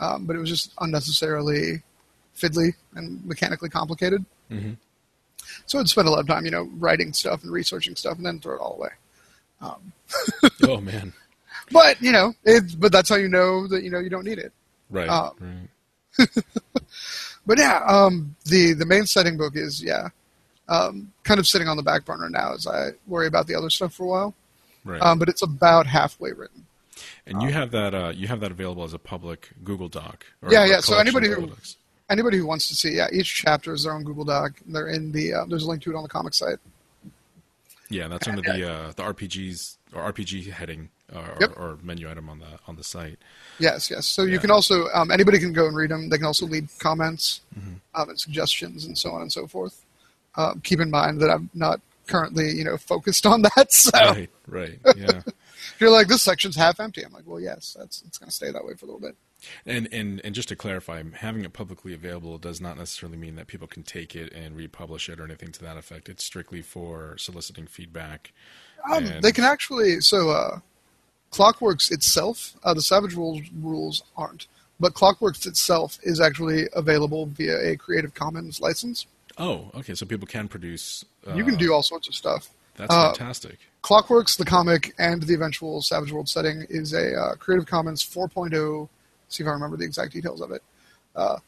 Um, 0.00 0.26
but 0.26 0.36
it 0.36 0.38
was 0.38 0.48
just 0.50 0.72
unnecessarily 0.80 1.82
fiddly 2.36 2.74
and 2.94 3.24
mechanically 3.26 3.68
complicated. 3.68 4.24
mhm. 4.50 4.76
So 5.66 5.78
I'd 5.78 5.88
spend 5.88 6.08
a 6.08 6.10
lot 6.10 6.20
of 6.20 6.26
time, 6.26 6.44
you 6.44 6.50
know, 6.50 6.68
writing 6.78 7.12
stuff 7.12 7.42
and 7.42 7.52
researching 7.52 7.96
stuff, 7.96 8.16
and 8.16 8.26
then 8.26 8.40
throw 8.40 8.54
it 8.54 8.60
all 8.60 8.74
away. 8.74 8.90
oh 10.64 10.80
man, 10.80 11.12
But 11.72 12.00
you 12.00 12.12
know, 12.12 12.34
it, 12.44 12.78
but 12.78 12.92
that's 12.92 13.08
how 13.08 13.16
you 13.16 13.28
know 13.28 13.66
that 13.68 13.82
you 13.82 13.90
know 13.90 13.98
you 13.98 14.08
don't 14.10 14.24
need 14.24 14.38
it. 14.38 14.52
right, 14.90 15.08
Uh, 15.08 15.30
right. 15.40 16.28
But 17.46 17.58
yeah, 17.58 17.82
um, 17.86 18.36
the 18.44 18.74
the 18.74 18.84
main 18.84 19.06
setting 19.06 19.38
book 19.38 19.56
is 19.56 19.82
yeah, 19.82 20.08
um, 20.68 21.12
kind 21.24 21.40
of 21.40 21.46
sitting 21.46 21.66
on 21.66 21.78
the 21.78 21.82
back 21.82 22.04
burner 22.04 22.28
now 22.28 22.52
as 22.52 22.66
I 22.66 22.90
worry 23.06 23.26
about 23.26 23.46
the 23.46 23.54
other 23.54 23.70
stuff 23.70 23.94
for 23.94 24.04
a 24.04 24.06
while. 24.06 24.34
Right. 24.84 25.00
Um, 25.00 25.18
but 25.18 25.30
it's 25.30 25.40
about 25.40 25.86
halfway 25.86 26.32
written. 26.32 26.66
and 27.26 27.42
you 27.42 27.50
have 27.50 27.70
that 27.70 27.94
uh, 27.94 28.12
you 28.14 28.28
have 28.28 28.40
that 28.40 28.50
available 28.50 28.84
as 28.84 28.92
a 28.92 28.98
public 28.98 29.48
Google 29.64 29.88
Doc. 29.88 30.26
Or 30.42 30.52
Yeah, 30.52 30.66
yeah, 30.66 30.80
so 30.80 30.98
anybody 30.98 31.28
who-. 31.28 31.50
Anybody 32.10 32.38
who 32.38 32.46
wants 32.46 32.68
to 32.68 32.74
see, 32.74 32.96
yeah, 32.96 33.08
each 33.12 33.34
chapter 33.34 33.72
is 33.74 33.84
their 33.84 33.92
own 33.92 34.02
Google 34.02 34.24
Doc. 34.24 34.52
They're 34.66 34.88
in 34.88 35.12
the 35.12 35.34
uh, 35.34 35.44
there's 35.46 35.64
a 35.64 35.68
link 35.68 35.82
to 35.82 35.90
it 35.90 35.96
on 35.96 36.02
the 36.02 36.08
comic 36.08 36.32
site. 36.34 36.58
Yeah, 37.90 38.08
that's 38.08 38.26
under 38.28 38.42
the 38.42 38.70
uh, 38.70 38.92
the 38.92 39.02
RPGs 39.02 39.76
or 39.94 40.12
RPG 40.12 40.50
heading 40.52 40.90
uh, 41.14 41.18
or, 41.20 41.36
Yep. 41.40 41.52
or 41.56 41.78
menu 41.82 42.10
item 42.10 42.28
on 42.28 42.38
the 42.38 42.46
on 42.66 42.76
the 42.76 42.84
site. 42.84 43.18
Yes, 43.58 43.90
yes. 43.90 44.06
So 44.06 44.22
you 44.24 44.38
can 44.38 44.50
also 44.50 44.88
um, 44.94 45.10
anybody 45.10 45.38
can 45.38 45.52
go 45.52 45.66
and 45.66 45.76
read 45.76 45.90
them. 45.90 46.08
They 46.08 46.16
can 46.18 46.26
also 46.26 46.46
leave 46.46 46.70
comments 46.78 47.40
Mm-hmm. 47.58 47.74
um, 47.94 48.08
and 48.10 48.18
suggestions 48.20 48.84
and 48.84 48.96
so 48.96 49.10
on 49.12 49.22
and 49.22 49.32
so 49.32 49.46
forth. 49.46 49.84
Um, 50.36 50.60
keep 50.62 50.80
in 50.80 50.90
mind 50.90 51.20
that 51.20 51.30
I'm 51.30 51.50
not 51.54 51.80
currently 52.06 52.50
you 52.52 52.64
know 52.64 52.76
focused 52.78 53.26
on 53.26 53.42
that. 53.42 53.66
So 53.72 53.90
Right, 53.98 54.30
right, 54.46 54.78
yeah. 54.96 55.20
if 55.26 55.76
you're 55.78 55.90
like 55.90 56.08
this 56.08 56.22
section's 56.22 56.56
half 56.56 56.80
empty, 56.80 57.04
I'm 57.04 57.12
like, 57.12 57.26
well, 57.26 57.40
yes, 57.40 57.76
that's 57.78 58.02
it's 58.06 58.16
going 58.18 58.28
to 58.28 58.34
stay 58.34 58.50
that 58.50 58.64
way 58.64 58.74
for 58.74 58.84
a 58.86 58.88
little 58.88 59.00
bit. 59.00 59.14
And 59.64 59.88
and 59.92 60.20
and 60.24 60.34
just 60.34 60.48
to 60.48 60.56
clarify, 60.56 61.02
having 61.14 61.44
it 61.44 61.52
publicly 61.52 61.94
available 61.94 62.38
does 62.38 62.60
not 62.60 62.76
necessarily 62.76 63.18
mean 63.18 63.36
that 63.36 63.46
people 63.46 63.66
can 63.66 63.82
take 63.82 64.16
it 64.16 64.32
and 64.32 64.56
republish 64.56 65.08
it 65.08 65.20
or 65.20 65.24
anything 65.24 65.52
to 65.52 65.62
that 65.62 65.76
effect. 65.76 66.08
It's 66.08 66.24
strictly 66.24 66.62
for 66.62 67.16
soliciting 67.18 67.66
feedback. 67.66 68.32
Um, 68.90 69.04
And- 69.04 69.22
they 69.22 69.32
can 69.32 69.44
actually 69.44 70.00
so 70.00 70.30
uh, 70.30 70.60
Clockworks 71.30 71.92
itself, 71.92 72.54
uh, 72.64 72.74
the 72.74 72.82
Savage 72.82 73.14
rules 73.14 73.42
rules 73.54 74.02
aren't, 74.16 74.46
but 74.80 74.94
Clockworks 74.94 75.46
itself 75.46 75.98
is 76.02 76.20
actually 76.20 76.68
available 76.74 77.26
via 77.26 77.58
a 77.72 77.76
Creative 77.76 78.14
Commons 78.14 78.60
license. 78.60 79.06
Oh, 79.36 79.70
okay. 79.74 79.94
So 79.94 80.04
people 80.04 80.26
can 80.26 80.48
produce. 80.48 81.04
Uh, 81.26 81.34
you 81.34 81.44
can 81.44 81.56
do 81.56 81.72
all 81.72 81.82
sorts 81.82 82.08
of 82.08 82.14
stuff. 82.14 82.50
That's 82.76 82.92
uh, 82.92 83.12
fantastic. 83.12 83.58
Clockworks, 83.82 84.36
the 84.36 84.44
comic, 84.44 84.94
and 84.98 85.22
the 85.22 85.34
eventual 85.34 85.82
Savage 85.82 86.12
World 86.12 86.28
setting 86.28 86.66
is 86.68 86.92
a 86.92 87.14
uh, 87.14 87.34
Creative 87.34 87.66
Commons 87.66 88.02
4.0. 88.02 88.88
See 89.28 89.42
if 89.42 89.48
I 89.48 89.52
remember 89.52 89.76
the 89.76 89.84
exact 89.84 90.12
details 90.12 90.40
of 90.40 90.50
it. 90.50 90.62
Uh, 91.14 91.38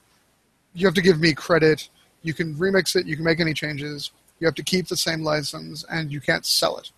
you 0.75 0.87
have 0.87 0.95
to 0.95 1.03
give 1.03 1.21
me 1.21 1.35
credit. 1.35 1.89
You 2.23 2.35
can 2.35 2.55
remix 2.55 2.97
it. 2.97 3.07
You 3.07 3.17
can 3.17 3.25
make 3.25 3.41
any 3.41 3.55
changes. 3.55 4.11
You 4.39 4.47
have 4.47 4.55
to 4.57 4.63
keep 4.63 4.89
the 4.89 4.97
same 4.97 5.23
license, 5.23 5.85
and 5.91 6.11
you 6.13 6.21
can't 6.21 6.47
sell 6.47 6.79
it. 6.79 6.91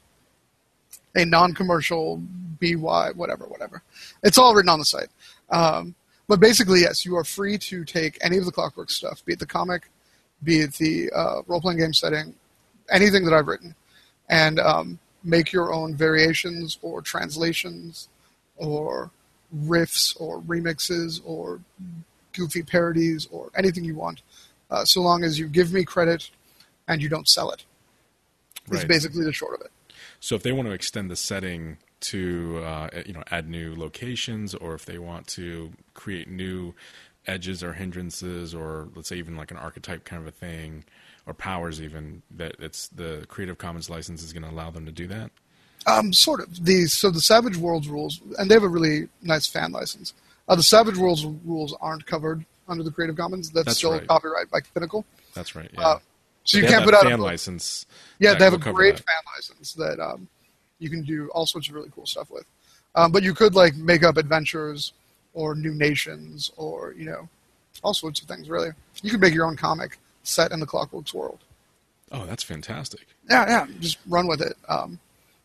A 1.14 1.24
non-commercial 1.24 2.22
BY, 2.60 3.10
whatever, 3.14 3.44
whatever. 3.46 3.82
It's 4.22 4.38
all 4.38 4.54
written 4.54 4.68
on 4.68 4.78
the 4.78 4.84
site. 4.84 5.08
Um, 5.50 5.94
but 6.28 6.40
basically, 6.40 6.80
yes, 6.80 7.04
you 7.04 7.16
are 7.16 7.24
free 7.24 7.58
to 7.58 7.84
take 7.84 8.16
any 8.22 8.38
of 8.38 8.46
the 8.46 8.52
Clockwork 8.52 8.90
stuff, 8.90 9.24
be 9.24 9.34
it 9.34 9.38
the 9.38 9.46
comic, 9.46 9.90
be 10.42 10.60
it 10.60 10.72
the 10.74 11.10
uh, 11.12 11.42
role-playing 11.46 11.78
game 11.78 11.92
setting, 11.92 12.34
anything 12.90 13.24
that 13.24 13.34
I've 13.34 13.48
written, 13.48 13.74
and 14.28 14.58
um, 14.60 14.98
make 15.24 15.52
your 15.52 15.72
own 15.72 15.94
variations 15.94 16.78
or 16.80 17.02
translations 17.02 18.08
or 18.56 19.10
riffs 19.54 20.18
or 20.20 20.40
remixes 20.42 21.20
or 21.24 21.60
goofy 22.32 22.62
parodies 22.62 23.28
or 23.30 23.50
anything 23.56 23.84
you 23.84 23.94
want, 23.94 24.22
uh, 24.70 24.84
so 24.84 25.00
long 25.00 25.24
as 25.24 25.38
you 25.38 25.48
give 25.48 25.72
me 25.72 25.84
credit 25.84 26.30
and 26.88 27.02
you 27.02 27.08
don't 27.08 27.28
sell 27.28 27.50
it. 27.50 27.64
it. 28.70 28.74
Is 28.74 28.84
basically 28.84 29.24
the 29.24 29.32
short 29.32 29.54
of 29.54 29.66
it. 29.66 29.72
So 30.20 30.34
if 30.34 30.42
they 30.42 30.52
want 30.52 30.68
to 30.68 30.72
extend 30.72 31.10
the 31.10 31.16
setting 31.16 31.78
to 32.00 32.62
uh, 32.64 32.88
you 33.06 33.12
know 33.12 33.22
add 33.30 33.48
new 33.48 33.74
locations, 33.76 34.54
or 34.54 34.74
if 34.74 34.84
they 34.84 34.98
want 34.98 35.26
to 35.28 35.72
create 35.94 36.28
new 36.28 36.74
edges 37.26 37.62
or 37.62 37.72
hindrances, 37.72 38.54
or 38.54 38.88
let's 38.94 39.08
say 39.08 39.16
even 39.16 39.36
like 39.36 39.50
an 39.50 39.56
archetype 39.56 40.04
kind 40.04 40.20
of 40.20 40.28
a 40.28 40.32
thing, 40.32 40.84
or 41.26 41.34
powers 41.34 41.80
even, 41.80 42.22
that 42.30 42.56
it's 42.58 42.88
the 42.88 43.24
Creative 43.28 43.58
Commons 43.58 43.88
license 43.88 44.22
is 44.22 44.32
going 44.32 44.42
to 44.42 44.50
allow 44.50 44.70
them 44.70 44.86
to 44.86 44.92
do 44.92 45.06
that. 45.08 45.30
Um, 45.86 46.12
sort 46.12 46.40
of. 46.40 46.64
The 46.64 46.86
so 46.86 47.10
the 47.10 47.20
Savage 47.20 47.56
Worlds 47.56 47.88
rules, 47.88 48.20
and 48.38 48.50
they 48.50 48.54
have 48.54 48.62
a 48.62 48.68
really 48.68 49.08
nice 49.22 49.46
fan 49.46 49.72
license. 49.72 50.14
Uh, 50.48 50.56
the 50.56 50.62
Savage 50.62 50.96
Worlds 50.96 51.24
rules 51.24 51.76
aren't 51.80 52.06
covered 52.06 52.44
under 52.68 52.82
the 52.82 52.90
Creative 52.90 53.16
Commons. 53.16 53.50
That's, 53.50 53.66
That's 53.66 53.78
still 53.78 53.92
right. 53.92 54.06
copyright 54.06 54.50
by 54.50 54.60
Pinnacle. 54.74 55.04
That's 55.34 55.54
right. 55.54 55.70
Yeah. 55.72 55.80
Uh, 55.80 55.98
so 56.44 56.58
you 56.58 56.66
can't 56.66 56.84
put 56.84 56.94
out 56.94 57.04
fan 57.04 57.18
a 57.18 57.22
license. 57.22 57.86
Yeah, 58.18 58.34
they 58.34 58.44
have 58.44 58.54
a 58.54 58.58
great 58.58 58.96
that. 58.96 59.04
fan 59.04 59.22
license 59.36 59.72
that 59.74 60.00
um, 60.00 60.28
you 60.78 60.90
can 60.90 61.02
do 61.02 61.28
all 61.34 61.46
sorts 61.46 61.68
of 61.68 61.74
really 61.74 61.90
cool 61.94 62.06
stuff 62.06 62.30
with. 62.30 62.44
Um, 62.94 63.12
but 63.12 63.22
you 63.22 63.34
could 63.34 63.54
like 63.54 63.74
make 63.76 64.02
up 64.02 64.16
adventures 64.16 64.92
or 65.34 65.54
new 65.54 65.72
nations 65.72 66.50
or 66.56 66.94
you 66.96 67.06
know 67.06 67.28
all 67.82 67.94
sorts 67.94 68.20
of 68.20 68.28
things. 68.28 68.48
Really, 68.48 68.70
you 69.02 69.10
could 69.10 69.20
make 69.20 69.34
your 69.34 69.46
own 69.46 69.56
comic 69.56 69.98
set 70.24 70.52
in 70.52 70.60
the 70.60 70.66
Clockworks 70.66 71.14
world. 71.14 71.38
Oh, 72.10 72.26
that's 72.26 72.42
fantastic. 72.42 73.06
Yeah, 73.30 73.46
yeah, 73.48 73.66
just 73.80 73.98
run 74.06 74.26
with 74.26 74.42
it. 74.42 74.56
Um, 74.68 74.98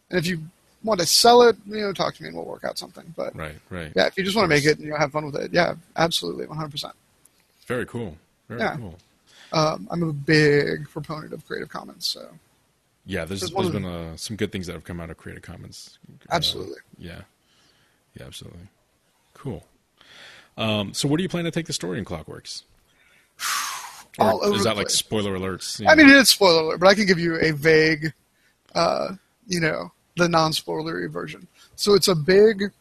and 0.10 0.20
if 0.20 0.28
you 0.28 0.42
want 0.84 1.00
to 1.00 1.06
sell 1.06 1.42
it, 1.44 1.56
you 1.66 1.82
know, 1.82 1.92
talk 1.94 2.16
to 2.16 2.24
me 2.24 2.28
and 2.30 2.38
we'll 2.38 2.46
work 2.46 2.64
out 2.64 2.78
something. 2.78 3.14
But 3.16 3.36
Right. 3.36 3.56
Right. 3.70 3.92
yeah, 3.96 4.06
if 4.08 4.18
you 4.18 4.24
just 4.24 4.36
want 4.36 4.46
to 4.46 4.56
make 4.56 4.66
it 4.66 4.78
and 4.78 4.86
you 4.86 4.92
know, 4.92 4.98
have 4.98 5.12
fun 5.12 5.26
with 5.26 5.36
it, 5.36 5.52
yeah, 5.54 5.76
absolutely, 5.96 6.46
one 6.48 6.58
hundred 6.58 6.72
percent. 6.72 6.94
Very 7.66 7.86
cool. 7.86 8.18
Very 8.48 8.62
Yeah. 8.62 8.78
cool. 8.78 8.98
Um, 9.54 9.88
I'm 9.92 10.04
a 10.04 10.14
big 10.14 10.90
proponent 10.90 11.34
of 11.34 11.46
Creative 11.48 11.70
Commons, 11.70 12.06
so 12.06 12.30
Yeah, 13.06 13.24
there's 13.26 13.40
There's 13.42 13.52
there's 13.54 13.70
been 13.70 13.86
uh, 13.86 14.18
some 14.18 14.36
good 14.36 14.52
things 14.52 14.68
that 14.68 14.74
have 14.74 14.84
come 14.84 15.00
out 15.00 15.10
of 15.10 15.18
Creative 15.18 15.42
Commons. 15.44 15.98
Uh, 16.12 16.36
Absolutely. 16.36 16.78
yeah. 16.98 17.22
Yeah, 18.20 18.26
absolutely. 18.26 18.68
Cool. 19.34 19.64
Um, 20.58 20.94
so, 20.94 21.08
where 21.08 21.18
do 21.18 21.24
you 21.24 21.30
plan 21.30 21.46
to 21.46 21.52
take 21.52 21.68
the 21.68 21.74
story 21.74 22.00
in 22.00 22.06
Clockworks? 22.06 22.64
All 24.20 24.44
over 24.44 24.56
is 24.58 24.64
that 24.64 24.76
like 24.76 24.90
spoiler 24.90 25.38
alerts? 25.38 25.86
I 25.88 25.94
mean, 25.96 26.10
it's 26.10 26.32
spoiler 26.32 26.64
alert, 26.64 26.80
but 26.80 26.88
I 26.88 26.96
can 26.96 27.06
give 27.06 27.20
you 27.20 27.40
a 27.40 27.52
vague, 27.52 28.12
uh, 28.74 29.10
you 29.48 29.60
know, 29.60 29.92
the 30.18 30.28
non-spoilery 30.28 31.10
version. 31.10 31.48
So 31.76 31.94
it's 31.94 32.08
a 32.08 32.16
big, 32.16 32.72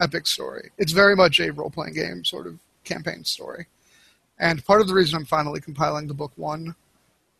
epic 0.00 0.26
story. 0.26 0.70
It's 0.78 0.92
very 0.92 1.16
much 1.16 1.40
a 1.40 1.50
role-playing 1.50 1.94
game 1.94 2.24
sort 2.24 2.46
of 2.46 2.58
campaign 2.84 3.24
story. 3.24 3.66
And 4.38 4.64
part 4.64 4.80
of 4.80 4.88
the 4.88 4.94
reason 4.94 5.16
I'm 5.16 5.24
finally 5.24 5.60
compiling 5.60 6.08
the 6.08 6.14
book 6.14 6.32
one 6.36 6.74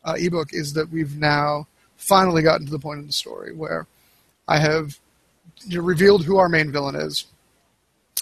uh, 0.03 0.15
ebook 0.17 0.53
is 0.53 0.73
that 0.73 0.91
we've 0.91 1.17
now 1.17 1.67
finally 1.97 2.41
gotten 2.41 2.65
to 2.65 2.71
the 2.71 2.79
point 2.79 2.99
in 2.99 3.07
the 3.07 3.13
story 3.13 3.53
where 3.53 3.87
I 4.47 4.59
have 4.59 4.99
revealed 5.69 6.25
who 6.25 6.37
our 6.37 6.49
main 6.49 6.71
villain 6.71 6.95
is. 6.95 7.25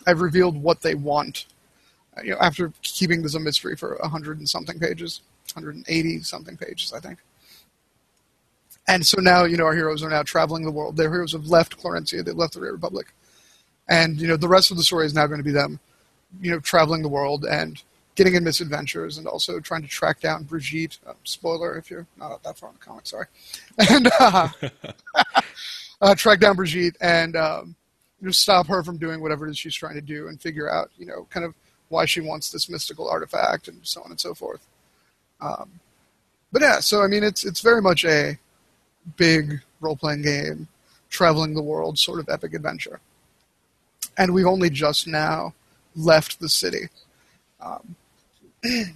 I've 0.08 0.22
revealed 0.22 0.62
what 0.62 0.82
they 0.82 0.96
want. 0.96 1.46
You 2.24 2.32
know, 2.32 2.38
after 2.40 2.74
keeping 2.82 3.22
this 3.22 3.36
a 3.36 3.40
mystery 3.40 3.76
for 3.76 3.96
a 3.96 4.08
hundred 4.08 4.40
and 4.40 4.50
something 4.50 4.80
pages, 4.80 5.22
180 5.54 6.22
something 6.22 6.58
pages, 6.58 6.94
I 6.94 7.00
think. 7.00 7.20
And 8.90 9.06
so 9.06 9.22
now, 9.22 9.44
you 9.44 9.56
know, 9.56 9.66
our 9.66 9.76
heroes 9.76 10.02
are 10.02 10.10
now 10.10 10.24
traveling 10.24 10.66
the 10.66 10.72
world. 10.72 10.98
Their 10.98 11.12
heroes 11.12 11.34
have 11.34 11.46
left 11.46 11.80
Florencia, 11.80 12.26
they've 12.26 12.36
left 12.36 12.56
the 12.56 12.62
Republic. 12.62 13.14
And, 13.88 14.20
you 14.20 14.28
know, 14.28 14.36
the 14.36 14.48
rest 14.48 14.72
of 14.72 14.78
the 14.78 14.84
story 14.84 15.06
is 15.06 15.14
now 15.14 15.28
going 15.28 15.38
to 15.38 15.44
be 15.44 15.52
them, 15.52 15.80
you 16.42 16.50
know, 16.50 16.60
traveling 16.60 17.04
the 17.04 17.10
world 17.10 17.46
and 17.46 17.82
getting 18.16 18.34
in 18.34 18.44
misadventures 18.44 19.20
and 19.20 19.28
also 19.28 19.60
trying 19.60 19.84
to 19.84 19.88
track 19.88 20.20
down 20.22 20.44
Brigitte. 20.44 20.98
Uh, 21.06 21.14
spoiler 21.24 21.78
if 21.78 21.92
you're 21.92 22.08
not 22.18 22.42
that 22.42 22.58
far 22.58 22.70
in 22.70 22.76
the 22.76 22.82
comics, 22.82 23.12
sorry. 23.12 23.28
And 23.92 24.10
uh, 24.20 24.50
uh, 26.02 26.16
track 26.16 26.40
down 26.40 26.56
Brigitte 26.56 26.98
and 27.00 27.36
um, 27.36 27.76
you 28.20 28.26
know, 28.26 28.32
stop 28.32 28.66
her 28.68 28.84
from 28.84 28.98
doing 28.98 29.22
whatever 29.22 29.48
it 29.48 29.52
is 29.52 29.60
she's 29.60 29.76
trying 29.76 29.96
to 29.96 30.02
do 30.02 30.30
and 30.30 30.42
figure 30.42 30.70
out, 30.70 30.90
you 30.98 31.06
know, 31.06 31.28
kind 31.30 31.46
of 31.46 31.54
why 31.90 32.06
she 32.06 32.22
wants 32.22 32.52
this 32.52 32.68
mystical 32.68 33.08
artifact 33.08 33.68
and 33.68 33.80
so 33.84 34.02
on 34.02 34.10
and 34.10 34.20
so 34.20 34.34
forth. 34.34 34.66
Um, 35.42 35.80
but 36.52 36.64
yeah, 36.64 36.80
so 36.80 37.04
I 37.04 37.08
mean, 37.08 37.24
it's 37.24 37.46
it's 37.46 37.62
very 37.62 37.84
much 37.84 38.04
a 38.04 38.38
big 39.18 39.62
role 39.82 39.96
playing 39.96 40.22
game, 40.24 40.68
traveling 41.10 41.54
the 41.54 41.62
world 41.64 41.98
sort 41.98 42.20
of 42.20 42.30
epic 42.30 42.54
adventure. 42.54 43.00
And 44.18 44.34
we've 44.34 44.46
only 44.48 44.70
just 44.70 45.08
now 45.08 45.54
left 45.96 46.40
the 46.40 46.50
city. 46.50 46.90
Um, 47.62 47.96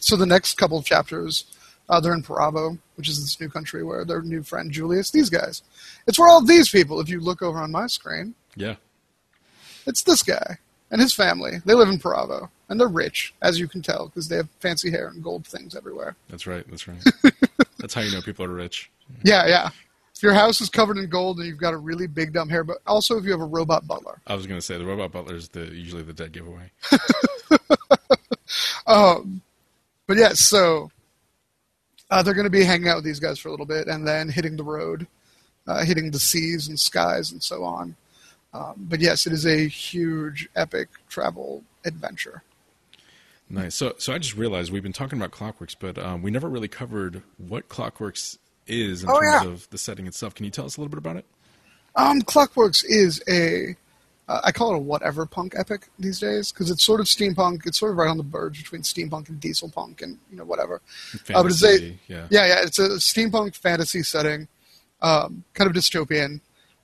so 0.00 0.16
the 0.16 0.26
next 0.26 0.56
couple 0.58 0.78
of 0.78 0.84
chapters, 0.84 1.44
uh, 1.88 2.00
they're 2.00 2.14
in 2.14 2.22
Paravo, 2.22 2.78
which 2.96 3.08
is 3.08 3.20
this 3.20 3.40
new 3.40 3.48
country 3.48 3.82
where 3.82 4.04
their 4.04 4.22
new 4.22 4.42
friend 4.42 4.70
Julius, 4.70 5.10
these 5.10 5.30
guys. 5.30 5.62
It's 6.06 6.18
where 6.18 6.28
all 6.28 6.42
these 6.44 6.68
people, 6.68 7.00
if 7.00 7.08
you 7.08 7.20
look 7.20 7.42
over 7.42 7.58
on 7.58 7.70
my 7.72 7.86
screen, 7.86 8.34
Yeah. 8.56 8.76
it's 9.86 10.02
this 10.02 10.22
guy 10.22 10.58
and 10.90 11.00
his 11.00 11.14
family. 11.14 11.60
They 11.64 11.74
live 11.74 11.88
in 11.88 11.98
Paravo, 11.98 12.50
and 12.68 12.78
they're 12.78 12.86
rich, 12.88 13.34
as 13.42 13.58
you 13.58 13.66
can 13.68 13.82
tell, 13.82 14.06
because 14.06 14.28
they 14.28 14.36
have 14.36 14.48
fancy 14.60 14.90
hair 14.90 15.08
and 15.08 15.22
gold 15.24 15.46
things 15.46 15.74
everywhere. 15.74 16.16
That's 16.28 16.46
right. 16.46 16.64
That's 16.68 16.86
right. 16.86 17.02
that's 17.84 17.92
how 17.92 18.00
you 18.00 18.10
know 18.10 18.22
people 18.22 18.46
are 18.46 18.48
rich. 18.48 18.90
Yeah, 19.22 19.46
yeah. 19.46 19.68
If 20.16 20.22
your 20.22 20.32
house 20.32 20.62
is 20.62 20.70
covered 20.70 20.96
in 20.96 21.10
gold 21.10 21.38
and 21.38 21.46
you've 21.46 21.58
got 21.58 21.74
a 21.74 21.76
really 21.76 22.06
big 22.06 22.32
dumb 22.32 22.48
hair, 22.48 22.64
but 22.64 22.78
also 22.86 23.18
if 23.18 23.24
you 23.24 23.32
have 23.32 23.40
a 23.42 23.46
robot 23.46 23.86
butler. 23.86 24.22
I 24.26 24.34
was 24.34 24.46
going 24.46 24.58
to 24.58 24.64
say 24.64 24.78
the 24.78 24.86
robot 24.86 25.12
butler 25.12 25.34
is 25.34 25.50
the 25.50 25.66
usually 25.66 26.02
the 26.02 26.14
dead 26.14 26.32
giveaway. 26.32 26.70
Um, 28.86 29.40
but 30.06 30.16
yeah, 30.16 30.32
so 30.34 30.90
uh, 32.10 32.22
they're 32.22 32.34
going 32.34 32.44
to 32.44 32.50
be 32.50 32.64
hanging 32.64 32.88
out 32.88 32.96
with 32.96 33.04
these 33.04 33.20
guys 33.20 33.38
for 33.38 33.48
a 33.48 33.50
little 33.50 33.66
bit 33.66 33.88
and 33.88 34.06
then 34.06 34.28
hitting 34.28 34.56
the 34.56 34.64
road, 34.64 35.06
uh, 35.66 35.84
hitting 35.84 36.10
the 36.10 36.18
seas 36.18 36.68
and 36.68 36.78
skies 36.78 37.32
and 37.32 37.42
so 37.42 37.64
on. 37.64 37.96
Um, 38.52 38.74
but 38.76 39.00
yes, 39.00 39.26
it 39.26 39.32
is 39.32 39.46
a 39.46 39.66
huge, 39.66 40.48
epic 40.54 40.88
travel 41.08 41.64
adventure. 41.84 42.42
Nice. 43.48 43.74
So, 43.74 43.94
so 43.98 44.12
I 44.12 44.18
just 44.18 44.36
realized 44.36 44.72
we've 44.72 44.82
been 44.82 44.92
talking 44.92 45.18
about 45.20 45.30
Clockworks, 45.30 45.76
but 45.78 45.98
um, 45.98 46.22
we 46.22 46.30
never 46.30 46.48
really 46.48 46.68
covered 46.68 47.22
what 47.36 47.68
Clockworks 47.68 48.38
is 48.66 49.02
in 49.02 49.10
Oh, 49.10 49.20
terms 49.20 49.44
yeah. 49.44 49.50
of 49.50 49.70
the 49.70 49.78
setting 49.78 50.06
itself. 50.06 50.34
Can 50.34 50.44
you 50.44 50.50
tell 50.50 50.64
us 50.64 50.76
a 50.76 50.80
little 50.80 50.90
bit 50.90 50.98
about 50.98 51.16
it? 51.16 51.26
Um, 51.96 52.22
Clockworks 52.22 52.82
is 52.88 53.22
a, 53.28 53.76
uh, 54.28 54.40
I 54.42 54.50
call 54.50 54.72
it 54.72 54.76
a 54.76 54.80
whatever 54.80 55.26
punk 55.26 55.52
epic 55.56 55.88
these 55.98 56.18
days 56.18 56.50
because 56.50 56.70
it's 56.70 56.82
sort 56.82 57.00
of 57.00 57.06
steampunk. 57.06 57.66
It's 57.66 57.78
sort 57.78 57.92
of 57.92 57.98
right 57.98 58.08
on 58.08 58.16
the 58.16 58.22
verge 58.24 58.58
between 58.58 58.80
steampunk 58.82 59.28
and 59.28 59.38
diesel 59.38 59.68
punk 59.68 60.00
and 60.00 60.18
you 60.30 60.36
know 60.38 60.44
whatever. 60.44 60.80
Uh, 61.32 61.42
but 61.42 61.46
it's 61.46 61.62
a- 61.62 61.66
Fantasy, 61.66 61.98
yeah. 62.08 62.26
Yeah, 62.30 62.46
yeah, 62.46 62.62
it's 62.62 62.78
a 62.78 62.88
steampunk 62.96 63.54
fantasy 63.54 64.02
setting, 64.02 64.48
um, 65.02 65.44
kind 65.52 65.68
of 65.70 65.76
dystopian. 65.76 66.40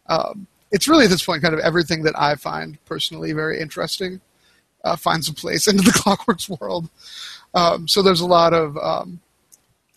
Um, 0.06 0.46
it's 0.70 0.86
really 0.86 1.04
at 1.06 1.10
this 1.10 1.24
point 1.24 1.42
kind 1.42 1.54
of 1.54 1.60
everything 1.60 2.02
that 2.02 2.16
I 2.16 2.34
find 2.36 2.78
personally 2.84 3.32
very 3.32 3.58
interesting 3.58 4.20
uh, 4.84 4.96
finds 4.96 5.28
a 5.28 5.34
place 5.34 5.66
into 5.68 5.82
the 5.82 5.90
Clockworks 5.90 6.48
world. 6.60 6.88
Um, 7.54 7.88
so 7.88 8.02
there's 8.02 8.20
a 8.20 8.26
lot 8.26 8.52
of 8.52 8.76
um, 8.78 9.20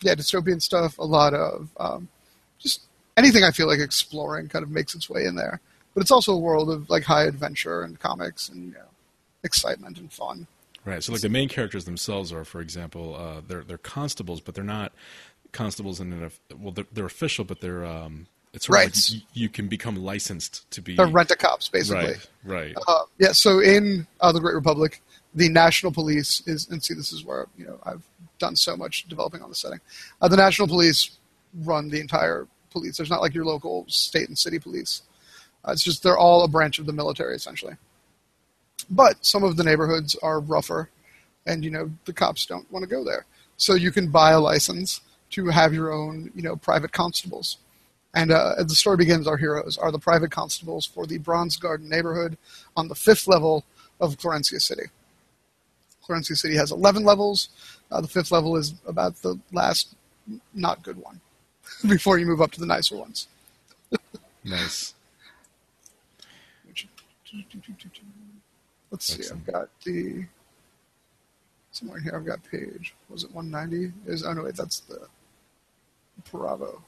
yeah 0.02 0.14
dystopian 0.14 0.60
stuff, 0.60 0.98
a 0.98 1.04
lot 1.04 1.34
of 1.34 1.68
um, 1.78 2.08
just 2.58 2.82
anything 3.16 3.44
I 3.44 3.50
feel 3.50 3.66
like 3.66 3.80
exploring 3.80 4.48
kind 4.48 4.62
of 4.62 4.70
makes 4.70 4.94
its 4.94 5.08
way 5.08 5.24
in 5.24 5.36
there. 5.36 5.60
But 5.94 6.00
it's 6.00 6.10
also 6.10 6.32
a 6.32 6.38
world 6.38 6.70
of 6.70 6.90
like 6.90 7.04
high 7.04 7.24
adventure 7.24 7.82
and 7.82 7.98
comics 7.98 8.48
and 8.48 8.68
you 8.68 8.72
know, 8.72 8.88
excitement 9.44 9.98
and 9.98 10.12
fun. 10.12 10.46
Right. 10.84 11.02
So, 11.02 11.12
like 11.12 11.22
the 11.22 11.28
main 11.28 11.48
characters 11.48 11.84
themselves 11.84 12.32
are, 12.32 12.44
for 12.44 12.60
example, 12.60 13.16
uh, 13.16 13.40
they're 13.46 13.62
they're 13.62 13.78
constables, 13.78 14.40
but 14.40 14.54
they're 14.54 14.64
not 14.64 14.92
constables 15.52 16.00
in 16.00 16.12
an 16.12 16.30
well, 16.58 16.72
they're, 16.72 16.86
they're 16.92 17.06
official, 17.06 17.44
but 17.44 17.60
they're 17.60 17.86
um, 17.86 18.26
it's 18.54 18.68
Right. 18.68 18.86
like 18.86 18.94
y- 19.12 19.26
you 19.34 19.48
can 19.48 19.68
become 19.68 19.96
licensed 19.96 20.68
to 20.70 20.80
be 20.80 20.96
They're 20.96 21.06
rent 21.06 21.30
a 21.30 21.36
cops 21.36 21.68
basically. 21.68 22.14
right, 22.44 22.74
right. 22.74 22.76
Uh, 22.88 23.04
yeah, 23.18 23.32
so 23.32 23.58
in 23.60 24.06
uh, 24.20 24.32
the 24.32 24.40
Great 24.40 24.54
Republic, 24.54 25.02
the 25.34 25.48
National 25.48 25.92
Police 25.92 26.42
is, 26.46 26.68
and 26.70 26.82
see, 26.82 26.94
this 26.94 27.12
is 27.12 27.24
where 27.24 27.46
you 27.58 27.66
know 27.66 27.78
I've 27.84 28.02
done 28.38 28.56
so 28.56 28.76
much 28.76 29.04
developing 29.08 29.42
on 29.42 29.48
the 29.50 29.54
setting. 29.54 29.80
Uh, 30.22 30.28
the 30.28 30.36
National 30.36 30.66
Police 30.68 31.10
run 31.64 31.88
the 31.90 32.00
entire 32.00 32.46
police. 32.70 32.96
There's 32.96 33.10
not 33.10 33.20
like 33.20 33.34
your 33.34 33.44
local 33.44 33.84
state 33.88 34.28
and 34.28 34.38
city 34.38 34.58
police. 34.58 35.02
Uh, 35.66 35.72
it's 35.72 35.82
just 35.84 36.02
they're 36.02 36.18
all 36.18 36.44
a 36.44 36.48
branch 36.48 36.78
of 36.78 36.86
the 36.86 36.92
military 36.92 37.34
essentially. 37.36 37.74
But 38.90 39.24
some 39.24 39.42
of 39.44 39.56
the 39.56 39.64
neighborhoods 39.64 40.14
are 40.22 40.40
rougher, 40.40 40.90
and 41.46 41.64
you 41.64 41.70
know 41.70 41.90
the 42.04 42.12
cops 42.12 42.46
don't 42.46 42.70
want 42.70 42.82
to 42.82 42.88
go 42.88 43.04
there. 43.04 43.24
So 43.56 43.74
you 43.74 43.90
can 43.92 44.08
buy 44.10 44.32
a 44.32 44.40
license 44.40 45.00
to 45.30 45.46
have 45.48 45.72
your 45.72 45.92
own, 45.92 46.30
you 46.34 46.42
know, 46.42 46.54
private 46.56 46.92
constables. 46.92 47.56
And 48.14 48.30
uh, 48.30 48.54
the 48.62 48.74
story 48.74 48.96
begins, 48.96 49.26
our 49.26 49.36
heroes 49.36 49.76
are 49.76 49.90
the 49.90 49.98
private 49.98 50.30
constables 50.30 50.86
for 50.86 51.04
the 51.06 51.18
Bronze 51.18 51.56
Garden 51.56 51.88
neighborhood 51.88 52.38
on 52.76 52.86
the 52.88 52.94
fifth 52.94 53.26
level 53.26 53.64
of 54.00 54.16
Florencia 54.16 54.62
City. 54.62 54.84
Florencia 56.06 56.36
City 56.36 56.54
has 56.54 56.70
11 56.70 57.02
levels. 57.04 57.48
Uh, 57.90 58.00
the 58.00 58.08
fifth 58.08 58.30
level 58.30 58.56
is 58.56 58.74
about 58.86 59.16
the 59.22 59.38
last 59.52 59.94
not 60.54 60.82
good 60.82 60.96
one 60.96 61.20
before 61.88 62.18
you 62.18 62.26
move 62.26 62.40
up 62.40 62.52
to 62.52 62.60
the 62.60 62.66
nicer 62.66 62.96
ones. 62.96 63.28
Nice. 64.46 64.92
Let's 68.90 69.06
see, 69.06 69.22
I've 69.32 69.46
got 69.46 69.68
the. 69.84 70.26
Somewhere 71.72 71.98
here, 71.98 72.12
I've 72.14 72.26
got 72.26 72.44
page. 72.44 72.94
Was 73.08 73.24
it 73.24 73.32
190? 73.32 73.94
Is 74.06 74.22
Oh, 74.22 74.34
no, 74.34 74.42
wait, 74.42 74.54
that's 74.54 74.80
the 74.80 75.08
Bravo. 76.30 76.82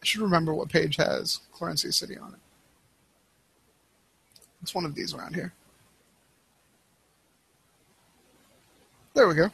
I 0.00 0.04
should 0.04 0.20
remember 0.20 0.54
what 0.54 0.68
page 0.68 0.96
has 0.96 1.40
Florencia 1.56 1.92
City 1.92 2.16
on 2.16 2.34
it. 2.34 2.40
It's 4.62 4.74
one 4.74 4.84
of 4.84 4.94
these 4.94 5.14
around 5.14 5.34
here. 5.34 5.52
There 9.14 9.28
we 9.28 9.34
go. 9.34 9.50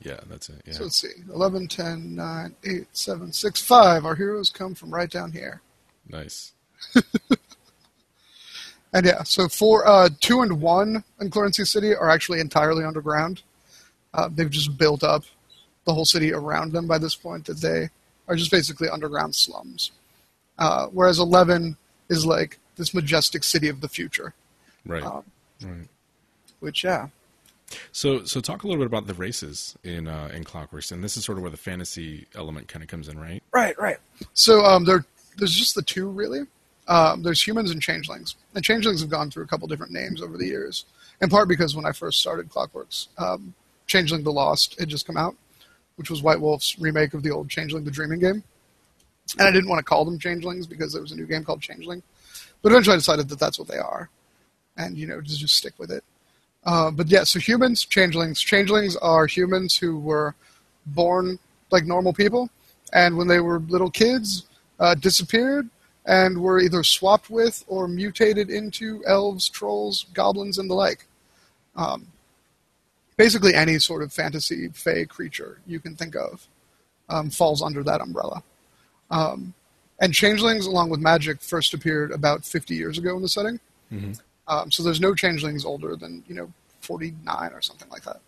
Yeah, 0.00 0.20
that's 0.28 0.48
it. 0.48 0.62
Yeah. 0.66 0.72
So 0.74 0.82
let's 0.84 0.96
see. 0.96 1.22
11, 1.32 1.68
10, 1.68 2.14
9, 2.14 2.56
8, 2.64 2.86
7, 2.92 3.32
6, 3.32 3.62
5. 3.62 4.04
Our 4.04 4.14
heroes 4.14 4.50
come 4.50 4.74
from 4.74 4.92
right 4.92 5.10
down 5.10 5.32
here. 5.32 5.62
nice. 6.08 6.52
And 8.92 9.04
yeah, 9.04 9.22
so 9.22 9.48
for 9.48 9.86
uh, 9.86 10.08
2 10.20 10.42
and 10.42 10.60
1 10.60 11.04
in 11.20 11.30
Florencia 11.30 11.66
City 11.66 11.94
are 11.94 12.08
actually 12.08 12.40
entirely 12.40 12.84
underground. 12.84 13.42
Uh, 14.14 14.28
they've 14.32 14.50
just 14.50 14.78
built 14.78 15.04
up 15.04 15.24
the 15.84 15.92
whole 15.92 16.06
city 16.06 16.32
around 16.32 16.72
them 16.72 16.86
by 16.86 16.98
this 16.98 17.14
point 17.14 17.44
that 17.46 17.60
they 17.60 17.90
are 18.28 18.36
just 18.36 18.50
basically 18.50 18.88
underground 18.88 19.34
slums. 19.34 19.90
Uh, 20.58 20.86
whereas 20.88 21.18
11 21.18 21.76
is 22.08 22.24
like 22.26 22.58
this 22.76 22.94
majestic 22.94 23.42
city 23.44 23.68
of 23.68 23.80
the 23.80 23.88
future, 23.88 24.34
Right. 24.86 25.02
Um, 25.02 25.24
right. 25.62 25.88
which, 26.60 26.84
yeah. 26.84 27.08
So, 27.92 28.24
so 28.24 28.40
talk 28.40 28.62
a 28.62 28.66
little 28.66 28.80
bit 28.82 28.86
about 28.86 29.06
the 29.06 29.14
races 29.14 29.76
in 29.84 30.08
uh, 30.08 30.30
in 30.32 30.42
Clockworks, 30.44 30.90
and 30.90 31.04
this 31.04 31.16
is 31.18 31.24
sort 31.24 31.36
of 31.36 31.42
where 31.42 31.50
the 31.50 31.56
fantasy 31.58 32.26
element 32.34 32.66
kind 32.68 32.82
of 32.82 32.88
comes 32.88 33.08
in, 33.08 33.18
right? 33.18 33.42
Right, 33.52 33.78
right. 33.78 33.98
So 34.32 34.64
um, 34.64 34.84
there, 34.86 35.04
there's 35.36 35.54
just 35.54 35.74
the 35.74 35.82
two 35.82 36.08
really. 36.08 36.46
Um, 36.88 37.22
there's 37.22 37.46
humans 37.46 37.70
and 37.70 37.82
changelings, 37.82 38.36
and 38.54 38.64
changelings 38.64 39.02
have 39.02 39.10
gone 39.10 39.30
through 39.30 39.44
a 39.44 39.46
couple 39.46 39.68
different 39.68 39.92
names 39.92 40.22
over 40.22 40.38
the 40.38 40.46
years. 40.46 40.86
In 41.20 41.28
part 41.28 41.46
because 41.48 41.76
when 41.76 41.84
I 41.84 41.92
first 41.92 42.20
started 42.20 42.48
Clockworks, 42.48 43.08
um, 43.18 43.52
Changeling 43.86 44.22
the 44.22 44.32
Lost 44.32 44.78
had 44.80 44.88
just 44.88 45.06
come 45.06 45.18
out, 45.18 45.34
which 45.98 46.10
was 46.10 46.22
White 46.22 46.40
Wolf's 46.40 46.78
remake 46.78 47.12
of 47.12 47.22
the 47.22 47.30
old 47.30 47.50
Changeling 47.50 47.84
the 47.84 47.90
Dreaming 47.90 48.20
game. 48.20 48.44
And 49.38 49.46
I 49.46 49.50
didn't 49.50 49.68
want 49.68 49.80
to 49.80 49.84
call 49.84 50.04
them 50.04 50.18
changelings 50.18 50.66
because 50.66 50.92
there 50.92 51.02
was 51.02 51.12
a 51.12 51.16
new 51.16 51.26
game 51.26 51.44
called 51.44 51.60
Changeling, 51.60 52.02
but 52.62 52.72
eventually 52.72 52.94
I 52.94 52.98
decided 52.98 53.28
that 53.28 53.38
that's 53.38 53.58
what 53.58 53.68
they 53.68 53.76
are, 53.76 54.08
and 54.78 54.96
you 54.96 55.06
know 55.06 55.20
just 55.20 55.40
just 55.40 55.56
stick 55.56 55.74
with 55.76 55.90
it. 55.90 56.02
Uh, 56.64 56.90
but 56.90 57.08
yeah, 57.08 57.24
so 57.24 57.38
humans, 57.38 57.84
changelings. 57.84 58.40
Changelings 58.40 58.96
are 58.96 59.26
humans 59.26 59.76
who 59.76 59.98
were 59.98 60.34
born 60.86 61.38
like 61.70 61.84
normal 61.84 62.14
people, 62.14 62.48
and 62.94 63.18
when 63.18 63.28
they 63.28 63.40
were 63.40 63.58
little 63.58 63.90
kids, 63.90 64.46
uh, 64.80 64.94
disappeared 64.94 65.68
and 66.06 66.40
were 66.40 66.58
either 66.58 66.82
swapped 66.82 67.28
with 67.28 67.64
or 67.68 67.86
mutated 67.86 68.48
into 68.48 69.04
elves, 69.06 69.48
trolls, 69.48 70.06
goblins, 70.14 70.56
and 70.56 70.70
the 70.70 70.74
like. 70.74 71.06
Um, 71.76 72.06
basically, 73.18 73.54
any 73.54 73.78
sort 73.78 74.02
of 74.02 74.10
fantasy 74.10 74.68
fey 74.68 75.04
creature 75.04 75.60
you 75.66 75.78
can 75.78 75.94
think 75.94 76.16
of 76.16 76.48
um, 77.10 77.28
falls 77.28 77.60
under 77.60 77.82
that 77.82 78.00
umbrella. 78.00 78.42
Um, 79.10 79.52
and 80.00 80.14
changelings, 80.14 80.64
along 80.64 80.88
with 80.88 81.00
magic, 81.00 81.42
first 81.42 81.74
appeared 81.74 82.12
about 82.12 82.44
50 82.44 82.74
years 82.74 82.96
ago 82.96 83.14
in 83.16 83.20
the 83.20 83.28
setting. 83.28 83.60
Mm-hmm. 83.92 84.12
Um, 84.46 84.70
so 84.70 84.82
there's 84.82 85.00
no 85.00 85.14
changelings 85.14 85.64
older 85.64 85.96
than 85.96 86.24
you 86.26 86.34
know 86.34 86.50
49 86.80 87.52
or 87.52 87.60
something 87.60 87.88
like 87.90 88.04
that. 88.04 88.20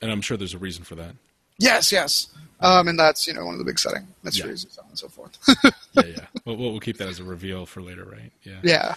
And 0.00 0.12
I'm 0.12 0.20
sure 0.20 0.36
there's 0.36 0.54
a 0.54 0.58
reason 0.58 0.84
for 0.84 0.94
that. 0.96 1.16
Yes, 1.58 1.90
yes, 1.90 2.28
um, 2.60 2.86
and 2.86 2.98
that's 2.98 3.26
you 3.26 3.32
know 3.32 3.44
one 3.46 3.54
of 3.54 3.58
the 3.58 3.64
big 3.64 3.78
setting 3.78 4.06
mysteries 4.22 4.64
and 4.64 4.72
so 4.72 4.82
on 4.82 4.88
and 4.88 4.98
so 4.98 5.08
forth. 5.08 5.38
Yeah, 5.96 6.04
yeah. 6.04 6.26
We'll 6.44 6.56
we'll 6.58 6.78
keep 6.78 6.98
that 6.98 7.08
as 7.08 7.20
a 7.20 7.24
reveal 7.24 7.64
for 7.64 7.80
later, 7.80 8.04
right? 8.04 8.30
Yeah. 8.42 8.58
yeah, 8.62 8.94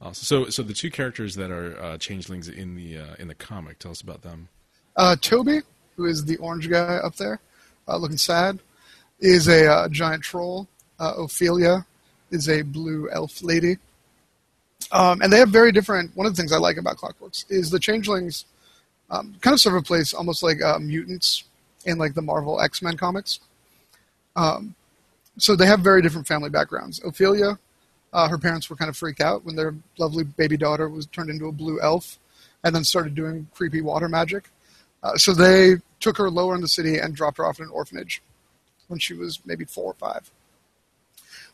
Awesome. 0.00 0.24
So, 0.24 0.50
so 0.50 0.62
the 0.62 0.74
two 0.74 0.90
characters 0.90 1.34
that 1.34 1.50
are 1.50 1.80
uh, 1.82 1.98
changelings 1.98 2.48
in 2.48 2.76
the 2.76 2.98
uh, 2.98 3.14
in 3.18 3.26
the 3.26 3.34
comic, 3.34 3.78
tell 3.80 3.90
us 3.90 4.00
about 4.00 4.22
them. 4.22 4.48
uh, 4.96 5.16
Toby, 5.20 5.60
who 5.96 6.04
is 6.06 6.24
the 6.24 6.36
orange 6.36 6.68
guy 6.70 6.96
up 6.96 7.16
there, 7.16 7.40
uh, 7.88 7.96
looking 7.96 8.16
sad, 8.16 8.60
is 9.18 9.48
a 9.48 9.66
uh, 9.66 9.88
giant 9.88 10.22
troll. 10.22 10.68
Uh, 11.00 11.14
Ophelia 11.18 11.84
is 12.30 12.48
a 12.48 12.62
blue 12.62 13.08
elf 13.10 13.42
lady, 13.42 13.76
um, 14.92 15.20
and 15.20 15.32
they 15.32 15.38
have 15.38 15.48
very 15.50 15.72
different. 15.72 16.16
One 16.16 16.26
of 16.26 16.32
the 16.32 16.40
things 16.40 16.52
I 16.52 16.58
like 16.58 16.76
about 16.76 16.96
Clockworks 16.98 17.44
is 17.48 17.70
the 17.70 17.80
changelings 17.80 18.44
um, 19.10 19.34
kind 19.40 19.54
of 19.54 19.60
serve 19.60 19.74
a 19.74 19.82
place 19.82 20.14
almost 20.14 20.42
like 20.42 20.58
mutants 20.80 21.42
in 21.86 21.98
like 21.98 22.14
the 22.14 22.22
Marvel 22.22 22.60
X 22.60 22.82
Men 22.82 22.96
comics. 22.96 23.40
Um, 24.36 24.74
so 25.38 25.56
they 25.56 25.66
have 25.66 25.80
very 25.80 26.02
different 26.02 26.26
family 26.28 26.50
backgrounds. 26.50 27.00
Ophelia, 27.04 27.58
uh, 28.12 28.28
her 28.28 28.38
parents 28.38 28.68
were 28.68 28.76
kind 28.76 28.88
of 28.88 28.96
freaked 28.96 29.20
out 29.20 29.44
when 29.44 29.56
their 29.56 29.74
lovely 29.98 30.24
baby 30.24 30.56
daughter 30.56 30.88
was 30.88 31.06
turned 31.06 31.30
into 31.30 31.46
a 31.46 31.52
blue 31.52 31.80
elf, 31.80 32.18
and 32.64 32.74
then 32.74 32.84
started 32.84 33.14
doing 33.14 33.48
creepy 33.54 33.80
water 33.80 34.08
magic. 34.08 34.50
Uh, 35.02 35.16
so 35.16 35.32
they 35.32 35.76
took 36.00 36.16
her 36.16 36.30
lower 36.30 36.54
in 36.54 36.60
the 36.60 36.68
city 36.68 36.98
and 36.98 37.14
dropped 37.14 37.38
her 37.38 37.46
off 37.46 37.58
in 37.58 37.66
an 37.66 37.70
orphanage 37.70 38.22
when 38.88 38.98
she 38.98 39.14
was 39.14 39.40
maybe 39.44 39.64
four 39.64 39.92
or 39.92 39.94
five. 39.94 40.30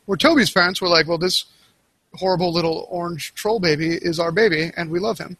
Where 0.05 0.17
Toby's 0.17 0.51
parents 0.51 0.81
were 0.81 0.87
like, 0.87 1.07
well, 1.07 1.17
this 1.17 1.45
horrible 2.13 2.53
little 2.53 2.87
orange 2.89 3.33
troll 3.33 3.59
baby 3.59 3.89
is 3.89 4.19
our 4.19 4.31
baby, 4.31 4.71
and 4.77 4.89
we 4.89 4.99
love 4.99 5.19
him. 5.19 5.37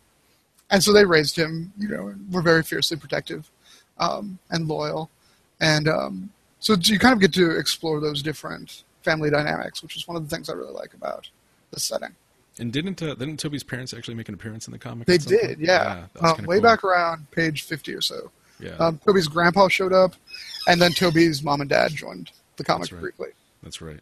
And 0.69 0.83
so 0.83 0.91
they 0.91 1.05
raised 1.05 1.35
him, 1.35 1.71
you 1.77 1.87
know, 1.87 2.07
and 2.07 2.33
were 2.33 2.41
very 2.41 2.63
fiercely 2.63 2.97
protective 2.97 3.49
um, 3.97 4.39
and 4.49 4.67
loyal. 4.67 5.09
And 5.59 5.87
um, 5.87 6.31
so 6.59 6.75
you 6.79 6.99
kind 6.99 7.13
of 7.13 7.21
get 7.21 7.33
to 7.35 7.57
explore 7.57 7.99
those 7.99 8.21
different 8.21 8.83
family 9.05 9.29
dynamics, 9.29 9.81
which 9.81 9.95
is 9.95 10.07
one 10.07 10.17
of 10.17 10.27
the 10.27 10.35
things 10.35 10.49
I 10.49 10.53
really 10.53 10.73
like 10.73 10.93
about 10.93 11.29
the 11.71 11.79
setting. 11.79 12.13
And 12.59 12.73
didn't 12.73 13.01
uh, 13.01 13.13
didn't 13.15 13.37
Toby's 13.37 13.63
parents 13.63 13.93
actually 13.93 14.15
make 14.15 14.27
an 14.29 14.33
appearance 14.35 14.67
in 14.67 14.71
the 14.71 14.79
comic? 14.79 15.07
They 15.07 15.17
did, 15.17 15.59
yeah. 15.59 16.07
that 16.13 16.23
Um, 16.39 16.45
way 16.45 16.55
cool. 16.57 16.63
back 16.63 16.83
around 16.83 17.29
page 17.31 17.61
50 17.63 17.93
or 17.93 18.01
so. 18.01 18.31
Yeah, 18.59 18.71
Um, 18.77 18.97
Toby's 19.05 19.27
grandpa 19.27 19.67
showed 19.67 19.91
up, 19.93 20.15
and 20.67 20.81
then 20.81 20.91
Toby's 20.93 21.43
mom 21.43 21.59
and 21.61 21.69
dad 21.69 21.91
joined 21.91 22.31
the 22.55 22.63
comic 22.63 22.83
That's 22.83 22.93
right. 22.93 23.01
briefly. 23.01 23.27
that's 23.61 23.81
right. 23.81 23.99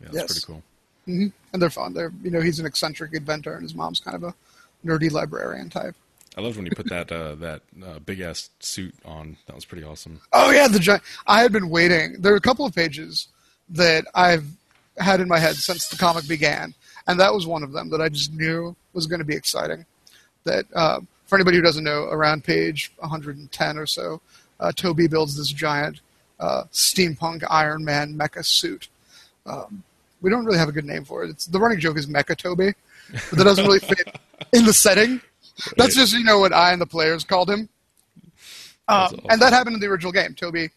Yeah, 0.00 0.08
that's 0.10 0.14
Yes. 0.16 0.26
pretty 0.26 0.46
cool. 0.46 0.62
hmm 1.04 1.26
And 1.52 1.60
they're 1.62 1.70
fun. 1.70 1.92
They're 1.94 2.12
you 2.22 2.30
know 2.30 2.40
he's 2.40 2.58
an 2.58 2.66
eccentric 2.66 3.12
inventor, 3.12 3.54
and 3.54 3.62
his 3.62 3.74
mom's 3.74 4.00
kind 4.00 4.14
of 4.16 4.22
a 4.24 4.34
nerdy 4.84 5.10
librarian 5.10 5.68
type. 5.70 5.94
I 6.38 6.40
loved 6.40 6.56
when 6.56 6.64
you 6.64 6.72
put 6.72 6.88
that 6.88 7.12
uh, 7.12 7.34
that 7.36 7.60
uh, 7.84 7.98
big 7.98 8.20
ass 8.20 8.48
suit 8.60 8.94
on. 9.04 9.36
That 9.46 9.54
was 9.56 9.66
pretty 9.66 9.84
awesome. 9.84 10.20
Oh 10.32 10.50
yeah, 10.50 10.66
the 10.68 10.78
giant. 10.78 11.02
I 11.26 11.42
had 11.42 11.52
been 11.52 11.68
waiting. 11.68 12.16
There 12.20 12.32
are 12.32 12.36
a 12.36 12.40
couple 12.40 12.64
of 12.64 12.74
pages 12.74 13.28
that 13.70 14.04
I've 14.14 14.44
had 14.98 15.20
in 15.20 15.28
my 15.28 15.38
head 15.38 15.56
since 15.56 15.88
the 15.88 15.96
comic 15.96 16.28
began, 16.28 16.74
and 17.06 17.18
that 17.20 17.32
was 17.32 17.46
one 17.46 17.62
of 17.62 17.72
them 17.72 17.90
that 17.90 18.00
I 18.00 18.08
just 18.08 18.32
knew 18.32 18.76
was 18.92 19.06
going 19.06 19.20
to 19.20 19.24
be 19.24 19.34
exciting. 19.34 19.86
That 20.44 20.66
uh, 20.74 21.00
for 21.26 21.36
anybody 21.36 21.56
who 21.56 21.62
doesn't 21.62 21.84
know, 21.84 22.04
around 22.04 22.44
page 22.44 22.92
110 22.98 23.78
or 23.78 23.86
so, 23.86 24.20
uh, 24.58 24.72
Toby 24.72 25.06
builds 25.06 25.36
this 25.36 25.48
giant 25.48 26.00
uh, 26.38 26.64
steampunk 26.72 27.44
Iron 27.48 27.84
Man 27.84 28.14
mecha 28.14 28.44
suit. 28.44 28.88
Um, 29.46 29.82
we 30.20 30.30
don't 30.30 30.44
really 30.44 30.58
have 30.58 30.68
a 30.68 30.72
good 30.72 30.84
name 30.84 31.04
for 31.04 31.24
it. 31.24 31.30
It's, 31.30 31.46
the 31.46 31.58
running 31.58 31.80
joke 31.80 31.96
is 31.96 32.06
Mecha 32.06 32.36
Toby, 32.36 32.74
but 33.12 33.38
that 33.38 33.44
doesn't 33.44 33.64
really 33.64 33.78
fit 33.78 34.18
in 34.52 34.64
the 34.64 34.72
setting. 34.72 35.20
That's 35.76 35.94
just 35.94 36.12
you 36.12 36.24
know 36.24 36.38
what 36.38 36.52
I 36.52 36.72
and 36.72 36.80
the 36.80 36.86
players 36.86 37.24
called 37.24 37.50
him. 37.50 37.60
Um, 37.60 37.68
awesome. 38.88 39.20
And 39.30 39.40
that 39.40 39.52
happened 39.52 39.74
in 39.74 39.80
the 39.80 39.86
original 39.86 40.12
game. 40.12 40.34
Toby 40.34 40.70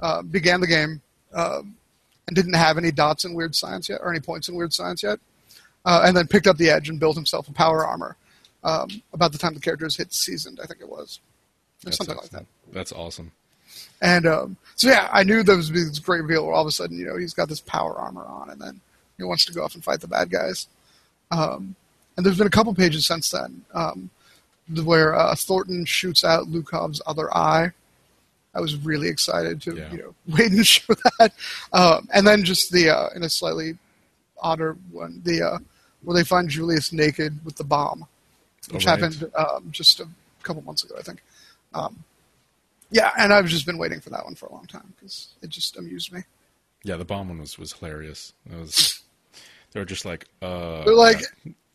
uh, 0.00 0.22
began 0.22 0.60
the 0.60 0.66
game 0.66 1.00
um, 1.34 1.76
and 2.28 2.36
didn't 2.36 2.54
have 2.54 2.78
any 2.78 2.92
dots 2.92 3.24
in 3.24 3.34
weird 3.34 3.56
science 3.56 3.88
yet, 3.88 4.00
or 4.02 4.10
any 4.10 4.20
points 4.20 4.48
in 4.48 4.54
weird 4.54 4.72
science 4.72 5.02
yet, 5.02 5.18
uh, 5.84 6.02
and 6.04 6.16
then 6.16 6.28
picked 6.28 6.46
up 6.46 6.58
the 6.58 6.70
edge 6.70 6.88
and 6.88 7.00
built 7.00 7.16
himself 7.16 7.48
a 7.48 7.52
power 7.52 7.84
armor. 7.84 8.16
Um, 8.62 8.88
about 9.12 9.32
the 9.32 9.38
time 9.38 9.54
the 9.54 9.60
characters 9.60 9.96
hit 9.96 10.12
seasoned, 10.12 10.60
I 10.62 10.66
think 10.66 10.80
it 10.80 10.88
was, 10.88 11.20
or 11.84 11.86
That's 11.86 11.96
something 11.96 12.16
like 12.16 12.26
awesome. 12.26 12.46
that. 12.66 12.74
That's 12.74 12.92
awesome. 12.92 13.32
And 14.02 14.26
um, 14.26 14.56
so 14.76 14.88
yeah, 14.88 15.08
I 15.12 15.24
knew 15.24 15.42
there 15.42 15.56
was 15.56 15.70
be 15.70 15.80
this 15.80 15.98
great 15.98 16.22
reveal 16.22 16.44
where 16.44 16.54
all 16.54 16.62
of 16.62 16.68
a 16.68 16.72
sudden, 16.72 16.98
you 16.98 17.06
know, 17.06 17.16
he's 17.16 17.34
got 17.34 17.48
this 17.48 17.60
power 17.60 17.94
armor 17.94 18.24
on, 18.24 18.50
and 18.50 18.60
then 18.60 18.80
he 19.16 19.24
wants 19.24 19.44
to 19.46 19.52
go 19.52 19.64
off 19.64 19.74
and 19.74 19.82
fight 19.82 20.00
the 20.00 20.08
bad 20.08 20.30
guys. 20.30 20.68
Um, 21.30 21.74
and 22.16 22.26
there's 22.26 22.38
been 22.38 22.46
a 22.46 22.50
couple 22.50 22.74
pages 22.74 23.06
since 23.06 23.30
then 23.30 23.64
um, 23.74 24.10
where 24.84 25.14
uh, 25.14 25.34
Thornton 25.34 25.84
shoots 25.84 26.24
out 26.24 26.48
Lukov's 26.48 27.00
other 27.06 27.34
eye. 27.34 27.72
I 28.58 28.60
was 28.60 28.74
really 28.76 29.08
excited 29.08 29.62
to 29.62 29.76
Yeah. 29.76 29.92
you 29.92 29.98
know 29.98 30.14
wait 30.36 30.50
and 30.50 30.66
show 30.66 30.94
that, 31.18 31.32
um, 31.72 32.08
and 32.12 32.26
then 32.26 32.42
just 32.44 32.72
the 32.72 32.90
uh, 32.90 33.08
in 33.14 33.22
a 33.22 33.30
slightly 33.30 33.78
odder 34.40 34.76
one, 34.90 35.20
the 35.24 35.42
uh, 35.42 35.58
where 36.02 36.16
they 36.16 36.24
find 36.24 36.48
Julius 36.48 36.92
naked 36.92 37.44
with 37.44 37.56
the 37.56 37.64
bomb, 37.64 38.06
which 38.70 38.84
right. 38.84 38.98
happened 38.98 39.30
um, 39.36 39.68
just 39.70 40.00
a 40.00 40.08
couple 40.42 40.62
months 40.62 40.82
ago, 40.84 40.96
I 40.98 41.02
think. 41.02 41.22
Um, 41.74 42.02
yeah, 42.90 43.10
and 43.18 43.32
I've 43.32 43.46
just 43.46 43.66
been 43.66 43.78
waiting 43.78 44.00
for 44.00 44.10
that 44.10 44.24
one 44.24 44.34
for 44.34 44.46
a 44.46 44.52
long 44.52 44.66
time 44.66 44.92
because 44.96 45.28
it 45.42 45.50
just 45.50 45.76
amused 45.76 46.12
me. 46.12 46.22
Yeah, 46.82 46.96
the 46.96 47.04
bomb 47.04 47.28
one 47.28 47.38
was 47.38 47.58
was 47.58 47.72
hilarious. 47.72 48.32
It 48.50 48.58
was. 48.58 49.02
They 49.72 49.80
were 49.80 49.84
just 49.84 50.06
like, 50.06 50.24
uh, 50.40 50.82
They're 50.84 50.94
like, 50.94 51.20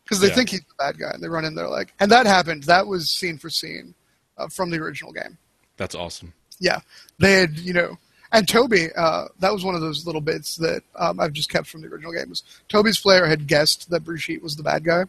because 0.03 0.19
they 0.19 0.29
Yeah. 0.29 0.34
think 0.34 0.49
he's 0.49 0.61
the 0.61 0.73
bad 0.79 0.97
guy, 0.97 1.11
and 1.13 1.21
they 1.21 1.27
run 1.27 1.45
in 1.45 1.53
there 1.53 1.69
like, 1.69 1.93
and 1.99 2.11
that 2.11 2.25
happened. 2.25 2.63
That 2.63 2.88
was 2.88 3.11
scene 3.11 3.38
for 3.38 3.51
scene 3.51 3.93
uh, 4.39 4.47
from 4.47 4.71
the 4.71 4.77
original 4.79 5.11
game. 5.13 5.38
that's 5.77 5.93
awesome. 5.93 6.34
Yeah, 6.60 6.80
they 7.20 7.34
had 7.34 7.58
you 7.58 7.74
know, 7.74 7.97
and 8.32 8.47
Toby. 8.47 8.89
Uh, 8.95 9.28
that 9.39 9.54
was 9.54 9.64
one 9.64 9.76
of 9.76 9.82
those 9.82 10.06
little 10.06 10.22
bits 10.22 10.56
that 10.58 10.84
um, 10.95 11.20
I've 11.20 11.34
just 11.34 11.49
kept 11.49 11.68
from 11.68 11.82
the 11.82 11.88
original 11.88 12.14
game. 12.14 12.30
Was 12.30 12.43
Toby's 12.70 12.99
player 12.99 13.26
had 13.26 13.47
guessed 13.47 13.89
that 13.89 14.04
Brigitte 14.04 14.41
was 14.43 14.56
the 14.56 14.64
bad 14.64 14.84
guy, 14.84 15.04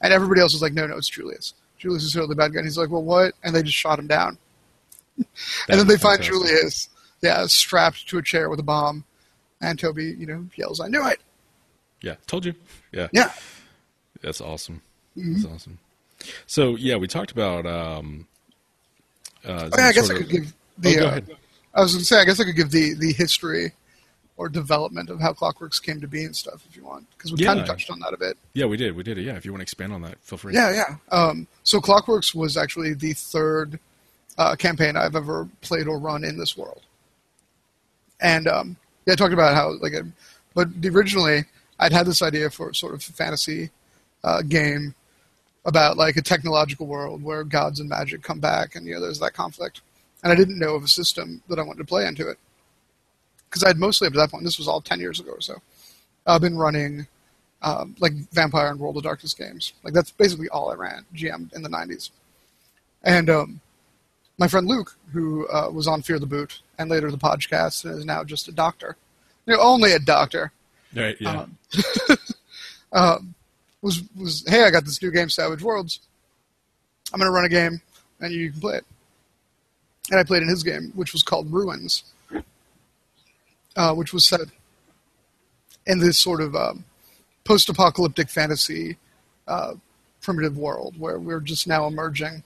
and 0.00 0.12
everybody 0.12 0.40
else 0.40 0.52
was 0.52 0.62
like, 0.62 0.72
no, 0.72 0.86
no, 0.86 0.96
it's 0.96 1.08
Julius. 1.08 1.54
Julius 1.78 2.04
is 2.04 2.12
totally 2.12 2.28
the 2.30 2.36
bad 2.36 2.52
guy. 2.52 2.58
And 2.58 2.66
he's 2.66 2.78
like, 2.78 2.90
well, 2.90 3.02
what? 3.02 3.34
And 3.42 3.54
they 3.54 3.62
just 3.62 3.76
shot 3.76 3.98
him 3.98 4.06
down. 4.06 4.38
and 5.16 5.26
then 5.66 5.86
they 5.88 5.96
find 5.96 6.22
fantastic. 6.24 6.32
Julius, 6.32 6.88
yeah, 7.20 7.44
strapped 7.46 8.08
to 8.08 8.18
a 8.18 8.22
chair 8.22 8.48
with 8.48 8.60
a 8.60 8.62
bomb, 8.64 9.04
and 9.60 9.78
Toby, 9.78 10.14
you 10.18 10.26
know, 10.26 10.46
yells, 10.56 10.80
"I 10.80 10.88
knew 10.88 11.06
it!" 11.08 11.20
Yeah, 12.00 12.14
told 12.26 12.44
you. 12.44 12.54
Yeah, 12.92 13.08
Yeah, 13.12 13.30
That's 14.22 14.40
awesome. 14.40 14.80
Mm-hmm. 15.16 15.34
That's 15.34 15.44
awesome. 15.54 15.78
So 16.46 16.76
yeah, 16.76 16.96
we 16.96 17.06
talked 17.08 17.30
about. 17.32 17.66
Um, 17.66 18.26
uh, 19.44 19.68
Oh, 19.72 19.76
yeah, 19.76 19.86
I 19.88 19.92
guess 19.92 20.08
I 20.08 20.14
could 20.14 20.22
of- 20.22 20.28
give 20.30 20.54
the. 20.78 20.96
go 20.96 21.06
uh. 21.06 21.20
I 21.74 21.80
was 21.80 21.92
going 21.92 22.00
to 22.00 22.04
say, 22.04 22.20
I 22.20 22.24
guess 22.24 22.38
I 22.38 22.44
could 22.44 22.56
give 22.56 22.70
the 22.70 22.94
the 22.94 23.12
history 23.12 23.72
or 24.36 24.48
development 24.48 25.10
of 25.10 25.20
how 25.20 25.32
Clockworks 25.32 25.82
came 25.82 26.00
to 26.00 26.08
be 26.08 26.24
and 26.24 26.34
stuff 26.34 26.64
if 26.68 26.76
you 26.76 26.84
want, 26.84 27.06
because 27.16 27.32
we 27.32 27.44
kind 27.44 27.60
of 27.60 27.66
touched 27.66 27.90
on 27.90 28.00
that 28.00 28.12
a 28.12 28.18
bit. 28.18 28.36
Yeah, 28.54 28.66
we 28.66 28.76
did. 28.76 28.96
We 28.96 29.02
did 29.02 29.18
it. 29.18 29.22
Yeah, 29.22 29.36
if 29.36 29.44
you 29.44 29.52
want 29.52 29.60
to 29.60 29.64
expand 29.64 29.92
on 29.92 30.02
that, 30.02 30.18
feel 30.22 30.38
free. 30.38 30.54
Yeah, 30.54 30.72
yeah. 30.72 30.96
Um, 31.16 31.46
so 31.62 31.80
Clockworks 31.80 32.34
was 32.34 32.56
actually 32.56 32.94
the 32.94 33.12
third 33.12 33.78
uh, 34.38 34.56
campaign 34.56 34.96
I've 34.96 35.16
ever 35.16 35.48
played 35.60 35.86
or 35.86 35.98
run 35.98 36.24
in 36.24 36.38
this 36.38 36.56
world, 36.56 36.82
and 38.20 38.48
um, 38.48 38.76
yeah, 39.06 39.12
I 39.12 39.16
talked 39.16 39.34
about 39.34 39.54
how 39.54 39.76
like, 39.80 39.92
a, 39.92 40.04
but 40.54 40.68
originally 40.84 41.44
I'd 41.78 41.92
had 41.92 42.06
this 42.06 42.22
idea 42.22 42.50
for 42.50 42.72
sort 42.74 42.94
of 42.94 43.00
a 43.00 43.12
fantasy 43.12 43.70
uh, 44.24 44.42
game 44.42 44.94
about 45.64 45.96
like 45.96 46.16
a 46.16 46.22
technological 46.22 46.86
world 46.86 47.22
where 47.22 47.44
gods 47.44 47.80
and 47.80 47.88
magic 47.88 48.22
come 48.22 48.40
back, 48.40 48.74
and 48.74 48.86
you 48.86 48.94
know 48.94 49.00
there's 49.00 49.20
that 49.20 49.34
conflict, 49.34 49.82
and 50.22 50.32
I 50.32 50.36
didn't 50.36 50.58
know 50.58 50.74
of 50.74 50.84
a 50.84 50.88
system 50.88 51.42
that 51.48 51.58
I 51.58 51.62
wanted 51.62 51.78
to 51.80 51.84
play 51.86 52.06
into 52.06 52.28
it 52.28 52.38
because 53.48 53.64
I'd 53.64 53.78
mostly 53.78 54.06
up 54.06 54.12
to 54.14 54.18
that 54.18 54.30
point. 54.30 54.44
This 54.44 54.58
was 54.58 54.68
all 54.68 54.80
ten 54.80 55.00
years 55.00 55.20
ago 55.20 55.32
or 55.32 55.40
so. 55.40 55.60
I've 56.26 56.40
been 56.40 56.56
running 56.56 57.06
um, 57.62 57.96
like 57.98 58.12
Vampire 58.32 58.70
and 58.70 58.78
World 58.80 58.96
of 58.96 59.02
Darkness 59.02 59.34
games. 59.34 59.72
Like 59.82 59.94
that's 59.94 60.10
basically 60.10 60.48
all 60.48 60.70
I 60.70 60.74
ran 60.74 61.04
GM 61.14 61.52
in 61.54 61.62
the 61.62 61.68
'90s. 61.68 62.10
And 63.02 63.28
um, 63.28 63.60
my 64.38 64.48
friend 64.48 64.66
Luke, 64.66 64.96
who 65.12 65.46
uh, 65.48 65.70
was 65.72 65.86
on 65.88 66.02
Fear 66.02 66.18
the 66.18 66.26
Boot 66.26 66.60
and 66.78 66.88
later 66.90 67.10
the 67.10 67.18
podcast, 67.18 67.84
and 67.84 67.98
is 67.98 68.04
now 68.04 68.22
just 68.24 68.48
a 68.48 68.52
doctor, 68.52 68.96
you 69.46 69.54
know, 69.54 69.60
only 69.60 69.92
a 69.92 69.98
doctor, 69.98 70.52
Right. 70.94 71.16
Yeah. 71.20 71.46
um, 72.92 73.34
was 73.82 74.02
was 74.16 74.44
hey, 74.46 74.62
I 74.64 74.70
got 74.70 74.84
this 74.84 75.02
new 75.02 75.10
game, 75.10 75.28
Savage 75.28 75.62
Worlds. 75.62 76.00
I'm 77.12 77.18
gonna 77.18 77.30
run 77.30 77.44
a 77.44 77.48
game, 77.48 77.80
and 78.20 78.32
you 78.32 78.50
can 78.52 78.60
play 78.60 78.76
it. 78.76 78.86
And 80.12 80.20
I 80.20 80.24
played 80.24 80.42
in 80.42 80.48
his 80.50 80.62
game, 80.62 80.92
which 80.94 81.14
was 81.14 81.22
called 81.22 81.50
Ruins, 81.50 82.04
uh, 83.76 83.94
which 83.94 84.12
was 84.12 84.26
set 84.26 84.40
in 85.86 86.00
this 86.00 86.18
sort 86.18 86.42
of 86.42 86.54
um, 86.54 86.84
post-apocalyptic 87.44 88.28
fantasy 88.28 88.98
uh, 89.48 89.72
primitive 90.20 90.58
world 90.58 90.94
where 90.98 91.18
we're 91.18 91.40
just 91.40 91.66
now 91.66 91.86
emerging 91.86 92.44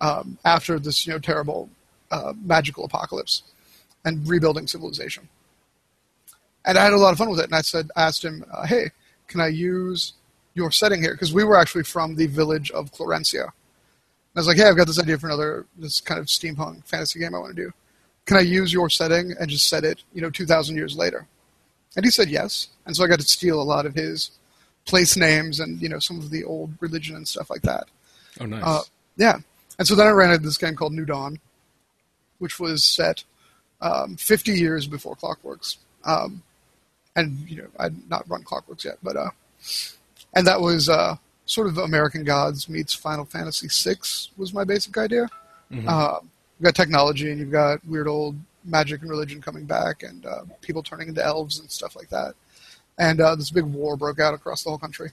um, 0.00 0.36
after 0.44 0.80
this 0.80 1.06
you 1.06 1.12
know 1.12 1.20
terrible 1.20 1.70
uh, 2.10 2.32
magical 2.42 2.84
apocalypse 2.84 3.44
and 4.04 4.28
rebuilding 4.28 4.66
civilization. 4.66 5.28
And 6.64 6.76
I 6.76 6.82
had 6.82 6.92
a 6.92 6.98
lot 6.98 7.12
of 7.12 7.18
fun 7.18 7.30
with 7.30 7.38
it. 7.38 7.44
And 7.44 7.54
I 7.54 7.60
said, 7.60 7.88
I 7.94 8.02
asked 8.02 8.24
him, 8.24 8.44
uh, 8.52 8.66
"Hey, 8.66 8.90
can 9.28 9.40
I 9.40 9.46
use 9.46 10.14
your 10.54 10.72
setting 10.72 11.00
here?" 11.00 11.12
Because 11.12 11.32
we 11.32 11.44
were 11.44 11.56
actually 11.56 11.84
from 11.84 12.16
the 12.16 12.26
village 12.26 12.72
of 12.72 12.90
Florencia. 12.90 13.52
I 14.36 14.40
was 14.40 14.46
like, 14.46 14.58
"Hey, 14.58 14.64
I've 14.64 14.76
got 14.76 14.86
this 14.86 15.00
idea 15.00 15.18
for 15.18 15.26
another 15.26 15.66
this 15.76 16.00
kind 16.00 16.20
of 16.20 16.26
steampunk 16.26 16.86
fantasy 16.86 17.18
game 17.18 17.34
I 17.34 17.38
want 17.38 17.56
to 17.56 17.62
do. 17.62 17.72
Can 18.26 18.36
I 18.36 18.40
use 18.40 18.72
your 18.72 18.90
setting 18.90 19.34
and 19.38 19.48
just 19.48 19.68
set 19.68 19.84
it, 19.84 20.02
you 20.12 20.20
know, 20.20 20.30
two 20.30 20.46
thousand 20.46 20.76
years 20.76 20.96
later?" 20.96 21.26
And 21.96 22.04
he 22.04 22.10
said 22.10 22.28
yes. 22.28 22.68
And 22.84 22.94
so 22.94 23.02
I 23.02 23.08
got 23.08 23.20
to 23.20 23.26
steal 23.26 23.60
a 23.60 23.64
lot 23.64 23.86
of 23.86 23.94
his 23.94 24.30
place 24.84 25.16
names 25.16 25.58
and 25.58 25.80
you 25.80 25.88
know 25.88 25.98
some 25.98 26.18
of 26.18 26.30
the 26.30 26.44
old 26.44 26.70
religion 26.80 27.16
and 27.16 27.26
stuff 27.26 27.50
like 27.50 27.62
that. 27.62 27.84
oh, 28.40 28.46
nice. 28.46 28.62
Uh, 28.62 28.82
yeah. 29.16 29.38
And 29.78 29.86
so 29.86 29.94
then 29.94 30.06
I 30.06 30.10
ran 30.10 30.30
into 30.30 30.44
this 30.44 30.58
game 30.58 30.74
called 30.74 30.92
New 30.92 31.04
Dawn, 31.04 31.38
which 32.38 32.58
was 32.58 32.84
set 32.84 33.24
um, 33.80 34.16
50 34.16 34.52
years 34.52 34.86
before 34.86 35.16
Clockworks. 35.16 35.76
Um, 36.04 36.42
and, 37.14 37.48
you 37.48 37.58
know, 37.58 37.68
I'd 37.78 38.08
not 38.08 38.28
run 38.28 38.42
Clockworks 38.42 38.84
yet, 38.84 38.98
but, 39.02 39.16
uh, 39.16 39.30
and 40.34 40.46
that 40.46 40.60
was 40.60 40.88
uh, 40.88 41.16
sort 41.46 41.68
of 41.68 41.78
American 41.78 42.24
Gods 42.24 42.68
meets 42.68 42.92
Final 42.92 43.24
Fantasy 43.24 43.68
VI 43.68 43.96
was 44.36 44.52
my 44.52 44.64
basic 44.64 44.96
idea. 44.98 45.28
Mhm. 45.72 45.88
Uh, 45.88 46.20
you've 46.58 46.64
got 46.64 46.74
technology 46.74 47.30
and 47.30 47.40
you've 47.40 47.52
got 47.52 47.84
weird 47.86 48.08
old 48.08 48.36
magic 48.64 49.00
and 49.00 49.10
religion 49.10 49.40
coming 49.40 49.64
back 49.64 50.02
and 50.02 50.26
uh, 50.26 50.42
people 50.60 50.82
turning 50.82 51.08
into 51.08 51.24
elves 51.24 51.58
and 51.60 51.70
stuff 51.70 51.96
like 51.96 52.08
that. 52.08 52.34
And 52.98 53.20
uh, 53.20 53.36
this 53.36 53.50
big 53.50 53.64
war 53.64 53.96
broke 53.96 54.20
out 54.20 54.34
across 54.34 54.62
the 54.62 54.70
whole 54.70 54.78
country. 54.78 55.10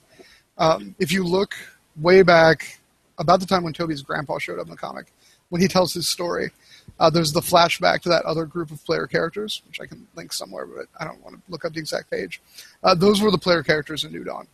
Um, 0.58 0.94
if 0.98 1.12
you 1.12 1.24
look 1.24 1.54
way 1.96 2.22
back, 2.22 2.80
about 3.18 3.38
the 3.40 3.46
time 3.46 3.62
when 3.62 3.72
Toby's 3.72 4.02
grandpa 4.02 4.38
showed 4.38 4.58
up 4.58 4.66
in 4.66 4.70
the 4.70 4.76
comic, 4.76 5.12
when 5.50 5.60
he 5.60 5.68
tells 5.68 5.94
his 5.94 6.08
story, 6.08 6.50
uh, 6.98 7.10
there's 7.10 7.32
the 7.32 7.40
flashback 7.40 8.00
to 8.00 8.08
that 8.08 8.24
other 8.24 8.44
group 8.44 8.70
of 8.70 8.84
player 8.84 9.06
characters, 9.06 9.62
which 9.68 9.80
I 9.80 9.86
can 9.86 10.06
link 10.16 10.32
somewhere, 10.32 10.66
but 10.66 10.86
I 10.98 11.04
don't 11.04 11.22
want 11.22 11.36
to 11.36 11.42
look 11.48 11.64
up 11.64 11.74
the 11.74 11.80
exact 11.80 12.10
page. 12.10 12.40
Uh, 12.82 12.94
those 12.94 13.20
were 13.20 13.30
the 13.30 13.38
player 13.38 13.62
characters 13.62 14.04
in 14.04 14.12
New 14.12 14.24
Dawn. 14.24 14.46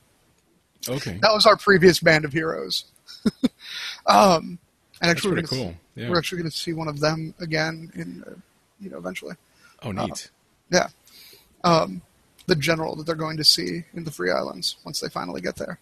Okay. 0.88 1.18
That 1.22 1.32
was 1.32 1.46
our 1.46 1.56
previous 1.56 2.00
band 2.00 2.24
of 2.24 2.32
heroes. 2.32 2.84
um, 4.06 4.58
and 5.02 5.08
That's 5.08 5.10
actually, 5.12 5.30
we're 5.30 5.34
pretty 5.42 5.48
gonna 5.48 5.62
cool. 5.62 5.72
see- 5.72 6.00
Yeah. 6.02 6.10
we're 6.10 6.18
actually 6.18 6.38
going 6.38 6.50
to 6.50 6.56
see 6.56 6.72
one 6.72 6.88
of 6.88 7.00
them 7.00 7.34
again 7.40 7.90
in, 7.94 8.24
uh, 8.26 8.34
you 8.80 8.90
know, 8.90 8.98
eventually. 8.98 9.34
Oh, 9.82 9.92
neat. 9.92 10.30
Yeah. 10.70 10.88
Um, 11.64 12.02
the 12.46 12.56
general 12.56 12.96
that 12.96 13.06
they're 13.06 13.14
going 13.14 13.36
to 13.36 13.44
see 13.44 13.84
in 13.94 14.04
the 14.04 14.10
Free 14.10 14.30
Islands 14.30 14.76
once 14.84 15.00
they 15.00 15.08
finally 15.08 15.40
get 15.40 15.56
there. 15.56 15.78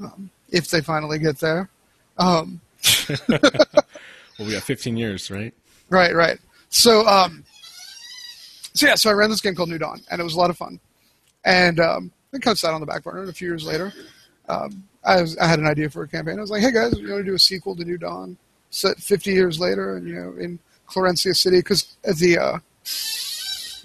Um, 0.00 0.30
if 0.50 0.68
they 0.68 0.80
finally 0.80 1.18
get 1.18 1.38
there. 1.40 1.68
Um, 2.18 2.60
well, 3.28 3.38
we 4.38 4.52
got 4.52 4.62
15 4.62 4.96
years, 4.96 5.30
right? 5.30 5.52
right, 5.90 6.14
right. 6.14 6.38
So, 6.68 7.06
um, 7.06 7.44
so 8.74 8.86
yeah, 8.86 8.94
so 8.94 9.10
I 9.10 9.14
ran 9.14 9.30
this 9.30 9.40
game 9.40 9.54
called 9.54 9.68
New 9.70 9.78
Dawn, 9.78 10.02
and 10.10 10.20
it 10.20 10.24
was 10.24 10.34
a 10.34 10.38
lot 10.38 10.50
of 10.50 10.56
fun. 10.56 10.78
And 11.44 11.80
um, 11.80 12.12
it 12.32 12.42
kind 12.42 12.52
of 12.52 12.58
sat 12.58 12.74
on 12.74 12.80
the 12.80 12.86
back 12.86 13.04
burner. 13.04 13.20
And 13.20 13.30
a 13.30 13.32
few 13.32 13.48
years 13.48 13.64
later, 13.64 13.92
um, 14.48 14.84
I, 15.04 15.20
was, 15.20 15.36
I 15.38 15.46
had 15.46 15.58
an 15.58 15.66
idea 15.66 15.90
for 15.90 16.02
a 16.02 16.08
campaign. 16.08 16.38
I 16.38 16.40
was 16.40 16.50
like, 16.50 16.62
hey 16.62 16.72
guys, 16.72 16.98
you 16.98 17.08
want 17.10 17.24
to 17.24 17.30
do 17.30 17.34
a 17.34 17.38
sequel 17.38 17.76
to 17.76 17.84
New 17.84 17.98
Dawn? 17.98 18.36
Set 18.70 18.98
50 18.98 19.30
years 19.30 19.60
later, 19.60 19.96
and 19.96 20.08
you 20.08 20.14
know, 20.14 20.34
in 20.38 20.58
Florencia 20.90 21.34
City, 21.34 21.58
because 21.58 21.96
as 22.04 22.18
the 22.18 22.38
uh, 22.38 22.58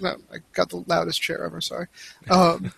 no, 0.00 0.16
I 0.32 0.38
got 0.52 0.68
the 0.68 0.84
loudest 0.86 1.22
chair 1.22 1.44
ever. 1.44 1.60
Sorry. 1.60 1.86
Um, 2.28 2.72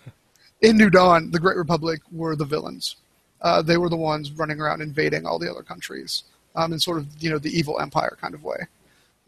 in 0.61 0.77
New 0.77 0.89
Dawn, 0.89 1.31
the 1.31 1.39
Great 1.39 1.57
Republic 1.57 2.01
were 2.11 2.35
the 2.35 2.45
villains. 2.45 2.95
Uh, 3.41 3.61
they 3.61 3.77
were 3.77 3.89
the 3.89 3.95
ones 3.95 4.31
running 4.31 4.61
around 4.61 4.81
invading 4.81 5.25
all 5.25 5.39
the 5.39 5.49
other 5.49 5.63
countries 5.63 6.23
um, 6.55 6.73
in 6.73 6.79
sort 6.79 6.97
of 6.97 7.07
you 7.19 7.29
know 7.29 7.39
the 7.39 7.49
evil 7.49 7.79
empire 7.79 8.17
kind 8.21 8.33
of 8.33 8.43
way. 8.43 8.57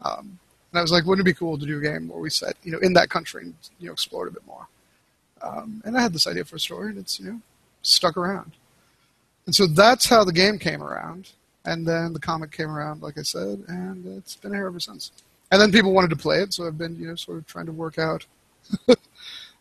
Um, 0.00 0.38
and 0.70 0.78
I 0.78 0.82
was 0.82 0.92
like, 0.92 1.04
wouldn't 1.04 1.26
it 1.26 1.30
be 1.30 1.38
cool 1.38 1.58
to 1.58 1.66
do 1.66 1.78
a 1.78 1.82
game 1.82 2.08
where 2.08 2.20
we 2.20 2.30
set 2.30 2.56
you 2.62 2.72
know 2.72 2.78
in 2.78 2.92
that 2.94 3.10
country 3.10 3.42
and 3.44 3.54
you 3.78 3.86
know 3.86 3.92
explore 3.92 4.26
it 4.26 4.30
a 4.30 4.32
bit 4.32 4.46
more? 4.46 4.66
Um, 5.42 5.82
and 5.84 5.96
I 5.96 6.02
had 6.02 6.12
this 6.12 6.26
idea 6.26 6.44
for 6.44 6.56
a 6.56 6.60
story, 6.60 6.90
and 6.90 6.98
it's 6.98 7.20
you 7.20 7.26
know 7.26 7.40
stuck 7.88 8.16
around. 8.16 8.52
And 9.46 9.54
so 9.54 9.66
that's 9.66 10.06
how 10.06 10.24
the 10.24 10.32
game 10.32 10.58
came 10.58 10.82
around. 10.82 11.30
And 11.64 11.86
then 11.86 12.12
the 12.12 12.20
comic 12.20 12.52
came 12.52 12.70
around, 12.70 13.02
like 13.02 13.18
I 13.18 13.22
said, 13.22 13.62
and 13.68 14.06
it's 14.18 14.36
been 14.36 14.52
here 14.52 14.66
ever 14.66 14.80
since. 14.80 15.12
And 15.50 15.60
then 15.60 15.72
people 15.72 15.92
wanted 15.92 16.10
to 16.10 16.16
play 16.16 16.40
it, 16.42 16.52
so 16.52 16.66
I've 16.66 16.78
been, 16.78 16.96
you 16.96 17.08
know, 17.08 17.14
sort 17.14 17.38
of 17.38 17.46
trying 17.46 17.66
to 17.66 17.72
work 17.72 17.98
out 17.98 18.26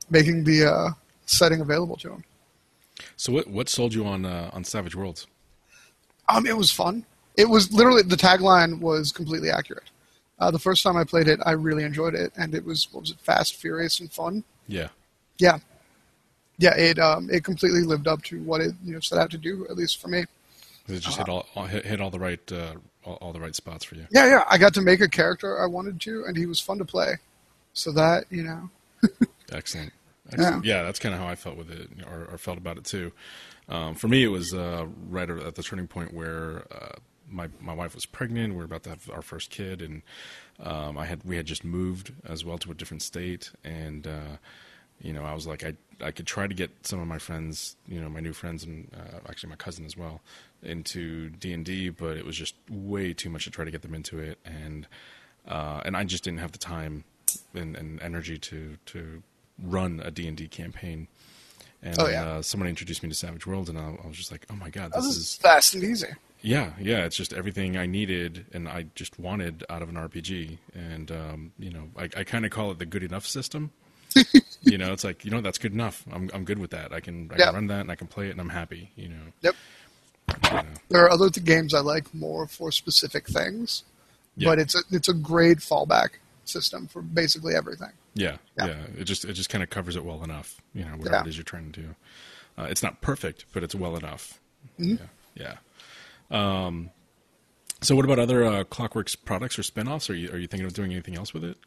making 0.10 0.44
the 0.44 0.66
uh, 0.66 0.90
setting 1.26 1.62
available 1.62 1.96
to 1.98 2.10
them. 2.10 2.24
So, 3.16 3.32
what 3.32 3.48
what 3.48 3.70
sold 3.70 3.94
you 3.94 4.06
on 4.06 4.26
uh, 4.26 4.50
on 4.54 4.64
Savage 4.64 4.96
Worlds? 4.96 5.28
Um, 6.30 6.46
it 6.46 6.58
was 6.58 6.72
fun. 6.72 7.06
It 7.38 7.48
was 7.48 7.72
literally 7.72 8.02
the 8.02 8.16
tagline 8.16 8.80
was 8.80 9.12
completely 9.12 9.50
accurate. 9.50 9.90
Uh, 10.40 10.52
the 10.52 10.60
first 10.60 10.84
time 10.84 10.98
I 10.98 11.04
played 11.04 11.28
it, 11.28 11.40
I 11.46 11.52
really 11.52 11.84
enjoyed 11.84 12.14
it, 12.14 12.32
and 12.36 12.54
it 12.54 12.66
was 12.66 12.88
what 12.92 13.02
was 13.02 13.12
it, 13.12 13.20
fast, 13.20 13.56
furious, 13.56 14.00
and 14.00 14.12
fun. 14.12 14.44
Yeah. 14.68 14.90
Yeah, 15.38 15.60
yeah. 16.58 16.76
It 16.76 17.00
um, 17.00 17.30
it 17.32 17.44
completely 17.44 17.82
lived 17.82 18.08
up 18.08 18.24
to 18.24 18.42
what 18.44 18.62
it 18.62 18.74
you 18.84 18.94
know 18.94 19.00
set 19.00 19.18
out 19.18 19.32
to 19.32 19.38
do, 19.38 19.66
at 19.70 19.76
least 19.76 20.02
for 20.02 20.08
me. 20.08 20.26
It 20.88 21.00
just 21.00 21.18
hit 21.18 21.28
all, 21.28 21.46
all 21.54 21.66
hit, 21.66 21.86
hit 21.86 22.00
all 22.00 22.10
the 22.10 22.20
right 22.20 22.52
uh, 22.52 22.76
all, 23.04 23.16
all 23.16 23.34
the 23.34 23.42
right 23.42 23.56
spots 23.56 23.84
for 23.84 23.96
you. 23.96 24.08
Yeah, 24.10 24.28
yeah. 24.28 24.44
I 24.50 24.58
got 24.58 24.74
to 24.76 24.82
make 24.82 25.02
a 25.02 25.10
character 25.10 25.62
I 25.62 25.66
wanted 25.66 26.00
to, 26.02 26.24
and 26.26 26.38
he 26.38 26.46
was 26.46 26.60
fun 26.60 26.78
to 26.78 26.86
play. 26.86 27.16
So 27.74 27.92
that 27.92 28.26
you 28.30 28.44
know, 28.44 28.70
Excellent. 29.52 29.94
Excellent. 30.32 30.66
Yeah, 30.66 30.84
that's 30.84 31.00
kind 31.00 31.16
of 31.16 31.22
how 31.22 31.28
I 31.28 31.36
felt 31.36 31.58
with 31.58 31.72
it, 31.72 31.90
or, 32.06 32.28
or 32.32 32.38
felt 32.38 32.58
about 32.58 32.78
it 32.78 32.84
too. 32.84 33.12
Um, 33.70 33.96
for 33.96 34.08
me, 34.08 34.24
it 34.24 34.30
was 34.30 34.54
uh, 34.54 34.86
right 35.10 35.30
at 35.30 35.56
the 35.56 35.64
turning 35.64 35.88
point 35.88 36.14
where 36.14 36.66
uh, 36.72 36.96
my 37.30 37.50
my 37.62 37.74
wife 37.74 37.96
was 37.96 38.06
pregnant. 38.06 38.54
We 38.54 38.60
were 38.60 38.66
about 38.66 38.84
to 38.84 38.90
have 38.90 39.10
our 39.10 39.22
first 39.22 39.50
kid, 39.50 39.82
and 39.82 40.02
um, 40.60 40.98
I 40.98 41.06
had 41.06 41.24
we 41.24 41.38
had 41.38 41.46
just 41.46 41.64
moved 41.64 42.14
as 42.26 42.44
well 42.44 42.58
to 42.60 42.72
a 42.72 42.74
different 42.74 43.04
state, 43.04 43.52
and 43.64 44.08
uh, 44.08 44.38
you 45.02 45.14
know, 45.14 45.24
I 45.24 45.34
was 45.34 45.48
like, 45.48 45.64
I 45.64 45.76
I 46.02 46.12
could 46.12 46.28
try 46.28 46.48
to 46.48 46.54
get 46.54 46.70
some 46.86 47.00
of 47.00 47.08
my 47.08 47.18
friends, 47.18 47.76
you 47.88 48.00
know, 48.02 48.10
my 48.10 48.20
new 48.20 48.34
friends, 48.34 48.64
and 48.64 48.88
uh, 48.96 49.20
actually 49.30 49.50
my 49.50 49.56
cousin 49.56 49.86
as 49.86 49.98
well, 49.98 50.22
into 50.64 51.30
D 51.30 51.54
and 51.54 51.66
D, 51.66 51.90
but 51.90 52.18
it 52.18 52.26
was 52.26 52.36
just 52.36 52.56
way 52.70 53.14
too 53.14 53.30
much 53.30 53.46
to 53.46 53.52
try 53.52 53.66
to 53.66 53.72
get 53.72 53.82
them 53.82 53.94
into 53.94 54.20
it, 54.20 54.38
and 54.46 54.88
uh, 55.48 55.82
and 55.86 55.96
I 55.98 56.04
just 56.04 56.24
didn't 56.24 56.40
have 56.40 56.52
the 56.52 56.58
time 56.58 57.04
and, 57.54 57.76
and 57.76 58.02
energy 58.02 58.38
to 58.38 58.78
to 58.88 59.24
run 59.62 60.02
a 60.04 60.12
D 60.12 60.28
and 60.28 60.38
D 60.38 60.48
campaign. 60.48 61.08
And 61.84 62.00
Oh, 62.00 62.08
yeah. 62.08 62.24
uh, 62.26 62.42
someone 62.42 62.68
introduced 62.68 63.04
me 63.04 63.10
to 63.10 63.16
Savage 63.16 63.46
Worlds, 63.46 63.70
and 63.70 63.78
I, 63.78 63.96
I 64.04 64.08
was 64.08 64.18
just 64.18 64.32
like, 64.32 64.46
"Oh 64.50 64.56
my 64.56 64.70
god, 64.70 64.92
this 64.94 65.06
this 65.06 65.16
is 65.16 65.18
is 65.18 65.36
fast 65.36 65.76
and 65.76 65.84
easy. 65.84 66.08
yeah, 66.42 66.72
yeah, 66.80 67.06
it's 67.06 67.16
just 67.16 67.34
everything 67.34 67.78
I 67.78 67.86
needed 67.86 68.46
and 68.54 68.68
I 68.68 68.86
just 68.96 69.20
wanted 69.20 69.64
out 69.70 69.82
of 69.82 69.90
an 69.90 69.96
RPG. 69.96 70.58
And, 70.76 71.12
um, 71.12 71.52
you 71.60 71.72
know, 71.72 71.90
I, 71.98 72.04
I 72.16 72.24
kind 72.24 72.46
of 72.46 72.52
call 72.52 72.72
it 72.72 72.78
the 72.80 72.86
good 72.86 73.04
enough 73.04 73.26
system. 73.28 73.72
you 74.62 74.78
know, 74.78 74.92
it's 74.94 75.04
like, 75.04 75.24
you 75.26 75.32
know, 75.32 75.42
that's 75.42 75.58
good 75.58 75.74
enough. 75.74 76.04
I'm, 76.12 76.30
I'm 76.34 76.44
good 76.46 76.60
with 76.60 76.72
that. 76.72 76.92
I 76.94 77.00
can, 77.00 77.30
I 77.34 77.38
can 77.38 77.54
run 77.54 77.68
that 77.68 77.82
and 77.82 77.92
I 77.92 77.96
can 77.96 78.08
play 78.08 78.28
it 78.28 78.32
and 78.32 78.42
I'm 78.42 78.50
happy, 78.50 78.92
you 78.96 79.10
know. 79.10 79.22
Yep. 79.42 79.56
You 80.44 80.50
know. 80.52 80.64
There 80.90 81.04
are 81.06 81.10
other 81.12 81.30
th- 81.30 81.46
games 81.46 81.74
I 81.74 81.80
like 81.80 82.14
more 82.14 82.48
for 82.48 82.72
specific 82.72 83.28
things, 83.28 83.84
but 84.38 84.60
it's 84.60 84.76
a 84.76 84.80
it's 84.92 85.08
a 85.08 85.14
great 85.14 85.60
fallback 85.60 86.10
system 86.46 86.88
for 86.88 87.02
basically 87.02 87.56
everything. 87.56 87.92
Yeah, 88.14 88.38
Yeah. 88.58 88.68
yeah, 88.68 88.76
It 88.98 89.04
just, 89.06 89.26
it 89.26 89.34
just 89.34 89.50
kind 89.50 89.64
of 89.64 89.70
covers 89.70 89.96
it 89.96 90.04
well 90.04 90.24
enough, 90.24 90.60
you 90.74 90.84
know, 90.84 90.92
whatever 90.98 91.16
Yeah. 91.18 91.22
it 91.22 91.28
is 91.28 91.38
you're 91.38 91.44
trying 91.44 91.72
to 91.72 91.82
do. 91.82 91.96
Uh, 92.58 92.64
it's 92.70 92.82
not 92.82 93.00
perfect, 93.02 93.46
but 93.54 93.64
it's 93.64 93.76
well 93.76 93.96
enough. 93.96 94.40
Mm-hmm. 94.80 95.04
Yeah. 95.36 95.58
Yeah. 96.32 96.66
Um, 96.66 96.90
so 97.82 97.96
what 97.96 98.06
about 98.06 98.18
other 98.20 98.44
uh, 98.44 98.64
Clockworks 98.64 99.16
products 99.24 99.60
or 99.60 99.64
spin-offs? 99.64 100.10
Are 100.10 100.16
you, 100.16 100.32
are 100.32 100.38
you 100.38 100.48
thinking 100.48 100.66
of 100.66 100.74
doing 100.74 100.92
anything 100.92 101.16
else 101.16 101.34
with 101.34 101.44
it? 101.44 101.58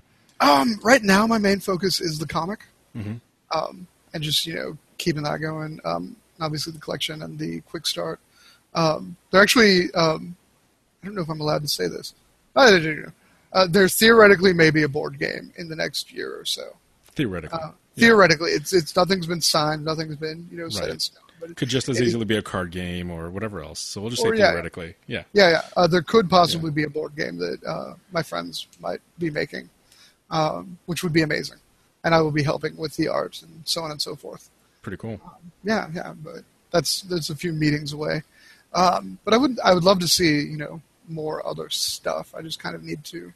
Um, 0.40 0.80
right 0.82 1.02
now, 1.02 1.26
my 1.26 1.38
main 1.38 1.60
focus 1.60 2.00
is 2.00 2.18
the 2.18 2.26
comic, 2.26 2.60
Mm-hmm. 2.96 3.14
um, 3.56 3.86
and 4.12 4.22
just 4.22 4.46
you 4.46 4.54
know 4.54 4.76
keeping 4.98 5.22
that 5.22 5.38
going. 5.40 5.80
Um, 5.84 6.16
obviously, 6.40 6.72
the 6.72 6.78
collection 6.80 7.22
and 7.22 7.38
the 7.38 7.60
quick 7.62 7.86
start. 7.86 8.18
Um, 8.74 9.16
they're 9.30 9.42
actually 9.42 9.92
um, 9.94 10.36
I 11.02 11.06
don't 11.06 11.14
know 11.14 11.22
if 11.22 11.28
I'm 11.28 11.40
allowed 11.40 11.62
to 11.62 11.68
say 11.68 11.88
this. 11.88 12.14
Know. 12.56 13.12
Uh, 13.52 13.66
there 13.68 13.88
theoretically 13.88 14.52
maybe 14.52 14.82
a 14.82 14.88
board 14.88 15.18
game 15.18 15.52
in 15.56 15.68
the 15.68 15.76
next 15.76 16.12
year 16.12 16.38
or 16.38 16.44
so. 16.44 16.76
Theoretically. 17.12 17.58
Uh, 17.58 17.70
Yeah. 17.96 18.06
Theoretically, 18.06 18.52
it's 18.52 18.72
it's 18.72 18.94
nothing's 18.94 19.26
been 19.26 19.40
signed, 19.40 19.84
nothing's 19.84 20.16
been 20.16 20.46
you 20.50 20.58
know 20.58 20.68
set 20.68 20.82
Right. 20.82 20.90
in 20.92 21.00
stone. 21.00 21.24
But 21.40 21.56
Could 21.56 21.68
just 21.68 21.88
as 21.88 21.98
it- 22.00 22.04
easily 22.06 22.24
be 22.24 22.36
a 22.36 22.42
card 22.42 22.70
game 22.70 23.10
or 23.10 23.30
whatever 23.30 23.62
else. 23.62 23.80
So 23.80 24.00
we'll 24.00 24.10
just 24.10 24.22
say 24.22 24.28
yeah. 24.36 24.50
theoretically. 24.50 24.94
Yeah. 25.06 25.24
Yeah, 25.32 25.50
yeah. 25.50 25.62
Uh, 25.76 25.86
there 25.86 26.02
could 26.02 26.28
possibly 26.30 26.70
be 26.70 26.84
a 26.84 26.88
board 26.90 27.16
game 27.16 27.36
that 27.38 27.58
uh, 27.64 27.94
my 28.12 28.22
friends 28.22 28.66
might 28.78 29.00
be 29.18 29.30
making, 29.30 29.68
um, 30.30 30.78
which 30.86 31.02
would 31.02 31.12
be 31.12 31.22
amazing, 31.22 31.58
and 32.04 32.14
I 32.14 32.20
will 32.20 32.30
be 32.30 32.42
helping 32.42 32.76
with 32.76 32.96
the 32.96 33.08
art 33.08 33.42
and 33.42 33.62
so 33.64 33.82
on 33.82 33.90
and 33.90 34.00
so 34.00 34.16
forth. 34.16 34.50
Pretty 34.82 34.96
cool. 34.96 35.20
Yeah, 35.64 35.88
yeah. 35.94 36.14
But 36.22 36.42
that's 36.70 37.02
that's 37.02 37.30
a 37.30 37.36
few 37.36 37.52
meetings 37.52 37.92
away. 37.92 38.22
Um, 38.72 39.18
but 39.24 39.34
I 39.34 39.36
would 39.36 39.58
I 39.60 39.74
would 39.74 39.84
love 39.84 39.98
to 40.00 40.08
see 40.08 40.42
you 40.42 40.56
know 40.56 40.80
more 41.08 41.46
other 41.46 41.68
stuff. 41.68 42.34
I 42.34 42.42
just 42.42 42.60
kind 42.60 42.74
of 42.74 42.82
need 42.82 43.04
to 43.04 43.32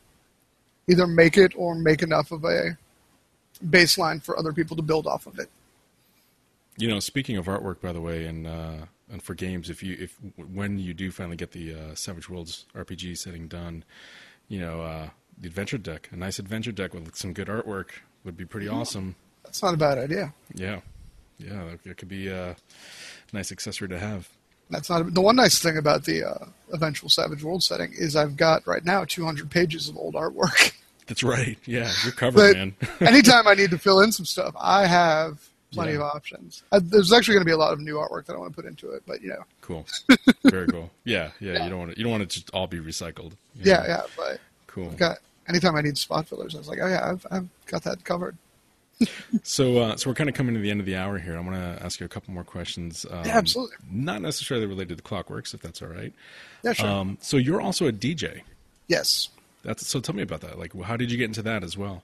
either 0.89 1.07
make 1.07 1.37
it 1.37 1.53
or 1.57 1.75
make 1.75 2.03
enough 2.03 2.31
of 2.31 2.45
a 2.45 2.77
baseline 3.65 4.23
for 4.23 4.39
other 4.39 4.53
people 4.53 4.77
to 4.77 4.83
build 4.83 5.07
off 5.07 5.27
of 5.27 5.39
it. 5.39 5.49
You 6.77 6.89
know, 6.89 7.01
speaking 7.01 7.37
of 7.37 7.47
artwork, 7.47 7.81
by 7.81 7.93
the 7.93 8.01
way, 8.01 8.27
and 8.27 8.47
uh, 8.47 8.87
and 9.11 9.23
for 9.23 9.35
games, 9.35 9.71
if 9.71 9.83
you 9.83 9.97
if 10.01 10.17
when 10.37 10.79
you 10.79 10.95
do 10.95 11.11
finally 11.11 11.37
get 11.37 11.53
the 11.53 11.75
uh, 11.75 11.95
Savage 11.95 12.29
Worlds 12.29 12.67
RPG 12.75 13.19
setting 13.19 13.49
done, 13.49 13.85
you 14.49 14.59
know, 14.59 14.83
uh, 14.83 15.09
the 15.39 15.49
adventure 15.49 15.79
deck, 15.79 16.09
a 16.12 16.17
nice 16.17 16.39
adventure 16.39 16.73
deck 16.73 16.95
with 16.95 17.15
some 17.15 17.33
good 17.33 17.49
artwork 17.49 17.91
would 18.25 18.37
be 18.37 18.45
pretty 18.45 18.68
awesome. 18.68 19.14
That's 19.45 19.62
not 19.62 19.75
a 19.75 19.77
bad 19.77 19.99
idea. 19.99 20.33
Yeah, 20.55 20.81
yeah, 21.39 21.64
it 21.85 21.97
could 21.97 22.09
be 22.09 22.29
a 22.29 22.57
nice 23.33 23.53
accessory 23.53 23.89
to 23.89 23.99
have. 23.99 24.29
That's 24.70 24.89
not 24.89 25.03
a, 25.03 25.05
the 25.05 25.20
one 25.20 25.37
nice 25.37 25.59
thing 25.61 25.77
about 25.77 26.05
the 26.05 26.25
uh, 26.25 26.47
eventual 26.72 27.09
Savage 27.11 27.43
World 27.45 27.62
setting 27.62 27.93
is 27.93 28.16
I've 28.16 28.37
got 28.37 28.66
right 28.66 28.85
now 28.85 29.05
200 29.05 29.51
pages 29.51 29.89
of 29.89 29.97
old 29.97 30.14
artwork. 30.14 30.72
That's 31.07 31.22
right. 31.22 31.59
Yeah, 31.66 31.93
you're 32.03 32.12
covered, 32.14 32.35
But 32.37 32.57
man. 32.57 32.75
anytime 33.01 33.47
I 33.47 33.53
need 33.55 33.70
to 33.70 33.79
fill 33.79 34.01
in 34.01 34.11
some 34.11 34.25
stuff, 34.25 34.55
I 34.59 34.87
have 34.87 35.47
plenty 35.70 35.93
Yeah. 35.93 35.97
of 35.99 36.03
options. 36.05 36.62
Uh, 36.72 36.81
there's 36.83 37.12
actually 37.12 37.35
going 37.35 37.43
to 37.45 37.49
be 37.49 37.53
a 37.53 37.59
lot 37.59 37.75
of 37.75 37.81
new 37.81 37.97
artwork 37.97 38.25
that 38.25 38.35
I 38.35 38.39
want 38.39 38.53
to 38.53 38.57
put 38.57 38.64
into 38.64 38.91
it, 38.93 39.03
but 39.07 39.20
you 39.20 39.29
know, 39.29 39.45
cool. 39.61 39.85
Very 40.45 40.66
cool. 40.68 40.91
Yeah, 41.05 41.31
yeah. 41.41 41.62
You 41.64 41.68
don't 41.70 41.79
want 41.79 41.91
to. 41.93 41.99
You 41.99 42.05
don't 42.05 42.12
want 42.12 42.22
it 42.22 42.31
to 42.31 42.53
all 42.55 42.66
be 42.66 42.79
recycled. 42.79 43.33
you 43.55 43.64
yeah, 43.70 43.81
know? 43.81 43.87
yeah. 43.87 44.01
But 44.16 44.41
Cool. 44.66 44.87
I've 44.87 44.97
got 44.97 45.18
anytime 45.49 45.76
I 45.76 45.80
need 45.82 45.97
spot 45.99 46.28
fillers, 46.28 46.55
I 46.55 46.59
was 46.59 46.68
like, 46.68 46.78
oh 46.82 46.86
yeah, 46.86 47.11
I've 47.11 47.26
I've 47.30 47.49
got 47.66 47.82
that 47.84 48.05
covered. 48.05 48.36
So, 49.42 49.78
uh, 49.78 49.97
so 49.97 50.09
we're 50.09 50.14
kind 50.14 50.30
of 50.30 50.36
coming 50.36 50.55
to 50.55 50.61
the 50.61 50.70
end 50.70 50.78
of 50.78 50.86
the 50.86 50.95
hour 50.97 51.18
here. 51.18 51.36
I 51.36 51.40
want 51.40 51.55
to 51.57 51.84
ask 51.84 51.99
you 51.99 52.07
a 52.07 52.09
couple 52.09 52.32
more 52.32 52.45
questions. 52.45 53.05
Um, 53.11 53.24
Yeah, 53.24 53.36
absolutely. 53.36 53.74
Not 53.90 54.22
necessarily 54.22 54.66
related 54.66 54.97
to 54.99 55.03
Clockworks, 55.05 55.53
if 55.53 55.61
that's 55.61 55.82
all 55.82 55.88
right. 55.88 56.12
Yeah, 56.62 56.72
sure. 56.74 56.86
Um, 56.86 57.18
so 57.20 57.36
you're 57.36 57.61
also 57.61 57.86
a 57.88 57.92
DJ. 57.92 58.42
yes. 58.86 59.28
That's 59.64 59.86
so. 59.86 59.99
Tell 59.99 60.14
me 60.14 60.22
about 60.22 60.42
that. 60.42 60.59
Like, 60.59 60.80
how 60.82 60.97
did 60.97 61.11
you 61.11 61.16
get 61.18 61.24
into 61.24 61.42
that 61.42 61.64
as 61.64 61.76
well? 61.76 62.03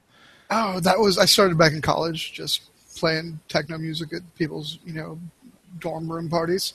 Oh, 0.50 0.80
that 0.80 0.98
was 0.98 1.16
I 1.18 1.26
started 1.26 1.56
back 1.58 1.72
in 1.72 1.80
college, 1.82 2.32
just 2.32 2.62
playing 2.96 3.38
techno 3.48 3.76
music 3.78 4.12
at 4.14 4.22
people's 4.36 4.78
you 4.84 4.94
know 4.94 5.18
dorm 5.78 6.10
room 6.10 6.28
parties, 6.30 6.72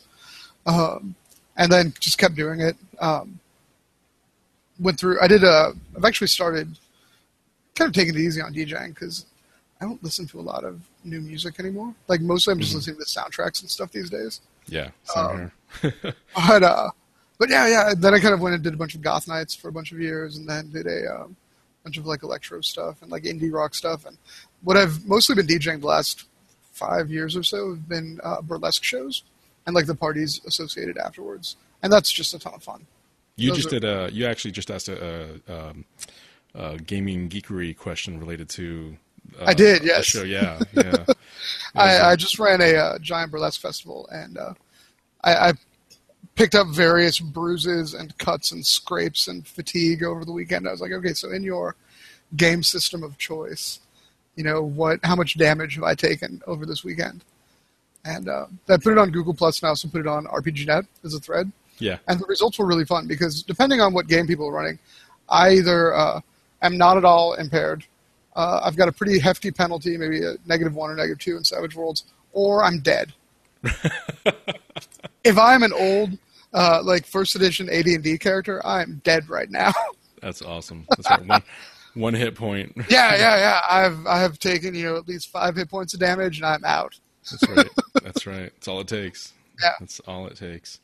um, 0.68 1.16
and 1.58 1.72
then 1.72 1.94
just 2.00 2.18
kept 2.20 2.36
doing 2.36 2.62
it. 2.62 2.76
Um, 3.00 3.40
went 4.80 5.00
through. 5.00 5.20
I 5.22 5.28
did 5.28 5.44
a. 5.44 5.74
I've 5.96 6.06
actually 6.06 6.28
started 6.28 6.78
kind 7.76 7.88
of 7.90 7.94
taking 7.94 8.16
it 8.16 8.20
easy 8.20 8.42
on 8.42 8.54
DJing 8.54 8.90
because 8.90 9.26
I 9.82 9.86
don't 9.86 10.02
listen 10.04 10.26
to 10.28 10.40
a 10.40 10.42
lot 10.42 10.64
of 10.64 10.82
new 11.04 11.22
music 11.22 11.60
anymore. 11.60 11.94
Like 12.08 12.22
mostly, 12.22 12.52
I'm 12.54 12.60
just 12.60 12.72
Mhm. 12.72 12.76
listening 12.76 12.98
to 12.98 13.04
soundtracks 13.06 13.62
and 13.62 13.70
stuff 13.70 13.92
these 13.92 14.10
days. 14.10 14.42
Yeah, 14.68 14.90
Um. 15.16 15.52
But 16.48 16.64
uh, 16.64 16.90
but 17.38 17.50
yeah, 17.50 17.68
yeah. 17.68 17.94
Then 17.98 18.14
I 18.14 18.20
kind 18.20 18.34
of 18.34 18.40
went 18.42 18.56
and 18.56 18.64
did 18.64 18.74
a 18.74 18.78
bunch 18.78 18.96
of 18.96 19.02
goth 19.02 19.28
nights 19.28 19.54
for 19.56 19.68
a 19.68 19.72
bunch 19.72 19.92
of 19.92 20.00
years, 20.00 20.38
and 20.38 20.48
then 20.48 20.72
did 20.72 20.88
a 20.88 21.14
um, 21.22 21.36
bunch 21.84 21.98
of 21.98 22.06
like 22.06 22.24
electro 22.24 22.62
stuff 22.62 23.02
and 23.02 23.12
like 23.12 23.24
indie 23.24 23.52
rock 23.54 23.76
stuff. 23.76 24.06
And 24.06 24.18
what 24.64 24.78
I've 24.78 25.06
mostly 25.06 25.36
been 25.36 25.46
DJing 25.48 25.82
the 25.82 25.88
last 25.88 26.26
five 26.72 27.10
years 27.10 27.36
or 27.36 27.44
so 27.44 27.72
have 27.72 27.88
been 27.88 28.20
uh, 28.24 28.42
burlesque 28.42 28.84
shows 28.84 29.24
and 29.68 29.76
like 29.76 29.86
the 29.86 29.96
parties 29.96 30.42
associated 30.48 30.98
afterwards, 30.98 31.58
and 31.84 31.92
that's 31.92 32.12
just 32.12 32.34
a 32.34 32.40
ton 32.40 32.54
of 32.56 32.64
fun. 32.64 32.86
You 33.38 33.50
Those 33.50 33.58
just 33.58 33.68
are- 33.68 33.80
did 33.80 33.84
a. 33.84 34.10
You 34.12 34.26
actually 34.26 34.52
just 34.52 34.72
asked 34.72 34.88
a, 34.88 35.40
a, 35.48 35.70
um, 35.70 35.86
a 36.54 36.78
gaming 36.78 37.30
geekery 37.30 37.78
question 37.78 38.20
related 38.20 38.50
to. 38.50 38.98
Uh, 39.40 39.46
I 39.46 39.54
did, 39.54 39.82
a 39.82 39.86
yes. 39.86 40.06
show, 40.06 40.24
yeah, 40.24 40.60
yeah. 40.74 41.06
I, 41.74 42.12
I 42.12 42.16
just 42.16 42.38
ran 42.38 42.62
a 42.62 42.76
uh, 42.76 43.00
giant 43.00 43.32
burlesque 43.32 43.60
festival, 43.60 44.08
and 44.12 44.38
uh, 44.38 44.54
I, 45.24 45.50
I 45.50 45.54
picked 46.36 46.54
up 46.56 46.68
various 46.68 47.20
bruises 47.20 47.94
and 47.94 48.18
cuts 48.20 48.52
and 48.52 48.66
scrapes 48.66 49.28
and 49.28 49.48
fatigue 49.48 50.04
over 50.04 50.26
the 50.26 50.32
weekend. 50.32 50.68
I 50.68 50.72
was 50.72 50.82
like, 50.82 50.92
okay, 50.92 51.14
so 51.14 51.32
in 51.32 51.44
your 51.44 51.76
game 52.36 52.62
system 52.62 53.04
of 53.04 53.18
choice, 53.18 53.80
you 54.36 54.44
know 54.44 54.62
what? 54.62 55.00
How 55.04 55.16
much 55.16 55.38
damage 55.38 55.76
have 55.76 55.84
I 55.84 55.96
taken 55.96 56.42
over 56.46 56.66
this 56.66 56.84
weekend? 56.84 57.24
And 58.04 58.30
uh, 58.30 58.46
I 58.70 58.78
put 58.78 58.92
it 58.92 58.98
on 59.00 59.10
Google 59.10 59.34
Plus, 59.34 59.60
Plus 59.60 59.64
now, 59.64 59.74
so 59.74 59.90
put 59.90 60.02
it 60.02 60.08
on 60.08 60.26
RPGNet 60.26 60.86
as 61.04 61.16
a 61.16 61.20
thread. 61.20 61.52
Yeah, 61.80 61.98
And 62.08 62.20
the 62.20 62.26
results 62.26 62.58
were 62.58 62.66
really 62.66 62.86
fun 62.86 63.08
because 63.08 63.44
depending 63.44 63.82
on 63.82 63.94
what 63.94 64.08
game 64.08 64.28
people 64.28 64.48
are 64.48 64.52
running, 64.52 64.80
I 65.30 65.52
either 65.52 65.94
uh, 65.94 66.22
am 66.62 66.78
not 66.78 66.98
at 66.98 67.06
all 67.06 67.34
impaired. 67.34 67.86
Uh, 68.36 68.62
I've 68.64 68.76
got 68.76 68.88
a 68.88 68.92
pretty 68.92 69.20
hefty 69.20 69.52
penalty, 69.52 69.98
maybe 69.98 70.24
a 70.24 70.36
negative 70.46 70.76
one 70.76 70.90
or 70.90 70.96
negative 70.96 71.20
two 71.20 71.38
in 71.38 71.44
Savage 71.44 71.76
Worlds, 71.76 72.06
or 72.34 72.64
I'm 72.64 72.80
dead. 72.80 73.14
if 75.24 75.38
I'm 75.38 75.64
an 75.64 75.74
old, 75.74 76.18
uh, 76.54 76.82
like 76.84 77.06
first 77.06 77.36
edition 77.36 77.70
AD&D 77.70 78.18
character, 78.18 78.66
I'm 78.66 79.02
dead 79.04 79.30
right 79.30 79.50
now. 79.50 79.72
that's 80.22 80.42
awesome. 80.42 80.86
That's 80.90 81.10
right. 81.10 81.26
One, 81.26 81.44
one 81.94 82.14
hit 82.14 82.36
point. 82.36 82.74
yeah, 82.90 83.16
yeah, 83.16 83.38
yeah. 83.38 83.62
I've 83.70 84.06
I 84.06 84.20
have 84.20 84.38
taken 84.38 84.76
you 84.76 84.84
know 84.84 84.98
at 84.98 85.08
least 85.08 85.30
five 85.30 85.56
hit 85.56 85.70
points 85.70 85.94
of 85.94 86.00
damage, 86.02 86.38
and 86.38 86.46
I'm 86.46 86.64
out. 86.66 87.00
That's 87.32 87.48
right. 87.50 87.70
That's 88.04 88.28
right. 88.28 88.52
That's 88.54 88.68
all 88.68 88.82
it 88.82 88.88
takes. 88.88 89.34
Yeah. 89.62 89.72
That's 89.80 90.00
all 90.02 90.28
it 90.28 90.36
takes. 90.36 90.80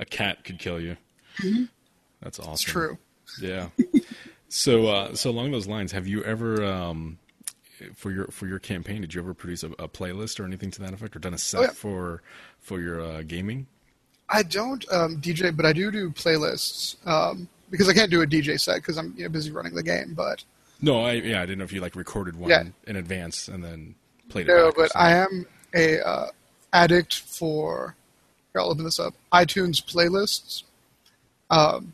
A 0.00 0.04
cat 0.04 0.44
could 0.44 0.58
kill 0.58 0.80
you. 0.80 0.96
That's 2.22 2.38
awesome. 2.38 2.52
It's 2.52 2.62
true. 2.62 2.98
Yeah. 3.40 3.68
So, 4.48 4.86
uh, 4.88 5.14
so 5.14 5.30
along 5.30 5.50
those 5.52 5.66
lines, 5.66 5.92
have 5.92 6.06
you 6.06 6.22
ever, 6.24 6.64
um, 6.64 7.18
for 7.94 8.10
your 8.12 8.26
for 8.28 8.46
your 8.46 8.58
campaign, 8.58 9.00
did 9.00 9.14
you 9.14 9.20
ever 9.20 9.32
produce 9.34 9.62
a, 9.62 9.68
a 9.72 9.88
playlist 9.88 10.38
or 10.38 10.44
anything 10.44 10.70
to 10.72 10.80
that 10.82 10.92
effect, 10.92 11.16
or 11.16 11.18
done 11.18 11.34
a 11.34 11.38
set 11.38 11.58
Oh, 11.60 11.62
yeah. 11.64 11.70
for 11.70 12.22
for 12.60 12.80
your 12.80 13.00
uh, 13.00 13.22
gaming? 13.22 13.66
I 14.28 14.42
don't 14.42 14.84
um, 14.92 15.20
DJ, 15.20 15.54
but 15.56 15.66
I 15.66 15.72
do 15.72 15.90
do 15.90 16.10
playlists 16.10 16.96
um, 17.06 17.48
because 17.70 17.88
I 17.88 17.92
can't 17.94 18.10
do 18.10 18.22
a 18.22 18.26
DJ 18.26 18.60
set 18.60 18.76
because 18.76 18.98
I'm 18.98 19.14
you 19.16 19.24
know, 19.24 19.28
busy 19.30 19.50
running 19.50 19.74
the 19.74 19.82
game. 19.82 20.14
But 20.14 20.44
No, 20.80 21.00
I 21.02 21.12
yeah, 21.14 21.38
I 21.42 21.46
didn't 21.46 21.58
know 21.58 21.64
if 21.64 21.72
you 21.72 21.80
like 21.80 21.96
recorded 21.96 22.36
one 22.36 22.50
Yeah. 22.50 22.64
in 22.86 22.96
advance 22.96 23.48
and 23.48 23.64
then 23.64 23.94
played 24.28 24.48
it. 24.48 24.54
No, 24.54 24.70
but 24.76 24.90
I 24.94 25.12
am 25.16 25.46
a 25.74 26.00
uh, 26.06 26.26
addict 26.72 27.18
for. 27.20 27.96
I'll 28.60 28.70
open 28.70 28.84
this 28.84 28.98
up. 29.00 29.14
iTunes 29.32 29.82
playlists. 29.82 30.64
Um, 31.50 31.92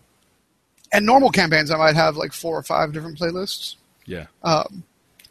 and 0.92 1.04
normal 1.04 1.30
campaigns, 1.30 1.70
I 1.70 1.76
might 1.76 1.94
have 1.96 2.16
like 2.16 2.32
four 2.32 2.56
or 2.58 2.62
five 2.62 2.92
different 2.92 3.18
playlists. 3.18 3.76
yeah, 4.06 4.26
Um, 4.42 4.82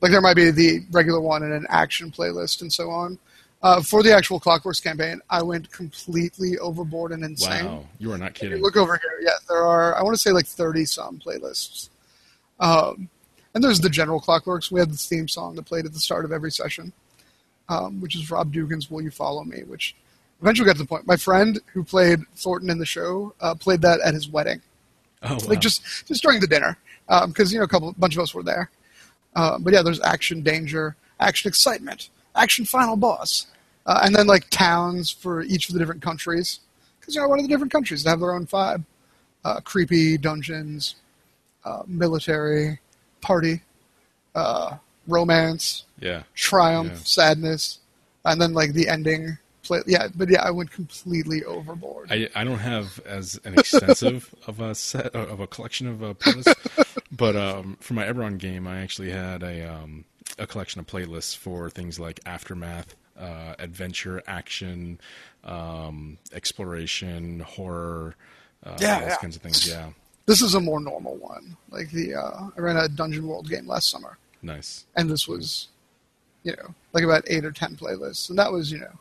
like 0.02 0.12
there 0.12 0.22
might 0.22 0.36
be 0.36 0.52
the 0.52 0.82
regular 0.92 1.20
one 1.20 1.44
and 1.44 1.54
an 1.54 1.66
action 1.70 2.12
playlist 2.12 2.62
and 2.62 2.72
so 2.72 2.90
on. 2.90 3.18
Uh, 3.64 3.82
for 3.82 4.04
the 4.04 4.14
actual 4.16 4.40
Clockworks 4.40 4.84
campaign, 4.84 5.20
I 5.32 5.42
went 5.42 5.72
completely 5.72 6.60
overboard 6.60 7.12
and 7.12 7.24
insane. 7.26 7.66
wow, 7.66 7.86
you 7.98 8.12
are 8.12 8.18
not 8.18 8.36
kidding. 8.36 8.62
look 8.62 8.78
over 8.78 8.98
here. 9.02 9.20
Yeah, 9.22 9.32
there 9.50 9.64
are. 9.64 9.98
I 9.98 10.04
want 10.04 10.16
to 10.16 10.22
say 10.22 10.30
like 10.32 10.46
thirty 10.46 10.86
some 10.86 11.18
playlists. 11.18 11.90
Um, 12.60 13.10
and 13.56 13.64
there's 13.64 13.80
the 13.80 13.90
general 13.90 14.22
Clockworks. 14.22 14.70
We 14.70 14.80
had 14.80 14.92
the 14.92 14.98
theme 14.98 15.28
song 15.28 15.56
that 15.56 15.64
played 15.66 15.88
at 15.88 15.94
the 15.94 16.00
start 16.00 16.24
of 16.24 16.32
every 16.32 16.52
session, 16.52 16.94
um, 17.68 18.00
which 18.00 18.16
is 18.16 18.30
Rob 18.30 18.54
Dougan's 18.54 18.92
"Will 18.92 19.02
You 19.02 19.10
Follow 19.10 19.44
Me," 19.44 19.64
which 19.64 19.96
eventually 20.42 20.66
got 20.66 20.74
to 20.78 20.82
the 20.84 20.88
point. 20.88 21.08
My 21.08 21.18
friend 21.18 21.60
who 21.74 21.84
played 21.84 22.20
Thornton 22.36 22.70
in 22.70 22.78
the 22.78 22.86
show 22.86 23.34
uh, 23.42 23.56
played 23.56 23.82
that 23.82 24.00
at 24.02 24.14
his 24.14 24.30
wedding, 24.30 24.62
Oh, 25.24 25.34
wow. 25.34 25.40
like 25.48 25.60
just 25.60 25.82
just 26.08 26.22
during 26.22 26.40
the 26.40 26.48
dinner, 26.48 26.78
because 27.28 27.52
you 27.52 27.58
know 27.60 27.66
a 27.66 27.68
couple 27.68 27.92
bunch 27.98 28.16
of 28.16 28.22
us 28.22 28.34
were 28.34 28.44
there. 28.44 28.70
Uh, 29.36 29.58
but 29.60 29.74
yeah, 29.74 29.82
there's 29.82 30.02
action, 30.02 30.42
danger, 30.42 30.96
action, 31.20 31.48
excitement, 31.48 32.10
action, 32.36 32.66
final 32.66 32.96
boss, 32.96 33.48
uh, 33.86 34.00
and 34.04 34.16
then 34.16 34.26
like 34.28 34.50
towns 34.50 35.12
for 35.12 35.42
each 35.44 35.70
of 35.70 35.74
the 35.74 35.80
different 35.80 36.02
countries. 36.02 36.60
Because 37.00 37.16
you 37.16 37.22
know, 37.22 37.28
one 37.28 37.40
of 37.40 37.44
the 37.46 37.50
different 37.50 37.72
countries 37.72 38.06
have 38.06 38.20
their 38.20 38.34
own 38.34 38.46
vibe. 38.48 38.84
Uh, 39.46 39.62
creepy 39.62 40.18
dungeons, 40.18 40.96
uh, 41.64 41.82
military, 41.88 42.80
party, 43.22 43.62
uh, 44.36 44.76
romance, 45.08 45.86
yeah. 46.00 46.24
triumph, 46.36 46.90
Yeah. 46.92 47.00
sadness, 47.04 47.80
and 48.26 48.42
then 48.42 48.54
like 48.54 48.74
the 48.74 48.90
ending. 48.90 49.38
Play, 49.68 49.82
yeah, 49.86 50.08
but 50.16 50.30
yeah, 50.30 50.42
I 50.42 50.52
went 50.52 50.72
completely 50.72 51.44
overboard. 51.44 52.12
I, 52.12 52.30
I 52.36 52.44
don't 52.44 52.60
have 52.60 53.00
as 53.06 53.40
an 53.44 53.54
extensive 53.60 54.34
of 54.48 54.60
a 54.60 54.74
set 54.76 55.14
of 55.16 55.40
a 55.40 55.48
collection 55.48 55.88
of 55.88 56.04
uh, 56.04 56.14
playlists, 56.16 56.96
but 57.12 57.36
um, 57.36 57.78
for 57.80 57.94
my 57.94 58.04
Eberron 58.06 58.38
game, 58.38 58.68
I 58.68 58.80
actually 58.82 59.12
had 59.12 59.44
a 59.44 59.64
um, 59.72 60.06
a 60.40 60.48
collection 60.48 60.80
of 60.80 60.88
playlists 60.88 61.36
for 61.36 61.70
things 61.70 62.00
like 62.00 62.20
aftermath, 62.26 62.96
uh, 63.20 63.56
adventure, 63.60 64.22
action, 64.28 65.00
um, 65.44 66.18
exploration, 66.34 67.40
horror, 67.42 68.16
uh, 68.66 68.78
Yeah, 68.80 69.00
those 69.02 69.10
yeah. 69.10 69.16
kinds 69.18 69.36
of 69.36 69.42
things. 69.42 69.68
Yeah, 69.68 69.90
this 70.26 70.42
is 70.42 70.56
a 70.56 70.60
more 70.60 70.80
normal 70.80 71.16
one. 71.18 71.58
Like 71.70 71.92
the 71.92 72.16
uh, 72.16 72.50
I 72.56 72.60
ran 72.60 72.78
a 72.78 72.88
Dungeon 72.88 73.28
World 73.28 73.50
game 73.50 73.68
last 73.68 73.90
summer. 73.90 74.18
nice. 74.42 74.86
and 74.96 75.10
this 75.10 75.28
was, 75.28 75.68
you 76.44 76.54
know, 76.54 76.74
like 76.94 77.04
about 77.04 77.24
eight 77.28 77.46
or 77.46 77.52
ten 77.52 77.76
playlists, 77.76 78.30
and 78.30 78.38
that 78.40 78.52
was, 78.52 78.72
you 78.72 78.80
know, 78.80 78.94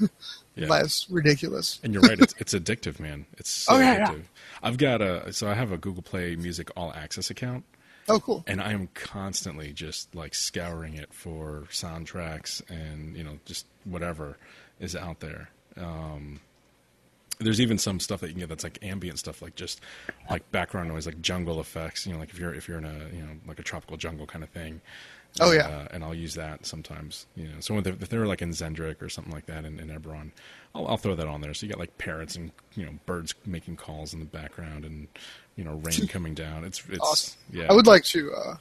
Yeah. 0.56 0.68
less 0.68 1.10
ridiculous. 1.10 1.78
And 1.84 1.92
you're 1.92 2.02
right; 2.02 2.18
it's, 2.18 2.34
it's 2.38 2.54
addictive, 2.54 2.98
man. 2.98 3.26
It's 3.36 3.50
so 3.50 3.74
Oh, 3.74 3.78
yeah, 3.78 3.92
yeah. 3.98 4.06
addictive. 4.08 4.22
I've 4.62 4.78
got 4.78 5.02
a 5.02 5.30
so 5.32 5.48
I 5.48 5.54
have 5.54 5.70
a 5.70 5.76
Google 5.76 6.02
Play 6.02 6.34
Music 6.34 6.70
All 6.76 6.92
Access 6.94 7.28
account, 7.28 7.64
Oh, 8.08 8.18
cool. 8.20 8.42
and 8.46 8.62
I 8.62 8.72
am 8.72 8.88
constantly 8.94 9.74
just 9.74 10.14
like 10.14 10.34
scouring 10.34 10.94
it 10.94 11.12
for 11.12 11.64
soundtracks 11.70 12.62
and 12.70 13.14
you 13.16 13.22
know 13.22 13.38
just 13.44 13.66
whatever 13.84 14.38
is 14.80 14.96
out 14.96 15.20
there. 15.20 15.50
Um, 15.76 16.40
there's 17.38 17.60
even 17.60 17.76
some 17.76 18.00
stuff 18.00 18.20
that 18.20 18.28
you 18.28 18.32
can 18.32 18.40
get 18.40 18.48
that's 18.48 18.64
like 18.64 18.78
ambient 18.80 19.18
stuff, 19.18 19.42
like 19.42 19.56
just 19.56 19.82
like 20.30 20.50
background 20.52 20.88
noise, 20.88 21.04
like 21.04 21.20
jungle 21.20 21.60
effects. 21.60 22.06
You 22.06 22.14
know, 22.14 22.18
like 22.18 22.30
if 22.30 22.38
you're 22.38 22.54
if 22.54 22.66
you're 22.66 22.78
in 22.78 22.86
a 22.86 23.14
you 23.14 23.20
know 23.20 23.32
like 23.46 23.58
a 23.58 23.62
tropical 23.62 23.98
jungle 23.98 24.26
kind 24.26 24.42
of 24.42 24.48
thing. 24.48 24.80
Oh, 25.40 25.52
yeah. 25.52 25.66
uh, 25.68 25.88
and 25.90 26.02
I'll 26.04 26.14
use 26.14 26.34
that 26.34 26.64
sometimes. 26.66 27.26
You 27.36 27.44
know, 27.48 27.60
so 27.60 27.78
if 27.78 28.08
they're 28.08 28.26
like 28.26 28.42
in 28.42 28.50
Xen'drik 28.50 29.02
or 29.02 29.08
something 29.08 29.32
like 29.32 29.46
that 29.46 29.64
in, 29.64 29.78
in 29.78 29.88
Eberron, 29.88 30.30
I'll, 30.74 30.86
I'll 30.88 30.96
throw 30.96 31.14
that 31.14 31.26
on 31.26 31.40
there. 31.40 31.52
So 31.54 31.66
you 31.66 31.72
got 31.72 31.78
like 31.78 31.96
parrots 31.98 32.36
and 32.36 32.52
you 32.74 32.84
know 32.86 32.92
birds 33.06 33.34
making 33.44 33.76
calls 33.76 34.14
in 34.14 34.20
the 34.20 34.26
background 34.26 34.84
and 34.84 35.08
you 35.56 35.64
know 35.64 35.74
rain 35.74 36.06
coming 36.08 36.34
down. 36.34 36.64
It's 36.64 36.82
it's 36.88 37.00
Awesome. 37.00 37.38
yeah. 37.52 37.66
I 37.68 37.74
would 37.74 37.86
like 37.86 38.04
to 38.04 38.32
uh, 38.32 38.56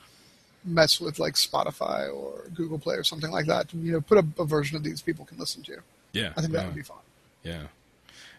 mess 0.65 0.99
with 0.99 1.19
like 1.19 1.35
Spotify 1.35 2.13
or 2.13 2.49
Google 2.53 2.79
Play 2.79 2.95
or 2.95 3.03
something 3.03 3.31
like 3.31 3.45
that. 3.45 3.73
You 3.73 3.93
know, 3.93 4.01
put 4.01 4.17
a, 4.17 4.25
a 4.41 4.45
version 4.45 4.75
of 4.77 4.83
these 4.83 5.01
people 5.01 5.25
can 5.25 5.37
listen 5.37 5.63
to. 5.63 5.77
yeah, 6.13 6.33
I 6.35 6.41
think 6.41 6.53
that 6.53 6.65
would 6.65 6.75
be 6.75 6.81
fun. 6.81 6.97
Yeah, 7.43 7.63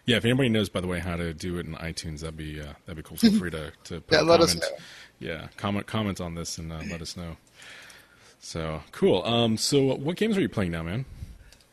yeah. 0.05 0.17
If 0.17 0.25
anybody 0.25 0.49
knows, 0.49 0.69
by 0.69 0.81
the 0.81 0.87
way, 0.87 0.99
how 0.99 1.15
to 1.15 1.33
do 1.33 1.57
it 1.57 1.65
in 1.65 1.73
iTunes, 1.75 2.19
that'd 2.19 2.37
be 2.37 2.59
uh, 2.61 2.73
that'd 2.85 2.97
be 3.03 3.07
cool. 3.07 3.17
Feel 3.17 3.31
free 3.39 3.51
to 3.51 3.71
to 3.85 4.01
put 4.01 4.13
Yeah, 4.15 4.21
let 4.21 4.41
us 4.41 4.53
comment. 4.53 4.71
know. 4.71 4.85
Yeah, 5.19 5.47
comment 5.57 5.87
comment 5.87 6.21
on 6.21 6.35
this 6.35 6.57
and 6.59 6.71
uh, 6.71 6.81
let 6.91 7.01
us 7.01 7.17
know. 7.17 7.37
So 8.39 8.81
cool. 8.91 9.23
Um, 9.25 9.57
so 9.57 9.95
what 9.95 10.15
games 10.15 10.37
are 10.37 10.41
you 10.41 10.49
playing 10.49 10.71
now, 10.71 10.83
man? 10.83 11.05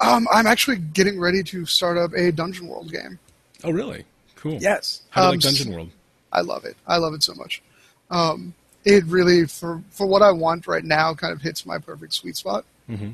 Um, 0.01 0.27
I'm 0.33 0.47
actually 0.47 0.79
getting 0.79 1.21
ready 1.21 1.43
to 1.45 1.67
start 1.67 1.97
up 1.97 2.13
a 2.15 2.33
Dungeon 2.33 2.67
World 2.67 2.91
game. 2.91 3.19
Oh, 3.63 3.71
really? 3.71 4.05
Cool. 4.37 4.59
Yes. 4.61 5.03
How 5.11 5.23
do 5.23 5.25
you 5.27 5.29
Um, 5.29 5.35
like 5.37 5.41
Dungeon 5.41 5.73
World? 5.73 5.91
I 6.33 6.41
love 6.41 6.65
it. 6.65 6.77
I 6.87 6.97
love 6.97 7.15
it 7.15 7.23
so 7.23 7.35
much. 7.35 7.63
Um, 8.11 8.55
it 8.85 9.05
really, 9.07 9.47
for 9.47 9.83
for 9.91 10.07
what 10.07 10.21
I 10.21 10.33
want 10.33 10.67
right 10.67 10.85
now, 10.85 11.15
kind 11.15 11.33
of 11.33 11.41
hits 11.41 11.65
my 11.65 11.79
perfect 11.79 12.13
sweet 12.13 12.37
spot. 12.37 12.65
hmm 12.87 13.13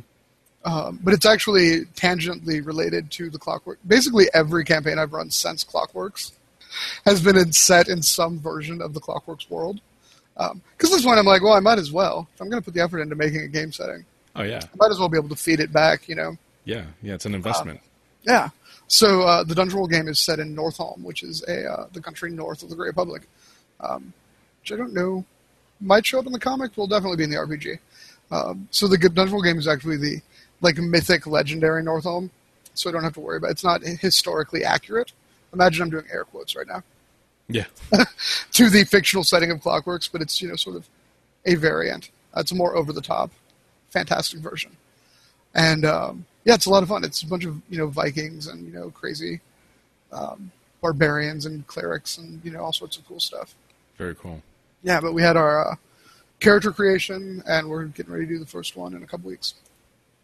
Um, 0.65 0.99
but 1.03 1.15
it's 1.15 1.27
actually 1.27 1.85
tangentially 1.97 2.65
related 2.65 3.11
to 3.13 3.31
the 3.31 3.39
Clockwork. 3.39 3.79
Basically, 3.87 4.27
every 4.35 4.65
campaign 4.65 4.99
I've 4.99 5.13
run 5.13 5.31
since 5.31 5.63
Clockworks 5.65 6.33
has 7.05 7.23
been 7.23 7.37
in, 7.37 7.53
set 7.53 7.89
in 7.89 8.03
some 8.03 8.39
version 8.41 8.81
of 8.83 8.95
the 8.95 9.01
Clockworks 9.01 9.49
world. 9.51 9.81
Because 10.77 10.91
at 10.91 10.97
this 10.97 11.05
point, 11.05 11.19
I'm 11.19 11.27
like, 11.27 11.43
well, 11.43 11.53
I 11.53 11.61
might 11.61 11.79
as 11.79 11.93
well. 11.93 12.27
If 12.35 12.41
I'm 12.41 12.49
going 12.49 12.63
to 12.63 12.65
put 12.65 12.75
the 12.75 12.81
effort 12.81 13.01
into 13.01 13.15
making 13.15 13.43
a 13.43 13.49
game 13.49 13.73
setting, 13.73 14.05
Oh 14.37 14.43
yeah, 14.43 14.61
I 14.63 14.77
might 14.77 14.91
as 14.91 14.99
well 14.99 15.09
be 15.09 15.19
able 15.19 15.29
to 15.31 15.37
feed 15.37 15.61
it 15.61 15.73
back. 15.73 16.09
You 16.09 16.15
know. 16.15 16.37
yeah, 16.65 16.87
yeah. 17.03 17.15
It's 17.15 17.27
an 17.27 17.35
investment. 17.35 17.81
Yeah. 18.23 18.51
So 18.87 19.23
uh, 19.23 19.45
the 19.45 19.55
Dungeon 19.55 19.79
World 19.79 19.91
game 19.91 20.09
is 20.09 20.19
set 20.19 20.39
in 20.39 20.55
Northolm, 20.55 21.03
which 21.03 21.23
is 21.23 21.43
a 21.49 21.71
uh, 21.71 21.87
the 21.93 22.01
country 22.01 22.31
north 22.31 22.63
of 22.63 22.71
the 22.71 22.77
Great 22.77 22.89
Republic, 22.89 23.23
um, 23.81 24.13
which 24.61 24.73
I 24.73 24.77
don't 24.77 24.95
know 24.95 25.25
might 25.81 26.07
show 26.07 26.19
up 26.19 26.27
in 26.27 26.33
the 26.33 26.39
comic. 26.39 26.77
Will 26.77 26.87
definitely 26.87 27.17
be 27.17 27.25
in 27.25 27.31
the 27.31 27.37
RPG. 27.37 27.79
Um, 28.31 28.69
so 28.71 28.87
the 28.87 28.99
Dungeon 28.99 29.33
World 29.33 29.45
game 29.45 29.59
is 29.59 29.67
actually 29.67 29.97
the 29.97 30.21
like 30.61 30.77
mythic, 30.79 31.27
legendary 31.27 31.83
Northolm. 31.83 32.31
So 32.75 32.89
I 32.89 32.93
don't 32.93 33.03
have 33.03 33.15
to 33.15 33.21
worry 33.21 33.39
about. 33.39 33.49
It. 33.49 33.53
It's 33.53 33.65
not 33.65 33.83
historically 33.83 34.65
accurate. 34.65 35.13
Imagine 35.53 35.83
I'm 35.83 35.91
doing 35.91 36.07
air 36.11 36.25
quotes 36.25 36.55
right 36.55 36.67
now 36.67 36.85
yeah, 37.53 37.67
to 38.53 38.71
the 38.71 38.85
fictional 38.85 39.25
setting 39.25 39.51
of 39.51 39.59
Clockworks, 39.59 40.11
but 40.11 40.21
it's 40.21 40.41
you 40.41 40.49
know 40.49 40.57
sort 40.57 40.77
of 40.77 40.89
a 41.45 41.55
variant. 41.55 42.11
Uh, 42.37 42.41
it's 42.41 42.53
a 42.53 42.55
more 42.55 42.77
over 42.77 42.93
the 42.93 43.01
top, 43.01 43.31
fantastic 43.91 44.41
version, 44.41 44.77
and 45.55 45.85
um, 45.85 46.27
yeah, 46.45 46.55
it's 46.55 46.67
a 46.67 46.71
lot 46.71 46.83
of 46.83 46.89
fun. 46.89 47.05
It's 47.05 47.23
a 47.23 47.27
bunch 47.27 47.45
of 47.45 47.61
you 47.69 47.79
know 47.79 47.89
Vikings 47.89 48.47
and 48.47 48.67
you 48.67 48.73
know 48.73 48.91
crazy 48.91 49.41
um, 50.13 50.51
barbarians 50.81 51.47
and 51.47 51.67
clerics 51.67 52.19
and 52.19 52.41
you 52.45 52.51
know 52.51 52.61
all 52.61 52.73
sorts 52.73 52.97
of 52.97 53.07
cool 53.07 53.21
stuff. 53.21 53.55
very 53.97 54.15
cool. 54.15 54.43
Yeah, 54.83 55.01
but 55.01 55.13
we 55.13 55.23
had 55.23 55.37
our 55.37 55.73
uh, 55.73 55.75
character 56.41 56.73
creation, 56.73 57.43
and 57.47 57.69
we're 57.69 57.85
getting 57.85 58.13
ready 58.13 58.27
to 58.27 58.33
do 58.33 58.39
the 58.39 58.47
first 58.47 58.77
one 58.77 58.95
in 58.95 59.03
a 59.03 59.07
couple 59.07 59.29
weeks. 59.29 59.55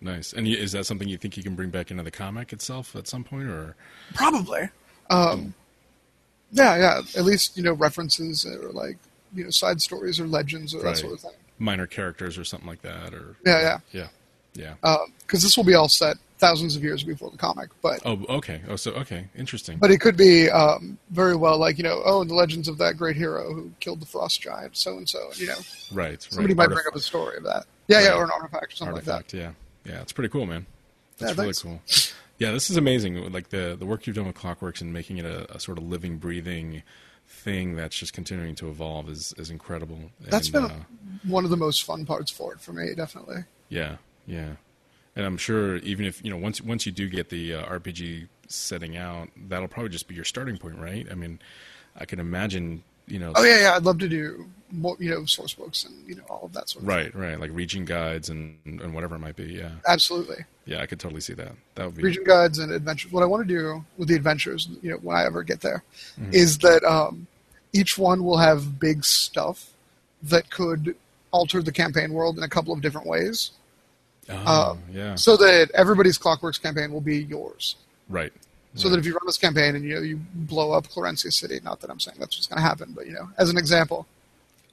Nice. 0.00 0.32
And 0.32 0.46
is 0.46 0.72
that 0.72 0.86
something 0.86 1.08
you 1.08 1.16
think 1.16 1.36
you 1.36 1.42
can 1.42 1.54
bring 1.54 1.70
back 1.70 1.90
into 1.90 2.02
the 2.02 2.10
comic 2.10 2.52
itself 2.52 2.94
at 2.96 3.06
some 3.06 3.24
point, 3.24 3.48
or 3.48 3.76
Probably. 4.14 4.68
Um, 5.10 5.54
yeah, 6.52 6.76
yeah. 6.76 7.00
At 7.16 7.24
least 7.24 7.56
you 7.56 7.62
know 7.62 7.72
references 7.72 8.44
or 8.46 8.70
like 8.72 8.98
you 9.34 9.44
know 9.44 9.50
side 9.50 9.80
stories 9.80 10.20
or 10.20 10.26
legends 10.26 10.74
or 10.74 10.78
Right. 10.78 10.94
that 10.94 10.98
sort 10.98 11.12
of 11.14 11.20
thing. 11.20 11.32
minor 11.58 11.86
characters 11.86 12.38
or 12.38 12.44
something 12.44 12.68
like 12.68 12.82
that? 12.82 13.12
Or 13.14 13.36
Yeah, 13.44 13.78
yeah. 13.92 14.08
yeah, 14.54 14.74
yeah. 14.82 14.96
Because 15.20 15.42
this 15.42 15.56
will 15.56 15.64
be 15.64 15.74
all 15.74 15.88
set 15.88 16.16
thousands 16.38 16.76
of 16.76 16.84
years 16.84 17.02
before 17.02 17.30
the 17.30 17.36
comic, 17.38 17.70
but 17.82 18.00
oh, 18.04 18.22
okay. 18.28 18.60
Oh, 18.68 18.76
so 18.76 18.92
okay, 18.92 19.26
interesting. 19.36 19.78
but 19.78 19.90
it 19.90 19.98
could 20.00 20.16
be 20.18 20.50
um, 20.50 20.98
very 21.10 21.34
well 21.34 21.58
like 21.58 21.78
you 21.78 21.84
know 21.84 22.02
oh 22.04 22.24
the 22.24 22.34
legends 22.34 22.68
of 22.68 22.76
that 22.78 22.96
great 22.98 23.16
hero 23.16 23.52
who 23.54 23.70
killed 23.80 24.00
the 24.00 24.06
frost 24.06 24.40
giant 24.40 24.76
so 24.76 24.96
and 24.98 25.08
so 25.08 25.30
you 25.36 25.46
know 25.46 25.56
right. 25.92 26.20
somebody 26.22 26.52
right. 26.54 26.68
might 26.68 26.68
Artif- 26.68 26.74
bring 26.74 26.86
up 26.88 26.96
a 26.96 27.00
story 27.00 27.36
of 27.38 27.44
that. 27.44 27.64
Yeah, 27.88 28.00
yeah, 28.02 28.14
or 28.14 28.24
an 28.24 28.30
artifact 28.30 28.72
or 28.72 28.76
something 28.76 28.94
artifact. 28.94 29.32
Like 29.34 29.42
that. 29.42 29.54
Yeah, 29.86 29.94
yeah. 29.94 30.00
It's 30.02 30.12
pretty 30.12 30.28
cool, 30.28 30.44
man. 30.46 30.66
Yeah, 31.18 31.32
That's 31.32 31.64
really 31.64 31.78
cool. 31.78 31.80
Yeah, 32.38 32.52
this 32.52 32.68
is 32.70 32.76
amazing. 32.76 33.32
Like 33.32 33.48
the 33.48 33.76
the 33.78 33.86
work 33.86 34.06
you've 34.06 34.16
done 34.16 34.26
with 34.26 34.36
Clockworks 34.36 34.80
and 34.80 34.92
making 34.92 35.18
it 35.18 35.24
a, 35.24 35.54
a 35.56 35.60
sort 35.60 35.78
of 35.78 35.84
living, 35.84 36.18
breathing 36.18 36.82
thing 37.28 37.74
that's 37.74 37.96
just 37.96 38.12
continuing 38.12 38.54
to 38.56 38.68
evolve 38.68 39.08
is 39.08 39.34
is 39.38 39.50
incredible. 39.50 40.10
that. 40.20 40.30
That's 40.30 40.48
And, 40.48 40.52
been 40.52 40.64
uh, 40.64 40.84
one 41.24 41.44
of 41.44 41.50
the 41.50 41.56
most 41.56 41.84
fun 41.84 42.04
parts 42.04 42.30
for 42.30 42.52
it 42.52 42.60
for 42.60 42.72
me, 42.72 42.94
definitely. 42.94 43.44
Yeah, 43.68 43.96
yeah. 44.26 44.56
And 45.16 45.24
I'm 45.24 45.38
sure 45.38 45.76
even 45.78 46.04
if 46.04 46.22
you 46.24 46.30
know 46.30 46.36
once 46.36 46.60
once 46.60 46.84
you 46.86 46.92
do 46.92 47.08
get 47.08 47.30
the 47.30 47.54
uh, 47.54 47.66
RPG 47.66 48.28
setting 48.48 48.96
out, 48.96 49.28
that'll 49.48 49.68
probably 49.68 49.88
just 49.90 50.06
be 50.08 50.14
your 50.14 50.24
starting 50.24 50.58
point, 50.58 50.78
right? 50.78 51.06
I 51.10 51.14
mean, 51.14 51.40
I 51.96 52.04
can 52.04 52.20
imagine, 52.20 52.84
you 53.06 53.18
know, 53.18 53.32
Oh 53.36 53.44
yeah, 53.44 53.60
yeah. 53.60 53.74
I'd 53.76 53.84
love 53.84 53.98
to 54.00 54.08
do 54.08 54.46
more, 54.72 54.96
you 54.98 55.10
know, 55.10 55.24
source 55.26 55.54
books 55.54 55.84
and 55.84 55.94
you 56.08 56.16
know 56.16 56.24
all 56.28 56.40
of 56.44 56.52
that 56.54 56.68
sort 56.68 56.82
of. 56.82 56.88
right, 56.88 57.14
right, 57.14 57.38
like 57.38 57.50
region 57.52 57.84
guides 57.84 58.28
and 58.30 58.58
and 58.64 58.92
whatever 58.94 59.14
it 59.16 59.20
might 59.20 59.36
be. 59.36 59.44
Yeah, 59.54 59.70
Absolutely. 59.86 60.44
yeah, 60.64 60.80
I 60.80 60.86
could 60.86 60.98
totally 61.00 61.20
see 61.20 61.34
that. 61.34 61.52
That 61.76 61.86
would 61.86 61.96
be 61.96 62.02
Region 62.02 62.24
guides 62.24 62.58
and 62.58 62.72
adventures. 62.72 63.12
What 63.12 63.22
I 63.22 63.26
want 63.26 63.46
to 63.46 63.54
do 63.54 63.84
with 63.96 64.08
the 64.08 64.14
adventures, 64.16 64.68
you 64.82 64.90
know, 64.90 64.96
when 64.98 65.16
I 65.16 65.24
ever 65.24 65.42
get 65.42 65.60
there, 65.60 65.82
Mm-hmm. 66.20 66.32
is 66.34 66.58
that 66.58 66.82
um, 66.84 67.26
each 67.72 67.96
one 67.96 68.24
will 68.24 68.38
have 68.38 68.78
big 68.80 69.04
stuff 69.04 69.70
that 70.24 70.50
could 70.50 70.96
alter 71.30 71.62
the 71.62 71.72
campaign 71.72 72.12
world 72.12 72.36
in 72.38 72.42
a 72.42 72.48
couple 72.48 72.72
of 72.72 72.80
different 72.80 73.06
ways, 73.06 73.50
oh, 74.30 74.78
yeah, 74.90 75.14
so 75.14 75.36
that 75.36 75.70
everybody's 75.74 76.18
Clockworks 76.18 76.60
campaign 76.60 76.90
will 76.92 77.00
be 77.02 77.18
yours. 77.24 77.76
right. 78.08 78.32
So 78.76 78.88
that 78.90 78.98
if 78.98 79.06
you 79.06 79.12
run 79.12 79.22
this 79.26 79.38
campaign 79.38 79.74
and 79.74 79.84
you 79.84 80.00
you 80.00 80.20
blow 80.34 80.72
up 80.72 80.86
Florencia 80.86 81.32
City, 81.32 81.60
not 81.64 81.80
that 81.80 81.90
I'm 81.90 81.98
saying 81.98 82.18
that's 82.20 82.36
what's 82.36 82.46
going 82.46 82.58
to 82.58 82.68
happen, 82.68 82.92
but 82.94 83.06
you 83.06 83.12
know, 83.12 83.30
as 83.38 83.50
an 83.50 83.56
example, 83.56 84.06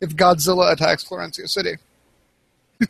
if 0.01 0.16
Godzilla 0.16 0.72
attacks 0.72 1.04
Florencia 1.04 1.47
City, 1.47 1.78
you 2.80 2.88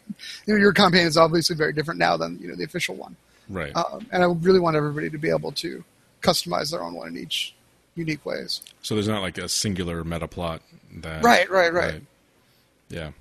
know 0.48 0.56
your 0.56 0.74
campaign 0.74 1.06
is 1.06 1.18
obviously 1.18 1.56
very 1.56 1.74
different 1.74 2.00
now 2.00 2.18
than 2.18 2.40
you 2.40 2.48
know 2.48 2.56
the 2.56 2.64
official 2.64 2.96
one. 2.96 3.16
Right. 3.50 3.76
Um, 3.76 4.08
and 4.12 4.24
I 4.24 4.28
really 4.28 4.60
want 4.60 4.76
everybody 4.76 5.10
to 5.10 5.18
be 5.18 5.30
able 5.30 5.52
to 5.54 5.84
customize 6.22 6.72
their 6.72 6.82
own 6.82 6.94
one 6.94 7.10
in 7.10 7.18
each 7.18 7.54
unique 7.96 8.26
ways. 8.26 8.62
so 8.82 8.96
there's 8.96 9.08
not 9.08 9.22
like 9.22 9.38
a 9.38 9.48
singular 9.48 10.04
meta 10.04 10.28
plot 10.28 10.62
that 10.96 11.24
Right, 11.24 11.48
right, 11.50 11.72
right. 11.72 12.02
Yeah. 12.90 13.12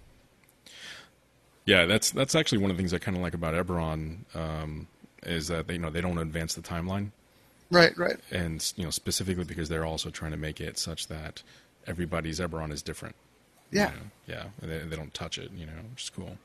Yeah, 1.65 1.87
that's 1.87 2.11
that's 2.11 2.35
actually 2.35 2.59
one 2.59 2.71
of 2.71 2.77
the 2.77 2.81
things 2.81 2.93
I 2.93 2.99
kind 2.99 3.17
of 3.17 3.23
like 3.23 3.35
about 3.35 3.55
Eberron 3.55 4.19
um, 4.35 4.89
is 5.23 5.49
that 5.49 5.69
they, 5.69 5.75
you 5.75 5.81
know 5.81 5.91
they 5.91 6.01
don't 6.01 6.19
advance 6.19 6.55
the 6.55 6.61
timeline, 6.61 7.11
Right, 7.73 7.97
right. 7.97 8.19
and 8.31 8.73
you 8.77 8.85
know 8.85 8.91
specifically 8.91 9.45
because 9.45 9.69
they're 9.71 9.87
also 9.87 10.11
trying 10.11 10.33
to 10.33 10.37
make 10.37 10.61
it 10.61 10.79
such 10.79 11.07
that 11.09 11.43
everybody's 11.87 12.39
Eberron 12.39 12.71
is 12.71 12.83
different. 12.83 13.15
you 13.71 13.81
Yeah. 13.81 13.87
know? 13.87 13.93
yeah, 14.27 14.45
and 14.61 14.71
they, 14.71 14.79
they 14.81 14.97
don't 14.97 15.13
touch 15.15 15.39
it, 15.39 15.51
you 15.57 15.65
know, 15.67 15.73
which 15.91 16.05
is 16.05 16.11
cool. 16.11 16.37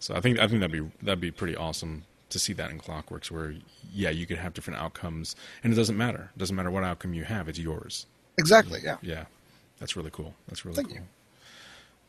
So 0.00 0.14
I 0.14 0.20
think 0.20 0.38
I 0.38 0.46
think 0.46 0.60
that'd 0.60 0.72
be 0.72 0.90
that'd 1.02 1.20
be 1.20 1.30
pretty 1.30 1.56
awesome 1.56 2.04
to 2.28 2.38
see 2.38 2.52
that 2.52 2.70
in 2.70 2.78
Clockworks, 2.78 3.30
where 3.30 3.54
yeah, 3.92 4.10
you 4.10 4.26
could 4.26 4.38
have 4.38 4.52
different 4.54 4.78
outcomes, 4.78 5.34
and 5.64 5.72
it 5.72 5.76
doesn't 5.76 5.96
matter. 5.96 6.30
It 6.36 6.38
doesn't 6.38 6.54
matter 6.54 6.70
what 6.70 6.84
outcome 6.84 7.14
you 7.14 7.24
have; 7.24 7.48
it's 7.48 7.58
yours. 7.58 8.06
Exactly, 8.38 8.80
yeah. 8.84 8.98
Yeah, 9.02 9.24
that's 9.78 9.96
really 9.96 10.10
cool. 10.12 10.34
That's 10.46 10.64
really 10.64 10.76
Thank 10.76 10.88
cool. 10.88 10.96
you. 10.98 11.02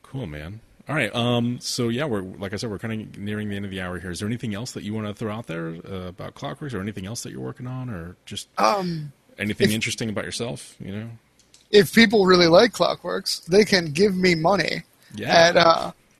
Cool, 0.03 0.27
man. 0.27 0.59
All 0.91 0.97
right. 0.97 1.15
Um. 1.15 1.57
So 1.61 1.87
yeah, 1.87 2.03
we're 2.03 2.19
like 2.21 2.51
I 2.51 2.57
said, 2.57 2.69
we're 2.69 2.77
kind 2.79 3.01
of 3.01 3.17
nearing 3.17 3.47
the 3.47 3.55
end 3.55 3.63
of 3.63 3.71
the 3.71 3.79
hour 3.79 3.97
here. 3.97 4.11
Is 4.11 4.19
there 4.19 4.27
anything 4.27 4.53
else 4.53 4.71
that 4.73 4.83
you 4.83 4.93
want 4.93 5.07
to 5.07 5.13
throw 5.13 5.31
out 5.33 5.47
there 5.47 5.69
uh, 5.89 6.07
about 6.09 6.35
Clockworks, 6.35 6.73
or 6.73 6.81
anything 6.81 7.05
else 7.05 7.23
that 7.23 7.31
you're 7.31 7.39
working 7.39 7.65
on, 7.65 7.89
or 7.89 8.17
just 8.25 8.49
Um, 8.57 9.13
anything 9.39 9.69
if- 9.69 9.75
interesting 9.75 10.09
about 10.09 10.25
yourself? 10.25 10.75
You 10.81 10.91
know. 10.91 11.09
if 11.69 11.95
people 11.95 12.25
really 12.25 12.47
like 12.47 12.73
Clockworks, 12.73 13.45
they 13.45 13.63
can 13.63 13.93
give 13.93 14.17
me 14.17 14.35
money 14.35 14.83
Yeah. 15.15 15.29
at 15.33 15.55
uh, 15.55 15.91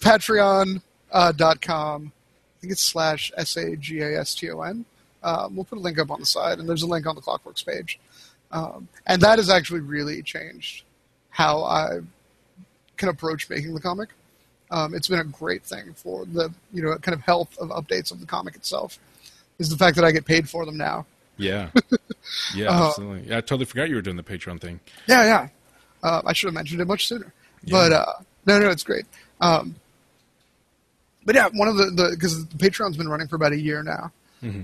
patreon.com. 0.00 0.82
Uh, 1.10 1.30
dot 1.32 1.60
com. 1.60 2.10
I 2.56 2.60
think 2.60 2.72
it's 2.72 2.82
slash 2.82 3.30
S 3.36 3.56
A 3.58 3.76
G 3.76 4.00
A 4.00 4.20
S 4.20 4.34
T 4.36 4.48
O 4.50 4.62
N. 4.62 4.84
Um, 5.22 5.56
we'll 5.56 5.64
put 5.66 5.76
a 5.76 5.80
link 5.80 5.98
up 5.98 6.10
on 6.10 6.20
the 6.20 6.24
side, 6.26 6.58
and 6.58 6.66
there's 6.68 6.82
a 6.82 6.86
link 6.86 7.06
on 7.06 7.16
the 7.16 7.20
Clockworks 7.20 7.66
page. 7.66 7.98
Um, 8.50 8.88
and 9.06 9.20
that 9.22 9.38
has 9.38 9.50
actually 9.50 9.80
really 9.80 10.22
changed 10.22 10.84
how 11.30 11.64
I 11.64 12.00
can 13.02 13.08
approach 13.08 13.50
making 13.50 13.74
the 13.74 13.80
comic. 13.80 14.10
Um, 14.70 14.94
it's 14.94 15.08
been 15.08 15.18
a 15.18 15.24
great 15.24 15.64
thing 15.64 15.92
for 15.94 16.24
the 16.24 16.52
you 16.72 16.82
know 16.82 16.96
kind 16.98 17.14
of 17.14 17.20
health 17.20 17.58
of 17.58 17.70
updates 17.70 18.12
of 18.12 18.20
the 18.20 18.26
comic 18.26 18.54
itself. 18.54 18.98
Is 19.58 19.68
the 19.68 19.76
fact 19.76 19.96
that 19.96 20.04
I 20.04 20.12
get 20.12 20.24
paid 20.24 20.48
for 20.48 20.64
them 20.64 20.76
now. 20.76 21.04
Yeah. 21.36 21.70
Yeah. 22.54 22.68
Uh, 22.68 22.86
absolutely. 22.86 23.28
Yeah. 23.28 23.38
I 23.38 23.40
totally 23.40 23.64
forgot 23.64 23.88
you 23.88 23.96
were 23.96 24.00
doing 24.02 24.16
the 24.16 24.22
Patreon 24.22 24.60
thing. 24.60 24.78
Yeah, 25.08 25.24
yeah. 25.24 25.48
Uh, 26.04 26.22
I 26.24 26.32
should 26.32 26.46
have 26.46 26.54
mentioned 26.54 26.80
it 26.80 26.86
much 26.86 27.08
sooner. 27.08 27.32
But 27.68 27.92
uh, 27.92 28.12
no, 28.46 28.60
no, 28.60 28.70
it's 28.70 28.84
great. 28.84 29.06
Um, 29.40 29.74
but 31.24 31.34
yeah, 31.34 31.48
one 31.52 31.66
of 31.66 31.76
the 31.76 32.10
because 32.14 32.46
the 32.46 32.56
Patreon's 32.56 32.96
been 32.96 33.08
running 33.08 33.26
for 33.26 33.34
about 33.34 33.50
a 33.50 33.58
year 33.58 33.82
now, 33.82 34.12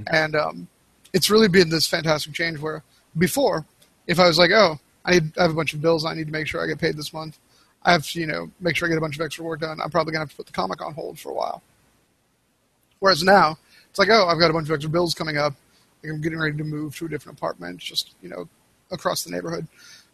and 0.06 0.36
um, 0.36 0.68
it's 1.12 1.30
really 1.30 1.48
been 1.48 1.68
this 1.68 1.88
fantastic 1.88 2.32
change. 2.32 2.60
Where 2.60 2.84
before, 3.16 3.66
if 4.06 4.20
I 4.20 4.28
was 4.28 4.38
like, 4.38 4.52
oh, 4.52 4.78
I 5.04 5.14
need, 5.14 5.36
I 5.36 5.42
have 5.42 5.50
a 5.50 5.54
bunch 5.54 5.74
of 5.74 5.80
bills, 5.82 6.04
I 6.06 6.14
need 6.14 6.26
to 6.26 6.32
make 6.32 6.46
sure 6.46 6.62
I 6.62 6.68
get 6.68 6.78
paid 6.78 6.96
this 6.96 7.12
month. 7.12 7.38
I 7.84 7.92
have 7.92 8.06
to, 8.08 8.20
you 8.20 8.26
know, 8.26 8.50
make 8.60 8.76
sure 8.76 8.86
I 8.86 8.90
get 8.90 8.98
a 8.98 9.00
bunch 9.00 9.16
of 9.16 9.22
extra 9.22 9.44
work 9.44 9.60
done. 9.60 9.80
I'm 9.80 9.90
probably 9.90 10.12
gonna 10.12 10.22
have 10.24 10.30
to 10.30 10.36
put 10.36 10.46
the 10.46 10.52
comic 10.52 10.82
on 10.82 10.94
hold 10.94 11.18
for 11.18 11.30
a 11.30 11.34
while. 11.34 11.62
Whereas 13.00 13.22
now, 13.22 13.58
it's 13.90 13.98
like, 13.98 14.08
oh, 14.10 14.26
I've 14.26 14.38
got 14.40 14.50
a 14.50 14.52
bunch 14.52 14.68
of 14.68 14.74
extra 14.74 14.90
bills 14.90 15.14
coming 15.14 15.36
up. 15.36 15.54
I'm 16.04 16.20
getting 16.20 16.38
ready 16.38 16.56
to 16.56 16.64
move 16.64 16.96
to 16.96 17.06
a 17.06 17.08
different 17.08 17.38
apartment, 17.38 17.78
just 17.78 18.14
you 18.22 18.28
know, 18.28 18.48
across 18.90 19.24
the 19.24 19.30
neighborhood. 19.30 19.66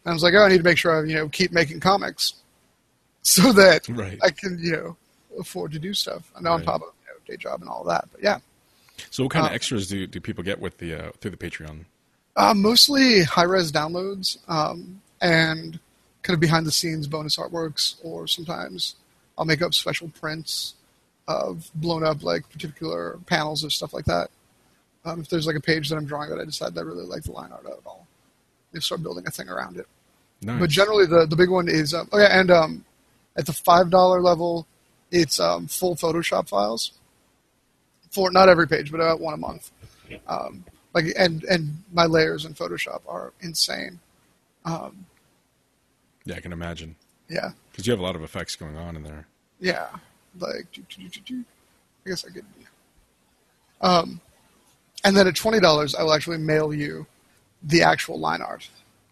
And 0.04 0.10
I 0.10 0.12
was 0.12 0.22
like, 0.22 0.34
oh, 0.34 0.42
I 0.44 0.48
need 0.48 0.58
to 0.58 0.62
make 0.64 0.78
sure 0.78 1.00
I, 1.02 1.06
you 1.08 1.14
know, 1.14 1.28
keep 1.28 1.52
making 1.52 1.80
comics, 1.80 2.34
so 3.22 3.52
that 3.52 3.88
Right. 3.88 4.18
I 4.22 4.30
can, 4.30 4.58
you 4.60 4.72
know, 4.72 4.96
afford 5.38 5.72
to 5.72 5.78
do 5.78 5.94
stuff. 5.94 6.30
I 6.36 6.40
know 6.40 6.52
on 6.52 6.62
top 6.62 6.82
of 6.82 6.88
you 7.06 7.12
know, 7.12 7.18
day 7.26 7.36
job 7.36 7.60
and 7.60 7.70
all 7.70 7.84
that. 7.84 8.08
But 8.12 8.22
yeah, 8.22 8.38
So, 9.10 9.24
what 9.24 9.32
kind 9.32 9.46
of 9.46 9.52
Uh, 9.52 9.54
extras 9.54 9.88
do 9.88 10.06
do 10.06 10.20
people 10.20 10.44
get 10.44 10.60
with 10.60 10.78
the 10.78 10.94
uh, 10.94 11.12
through 11.20 11.32
the 11.32 11.36
Patreon? 11.36 11.84
uh, 12.36 12.54
mostly 12.54 13.22
high 13.24 13.44
res 13.44 13.70
downloads 13.72 14.38
um, 14.48 15.00
and 15.20 15.78
kind 16.24 16.34
of 16.34 16.40
behind 16.40 16.66
the 16.66 16.72
scenes 16.72 17.06
bonus 17.06 17.36
artworks, 17.36 17.96
or 18.02 18.26
sometimes 18.26 18.96
I'll 19.38 19.44
make 19.44 19.62
up 19.62 19.74
special 19.74 20.08
prints 20.08 20.74
of 21.28 21.70
blown 21.74 22.02
up 22.02 22.22
like 22.22 22.50
particular 22.50 23.18
panels 23.26 23.64
or 23.64 23.70
stuff 23.70 23.92
like 23.92 24.06
that. 24.06 24.30
Um, 25.04 25.20
if 25.20 25.28
there's 25.28 25.46
like 25.46 25.56
a 25.56 25.60
page 25.60 25.90
that 25.90 25.96
I'm 25.96 26.06
drawing 26.06 26.30
that 26.30 26.40
I 26.40 26.44
decide 26.44 26.74
that 26.74 26.80
I 26.80 26.84
really 26.84 27.04
like 27.04 27.24
the 27.24 27.32
line 27.32 27.52
art 27.52 27.66
of, 27.66 27.86
I'll 27.86 28.06
you 28.72 28.78
know, 28.78 28.80
start 28.80 29.02
building 29.02 29.24
a 29.26 29.30
thing 29.30 29.48
around 29.48 29.76
it. 29.76 29.86
Nice. 30.42 30.58
But 30.58 30.70
generally, 30.70 31.06
the 31.06 31.26
the 31.26 31.36
big 31.36 31.50
one 31.50 31.68
is 31.68 31.94
um, 31.94 32.08
oh 32.10 32.18
yeah, 32.18 32.40
and 32.40 32.50
um, 32.50 32.84
at 33.36 33.46
the 33.46 33.52
five 33.52 33.90
dollar 33.90 34.20
level, 34.20 34.66
it's 35.10 35.38
um, 35.38 35.66
full 35.66 35.94
Photoshop 35.94 36.48
files 36.48 36.92
for 38.10 38.30
not 38.30 38.48
every 38.48 38.66
page, 38.66 38.90
but 38.90 39.00
about 39.00 39.20
one 39.20 39.34
a 39.34 39.38
month. 39.38 39.70
Um, 40.26 40.64
like 40.94 41.06
and 41.18 41.44
and 41.44 41.82
my 41.92 42.06
layers 42.06 42.46
in 42.46 42.54
Photoshop 42.54 43.02
are 43.06 43.32
insane. 43.40 44.00
Yeah, 46.24 46.36
I 46.36 46.40
can 46.40 46.52
imagine. 46.52 46.96
Yeah, 47.28 47.50
because 47.70 47.86
you 47.86 47.92
have 47.92 48.00
a 48.00 48.02
lot 48.02 48.16
of 48.16 48.22
effects 48.22 48.56
going 48.56 48.76
on 48.76 48.96
in 48.96 49.02
there. 49.02 49.26
yeah. 49.60 49.88
Like, 50.36 50.72
doo, 50.72 50.82
doo, 50.88 51.08
doo. 51.24 51.44
I 52.04 52.08
guess 52.10 52.24
I 52.24 52.30
could. 52.30 52.44
Um, 53.80 54.20
and 55.04 55.16
then 55.16 55.28
at 55.28 55.36
twenty 55.36 55.60
dollars, 55.60 55.94
I 55.94 56.02
will 56.02 56.12
actually 56.12 56.38
mail 56.38 56.74
you 56.74 57.06
the 57.62 57.82
actual 57.82 58.18
line 58.18 58.42
art. 58.42 58.68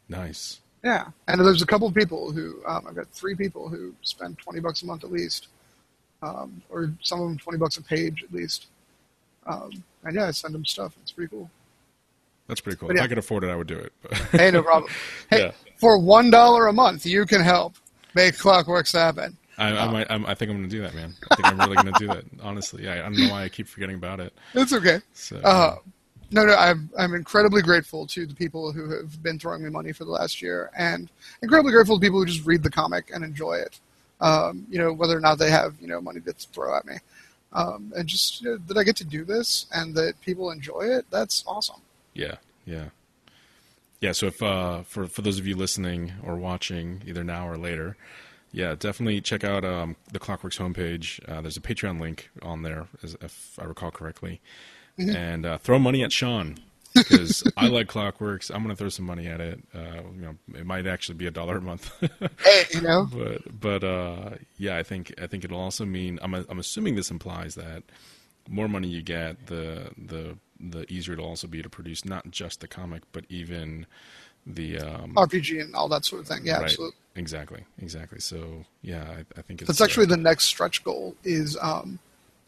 Nice. 0.08 0.58
Yeah, 0.82 1.06
and 1.28 1.40
there's 1.40 1.62
a 1.62 1.66
couple 1.66 1.86
of 1.86 1.94
people 1.94 2.32
who 2.32 2.56
um, 2.66 2.86
I've 2.88 2.96
got 2.96 3.08
three 3.12 3.36
people 3.36 3.68
who 3.68 3.94
spend 4.02 4.38
twenty 4.38 4.58
bucks 4.58 4.82
a 4.82 4.86
month 4.86 5.04
at 5.04 5.12
least, 5.12 5.46
um, 6.22 6.60
or 6.68 6.92
some 7.02 7.20
of 7.20 7.28
them 7.28 7.38
twenty 7.38 7.58
bucks 7.58 7.76
a 7.76 7.82
page 7.82 8.24
at 8.24 8.32
least. 8.32 8.66
Um, 9.46 9.84
and 10.02 10.16
yeah, 10.16 10.26
I 10.26 10.30
send 10.32 10.54
them 10.54 10.64
stuff. 10.64 10.96
It's 11.02 11.12
pretty 11.12 11.30
cool. 11.30 11.48
That's 12.48 12.60
pretty 12.60 12.78
cool. 12.78 12.88
But 12.88 12.96
if 12.96 13.00
yeah. 13.00 13.04
I 13.04 13.08
could 13.08 13.18
afford 13.18 13.44
it, 13.44 13.50
I 13.50 13.56
would 13.56 13.66
do 13.66 13.78
it. 13.78 13.92
Hey, 14.32 14.50
no 14.50 14.62
problem. 14.62 14.90
Hey, 15.30 15.38
Yeah. 15.38 15.52
for 15.76 15.98
one 15.98 16.30
dollar 16.30 16.66
a 16.66 16.72
month, 16.72 17.06
you 17.06 17.24
can 17.24 17.40
help 17.40 17.74
make 18.14 18.34
Clockworks 18.34 18.92
happen. 18.92 19.36
I, 19.58 19.68
I 19.76 19.90
might. 19.90 20.06
I'm, 20.10 20.26
I 20.26 20.34
think 20.34 20.50
I'm 20.50 20.58
going 20.58 20.68
to 20.68 20.76
do 20.76 20.82
that, 20.82 20.94
man. 20.94 21.14
I 21.30 21.34
think 21.36 21.48
I'm 21.48 21.60
really 21.60 21.76
going 21.76 21.86
to 21.86 21.92
do 21.92 22.08
that. 22.08 22.24
Honestly, 22.42 22.88
I, 22.88 22.98
I 22.98 23.02
don't 23.02 23.16
know 23.16 23.30
why 23.30 23.44
I 23.44 23.48
keep 23.48 23.68
forgetting 23.68 23.96
about 23.96 24.20
it. 24.20 24.32
It's 24.54 24.72
okay. 24.72 25.00
So 25.12 25.36
Uh, 25.44 25.76
no, 26.30 26.44
no, 26.44 26.54
I'm 26.54 26.90
I'm 26.98 27.14
incredibly 27.14 27.62
grateful 27.62 28.06
to 28.08 28.26
the 28.26 28.34
people 28.34 28.72
who 28.72 28.90
have 28.90 29.22
been 29.22 29.38
throwing 29.38 29.62
me 29.62 29.70
money 29.70 29.92
for 29.92 30.04
the 30.04 30.10
last 30.10 30.40
year, 30.40 30.70
and 30.76 31.10
incredibly 31.42 31.72
grateful 31.72 31.98
to 31.98 32.00
people 32.00 32.18
who 32.18 32.26
just 32.26 32.46
read 32.46 32.62
the 32.62 32.70
comic 32.70 33.10
and 33.14 33.22
enjoy 33.22 33.54
it. 33.54 33.78
Um, 34.20 34.66
you 34.70 34.78
know, 34.78 34.92
whether 34.92 35.16
or 35.16 35.20
not 35.20 35.38
they 35.38 35.50
have 35.50 35.74
you 35.80 35.88
know 35.88 36.00
money 36.00 36.20
to 36.20 36.32
throw 36.32 36.76
at 36.76 36.86
me, 36.86 36.94
um, 37.52 37.92
and 37.94 38.08
just 38.08 38.40
you 38.40 38.50
know, 38.50 38.56
that 38.68 38.78
I 38.78 38.84
get 38.84 38.96
to 38.96 39.04
do 39.04 39.24
this 39.24 39.66
and 39.74 39.94
that 39.94 40.20
people 40.22 40.50
enjoy 40.50 40.82
it. 40.82 41.04
That's 41.10 41.44
awesome. 41.46 41.82
Yeah, 42.14 42.36
yeah, 42.64 42.86
yeah. 44.00 44.12
So 44.12 44.26
if 44.26 44.42
uh, 44.42 44.82
for 44.82 45.06
for 45.06 45.22
those 45.22 45.38
of 45.38 45.46
you 45.46 45.56
listening 45.56 46.12
or 46.22 46.36
watching, 46.36 47.02
either 47.06 47.24
now 47.24 47.48
or 47.48 47.56
later, 47.56 47.96
yeah, 48.52 48.74
definitely 48.78 49.20
check 49.20 49.44
out 49.44 49.64
um, 49.64 49.96
the 50.12 50.18
Clockworks 50.18 50.58
homepage. 50.58 51.20
Uh, 51.28 51.40
there's 51.40 51.56
a 51.56 51.60
Patreon 51.60 52.00
link 52.00 52.30
on 52.42 52.62
there, 52.62 52.86
as, 53.02 53.16
if 53.20 53.58
I 53.58 53.64
recall 53.64 53.90
correctly, 53.90 54.40
and 54.98 55.46
uh, 55.46 55.58
throw 55.58 55.78
money 55.78 56.02
at 56.04 56.12
Sean 56.12 56.58
because 56.94 57.42
I 57.56 57.68
like 57.68 57.88
Clockworks. 57.88 58.50
I'm 58.54 58.62
going 58.62 58.74
to 58.74 58.76
throw 58.76 58.90
some 58.90 59.06
money 59.06 59.26
at 59.26 59.40
it. 59.40 59.60
Uh, 59.74 60.02
you 60.14 60.22
know, 60.22 60.34
it 60.54 60.66
might 60.66 60.86
actually 60.86 61.14
be 61.16 61.26
a 61.26 61.30
dollar 61.30 61.56
a 61.56 61.62
month. 61.62 61.90
Hey, 62.44 62.64
you 62.74 62.80
know, 62.82 63.08
but 63.12 63.60
but 63.60 63.84
uh, 63.84 64.30
yeah, 64.58 64.76
I 64.76 64.82
think 64.82 65.14
I 65.20 65.26
think 65.26 65.44
it'll 65.44 65.60
also 65.60 65.84
mean 65.84 66.18
I'm 66.22 66.34
I'm 66.34 66.58
assuming 66.58 66.96
this 66.96 67.10
implies 67.10 67.54
that 67.54 67.84
more 68.48 68.68
money 68.68 68.88
you 68.88 69.02
get, 69.02 69.46
the 69.46 69.90
the 69.96 70.36
the 70.62 70.90
easier 70.92 71.14
it'll 71.14 71.26
also 71.26 71.46
be 71.46 71.60
to 71.62 71.68
produce 71.68 72.04
not 72.04 72.30
just 72.30 72.60
the 72.60 72.68
comic, 72.68 73.02
but 73.12 73.24
even 73.28 73.86
the 74.46 74.78
um, 74.78 75.14
RPG 75.14 75.60
and 75.60 75.74
all 75.74 75.88
that 75.88 76.04
sort 76.04 76.22
of 76.22 76.28
thing. 76.28 76.40
Yeah, 76.44 76.54
right, 76.54 76.64
absolutely. 76.64 76.96
exactly, 77.16 77.64
exactly. 77.78 78.20
So 78.20 78.64
yeah, 78.82 79.02
I, 79.02 79.24
I 79.38 79.42
think 79.42 79.60
it's 79.62 79.68
That's 79.68 79.80
uh, 79.80 79.84
actually 79.84 80.06
the 80.06 80.16
next 80.16 80.44
stretch 80.44 80.82
goal. 80.84 81.14
Is 81.24 81.56
um, 81.60 81.98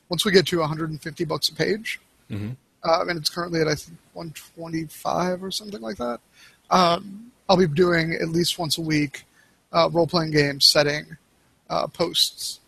once 0.09 0.25
we 0.25 0.33
get 0.33 0.47
to 0.49 0.59
150 0.61 1.25
bucks 1.25 1.49
a 1.49 1.55
page, 1.55 2.01
Mhm. 2.31 2.57
uh, 2.83 3.05
and 3.09 3.19
it's 3.19 3.31
currently 3.31 3.61
at 3.61 3.69
I 3.69 3.75
think 3.75 3.99
125 4.15 5.43
or 5.45 5.51
something 5.51 5.81
like 5.81 5.97
that. 5.99 6.21
Um, 6.71 7.31
I'll 7.49 7.57
be 7.57 7.67
doing 7.67 8.15
at 8.15 8.29
least 8.31 8.59
once 8.59 8.79
a 8.79 8.81
week 8.81 9.25
uh, 9.73 9.91
role 9.93 10.07
playing 10.07 10.31
games, 10.33 10.65
setting 10.65 11.17
uh, 11.69 11.87
posts, 11.89 12.61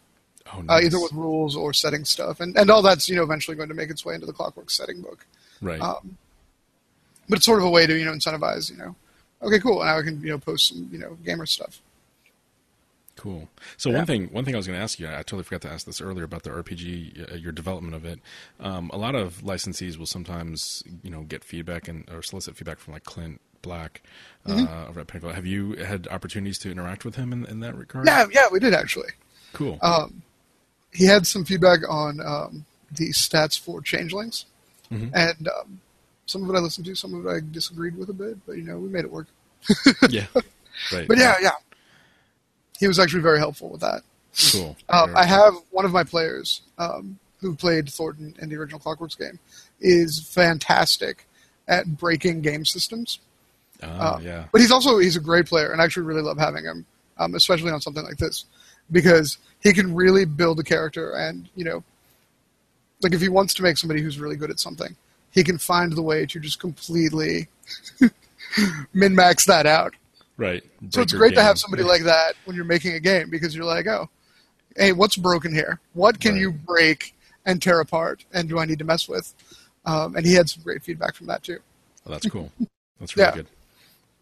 oh, 0.53 0.59
uh, 0.59 0.62
nice. 0.62 0.84
either 0.84 1.01
with 1.01 1.12
rules 1.12 1.57
or 1.57 1.72
setting 1.72 2.05
stuff, 2.05 2.40
and 2.40 2.57
and 2.57 2.70
all 2.70 2.82
that's 2.82 3.09
you 3.09 3.16
know 3.16 3.22
eventually 3.22 3.57
going 3.57 3.68
to 3.70 3.74
make 3.74 3.90
its 3.90 4.05
way 4.05 4.14
into 4.14 4.26
the 4.26 4.32
Clockwork 4.32 4.70
setting 4.70 5.01
book. 5.01 5.26
Right. 5.61 5.80
Um, 5.80 6.16
but 7.28 7.38
it's 7.38 7.46
sort 7.46 7.59
of 7.61 7.64
a 7.66 7.70
way 7.70 7.86
to 7.86 7.96
you 7.98 8.04
know 8.04 8.12
incentivize 8.12 8.70
you 8.70 8.76
know. 8.76 8.94
Okay, 9.42 9.59
cool. 9.61 9.84
Now 9.84 9.98
I 9.98 10.02
can 10.02 10.20
you 10.22 10.30
know 10.30 10.38
post 10.38 10.68
some 10.68 10.88
you 10.92 10.98
know 10.98 11.16
gamer 11.24 11.46
stuff. 11.46 11.80
Cool. 13.16 13.48
So 13.78 13.90
Yeah. 13.90 13.96
one 13.98 14.07
thing, 14.07 14.26
one 14.30 14.44
thing 14.44 14.54
I 14.54 14.59
was 14.59 14.66
going 14.66 14.78
to 14.78 14.82
ask 14.82 15.00
you, 15.00 15.09
I 15.09 15.16
totally 15.22 15.42
forgot 15.42 15.62
to 15.62 15.70
ask 15.70 15.86
this 15.86 16.02
earlier 16.02 16.24
about 16.24 16.42
the 16.42 16.50
RPG, 16.50 17.32
uh, 17.32 17.34
your 17.36 17.50
development 17.52 17.94
of 17.94 18.04
it. 18.04 18.20
Um, 18.61 18.90
a 18.92 18.98
lot 18.98 19.14
of 19.14 19.38
licensees 19.42 19.96
will 19.96 20.04
sometimes, 20.07 20.82
you 21.02 21.11
know, 21.11 21.22
get 21.22 21.42
feedback 21.42 21.88
and 21.88 22.07
or 22.11 22.22
solicit 22.22 22.57
feedback 22.57 22.78
from 22.78 22.92
like 22.92 23.04
Clint 23.04 23.40
Black 23.62 24.02
Mm-hmm. 24.46 24.66
uh, 24.66 24.88
over 24.88 25.00
at 25.00 25.07
Pinnacle. 25.09 25.32
Have 25.32 25.46
you 25.46 25.72
had 25.76 26.07
opportunities 26.09 26.59
to 26.61 26.70
interact 26.70 27.04
with 27.07 27.16
him 27.16 27.32
in, 27.32 27.46
in 27.46 27.61
that 27.61 27.74
regard? 27.74 28.07
Yeah, 28.07 28.26
yeah, 28.30 28.46
we 28.52 28.61
did 28.61 28.74
actually. 28.74 29.09
Cool. 29.54 29.78
Um, 29.82 30.22
he 30.92 31.07
had 31.07 31.26
some 31.26 31.44
feedback 31.44 31.80
on 31.88 32.20
um, 32.20 32.66
the 32.92 33.09
stats 33.11 33.59
for 33.59 33.80
changelings, 33.80 34.44
Mhm. 34.91 35.11
and 35.14 35.49
um, 35.49 35.80
some 36.26 36.43
of 36.43 36.51
it 36.55 36.59
I 36.59 36.61
listened 36.61 36.87
to, 36.87 36.95
some 36.95 37.14
of 37.14 37.26
it 37.26 37.28
I 37.30 37.41
disagreed 37.53 37.97
with 37.97 38.09
a 38.11 38.12
bit, 38.12 38.37
but 38.47 38.57
you 38.57 38.62
know 38.64 38.78
we 38.78 38.89
made 38.89 39.05
it 39.05 39.11
work. 39.11 39.26
yeah. 40.11 40.26
Right. 40.93 41.09
But 41.09 41.16
yeah, 41.16 41.37
yeah, 41.41 41.53
he 42.78 42.87
was 42.87 42.99
actually 42.99 43.22
very 43.22 43.39
helpful 43.39 43.70
with 43.70 43.80
that. 43.80 44.03
Cool. 44.53 44.76
Um, 44.91 45.16
I 45.16 45.24
have 45.24 45.55
one 45.70 45.87
of 45.87 45.93
my 45.93 46.05
players 46.05 46.61
um, 46.78 47.18
who 47.41 47.55
played 47.57 47.89
Thornton 47.89 48.34
in 48.41 48.51
the 48.51 48.57
original 48.57 48.78
Clockworks 48.78 49.16
game 49.18 49.39
is 49.80 50.20
fantastic 50.20 51.26
at 51.66 51.97
breaking 51.97 52.43
game 52.43 52.64
systems. 52.66 53.20
Oh, 53.82 53.87
Uh, 53.89 54.20
yeah. 54.22 54.45
But 54.53 54.61
he's 54.61 54.70
also 54.70 54.99
he's 54.99 55.16
a 55.16 55.20
great 55.20 55.47
player, 55.47 55.72
and 55.72 55.80
I 55.80 55.84
actually 55.84 56.05
really 56.07 56.22
love 56.22 56.37
having 56.39 56.64
him, 56.64 56.84
um, 57.18 57.34
especially 57.34 57.70
on 57.70 57.80
something 57.80 58.05
like 58.05 58.18
this, 58.18 58.45
because 58.93 59.39
he 59.62 59.72
can 59.72 59.95
really 59.95 60.26
build 60.26 60.61
a 60.61 60.62
character, 60.62 61.12
and 61.12 61.49
you 61.57 61.64
know, 61.64 61.82
like 63.03 63.12
if 63.14 63.20
he 63.20 63.28
wants 63.28 63.55
to 63.55 63.62
make 63.62 63.76
somebody 63.76 64.01
who's 64.03 64.18
really 64.18 64.36
good 64.36 64.51
at 64.51 64.59
something, 64.61 64.97
he 65.30 65.44
can 65.44 65.59
find 65.59 65.92
the 65.92 66.03
way 66.03 66.26
to 66.26 66.40
just 66.40 66.59
completely 66.61 67.49
min 68.94 69.14
max 69.14 69.47
that 69.47 69.66
out. 69.66 69.94
Right. 70.36 70.62
So 70.90 71.01
it's 71.01 71.12
great 71.12 71.34
to 71.34 71.42
have 71.42 71.59
somebody 71.59 71.82
like 71.82 72.03
that 72.05 72.34
when 72.44 72.57
you're 72.57 72.64
making 72.64 72.92
a 72.94 73.01
game 73.01 73.30
because 73.30 73.55
you're 73.57 73.64
like, 73.64 73.86
oh, 73.86 74.09
hey, 74.76 74.92
what's 74.92 75.16
broken 75.16 75.53
here? 75.55 75.80
What 75.94 76.20
can 76.20 76.32
Right. 76.32 76.40
you 76.40 76.53
break 76.53 77.14
and 77.47 77.62
tear 77.62 77.80
apart, 77.80 78.24
and 78.32 78.49
do 78.49 78.59
I 78.59 78.64
need 78.66 78.78
to 78.80 78.84
mess 78.84 79.09
with? 79.09 79.32
Um, 79.84 80.16
and 80.16 80.26
he 80.26 80.34
had 80.34 80.51
some 80.51 80.62
great 80.62 80.82
feedback 80.82 81.14
from 81.14 81.28
that 81.28 81.42
too. 81.42 81.59
Oh, 82.07 82.11
that's 82.11 82.26
cool. 82.30 82.51
That's 83.01 83.16
really 83.16 83.28
Yeah. 83.28 83.34
good. 83.34 83.47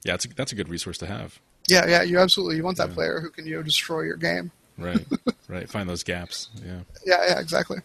Yeah, 0.04 0.14
it's 0.14 0.24
a, 0.26 0.28
that's 0.34 0.52
a 0.52 0.54
good 0.54 0.68
resource 0.68 0.98
to 0.98 1.06
have. 1.06 1.38
Yeah, 1.66 1.86
yeah, 1.88 2.02
you 2.02 2.18
absolutely 2.18 2.56
you 2.56 2.62
want 2.62 2.76
that 2.76 2.90
Yeah. 2.90 2.94
player 2.94 3.20
who 3.20 3.30
can 3.30 3.46
you 3.46 3.56
know 3.56 3.62
destroy 3.62 4.02
your 4.02 4.16
game. 4.18 4.50
Right. 4.76 5.06
right. 5.48 5.68
Find 5.68 5.88
those 5.88 6.02
gaps. 6.02 6.48
Yeah. 6.64 6.80
Yeah, 7.06 7.24
yeah, 7.28 7.40
exactly. 7.40 7.78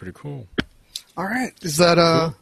Pretty 0.00 0.18
cool. 0.18 0.48
All 1.14 1.26
right, 1.26 1.52
is 1.60 1.76
that 1.76 1.98
uh? 1.98 2.30
Cool. 2.30 2.36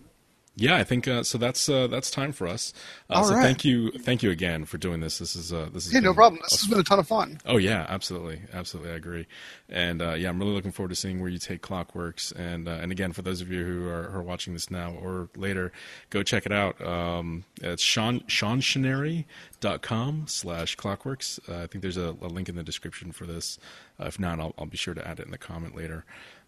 Yeah, 0.54 0.76
I 0.76 0.84
think 0.84 1.08
uh, 1.08 1.24
so. 1.24 1.38
That's 1.38 1.68
uh, 1.68 1.88
that's 1.88 2.08
time 2.08 2.30
for 2.30 2.46
us. 2.46 2.72
Uh, 3.10 3.14
All 3.14 3.24
so 3.24 3.34
right. 3.34 3.42
thank 3.42 3.64
you, 3.64 3.90
thank 3.90 4.22
you 4.22 4.30
again 4.30 4.64
for 4.64 4.78
doing 4.78 5.00
this. 5.00 5.18
This 5.18 5.34
is 5.34 5.52
uh, 5.52 5.68
this 5.72 5.84
is 5.84 5.92
Hey, 5.92 5.98
no 5.98 6.14
problem. 6.14 6.40
This 6.48 6.60
has 6.60 6.70
been 6.70 6.78
a 6.78 6.84
ton 6.84 7.00
of 7.00 7.08
fun. 7.08 7.40
Oh 7.46 7.56
yeah, 7.56 7.84
absolutely, 7.88 8.42
absolutely, 8.52 8.92
I 8.92 8.94
agree. 8.94 9.26
And 9.68 10.00
uh, 10.00 10.14
yeah, 10.14 10.28
I'm 10.28 10.38
really 10.38 10.52
looking 10.52 10.70
forward 10.70 10.90
to 10.90 10.94
seeing 10.94 11.20
where 11.20 11.28
you 11.28 11.38
take 11.38 11.62
Clockworks. 11.62 12.32
And 12.38 12.68
uh, 12.68 12.78
and 12.80 12.92
again, 12.92 13.12
for 13.12 13.22
those 13.22 13.40
of 13.40 13.50
you 13.50 13.64
who 13.64 13.88
are, 13.88 14.04
who 14.04 14.18
are 14.18 14.22
watching 14.22 14.52
this 14.52 14.70
now 14.70 14.92
or 14.92 15.30
later, 15.34 15.72
go 16.10 16.22
check 16.22 16.46
it 16.46 16.52
out. 16.52 16.80
Um, 16.80 17.42
it's 17.60 17.82
Sean 17.82 18.20
SeanShineri.com 18.20 20.26
slash 20.28 20.76
Clockworks. 20.76 21.40
Uh, 21.48 21.64
I 21.64 21.66
think 21.66 21.82
there's 21.82 21.96
a, 21.96 22.14
a 22.22 22.28
link 22.28 22.48
in 22.48 22.54
the 22.54 22.62
description 22.62 23.10
for 23.10 23.26
this. 23.26 23.58
Uh, 23.98 24.06
if 24.06 24.20
not, 24.20 24.38
I'll, 24.38 24.54
I'll 24.56 24.66
be 24.66 24.76
sure 24.76 24.94
to 24.94 25.04
add 25.04 25.18
it 25.18 25.26
in 25.26 25.32
the 25.32 25.38
comment 25.38 25.74
later. 25.74 26.04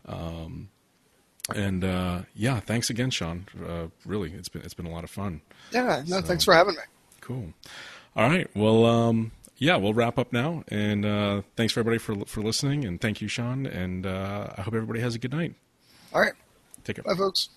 Um, 0.06 0.68
and 1.54 1.84
uh, 1.84 2.20
yeah, 2.34 2.60
thanks 2.60 2.90
again, 2.90 3.10
Sean. 3.10 3.46
Uh, 3.66 3.86
really, 4.04 4.32
it's 4.32 4.48
been 4.48 4.62
it's 4.62 4.74
been 4.74 4.86
a 4.86 4.90
lot 4.90 5.04
of 5.04 5.10
fun. 5.10 5.40
Yeah, 5.72 6.02
no, 6.06 6.20
So- 6.20 6.26
thanks 6.26 6.44
for 6.44 6.54
having 6.54 6.74
me. 6.74 6.82
Cool. 7.20 7.52
All 8.16 8.28
right. 8.28 8.48
Well, 8.56 8.84
um, 8.86 9.30
yeah, 9.58 9.76
we'll 9.76 9.94
wrap 9.94 10.18
up 10.18 10.32
now. 10.32 10.64
And 10.68 11.04
uh, 11.04 11.42
thanks 11.56 11.72
for 11.72 11.80
everybody 11.80 11.98
for 11.98 12.24
for 12.26 12.42
listening. 12.42 12.84
And 12.84 13.00
thank 13.00 13.20
you, 13.20 13.28
Sean. 13.28 13.66
And 13.66 14.04
uh, 14.06 14.48
I 14.56 14.62
hope 14.62 14.74
everybody 14.74 15.00
has 15.00 15.14
a 15.14 15.18
good 15.18 15.32
night. 15.32 15.54
All 16.12 16.20
right, 16.20 16.32
Take 16.84 16.96
care. 16.96 17.04
bye, 17.04 17.14
folks. 17.14 17.50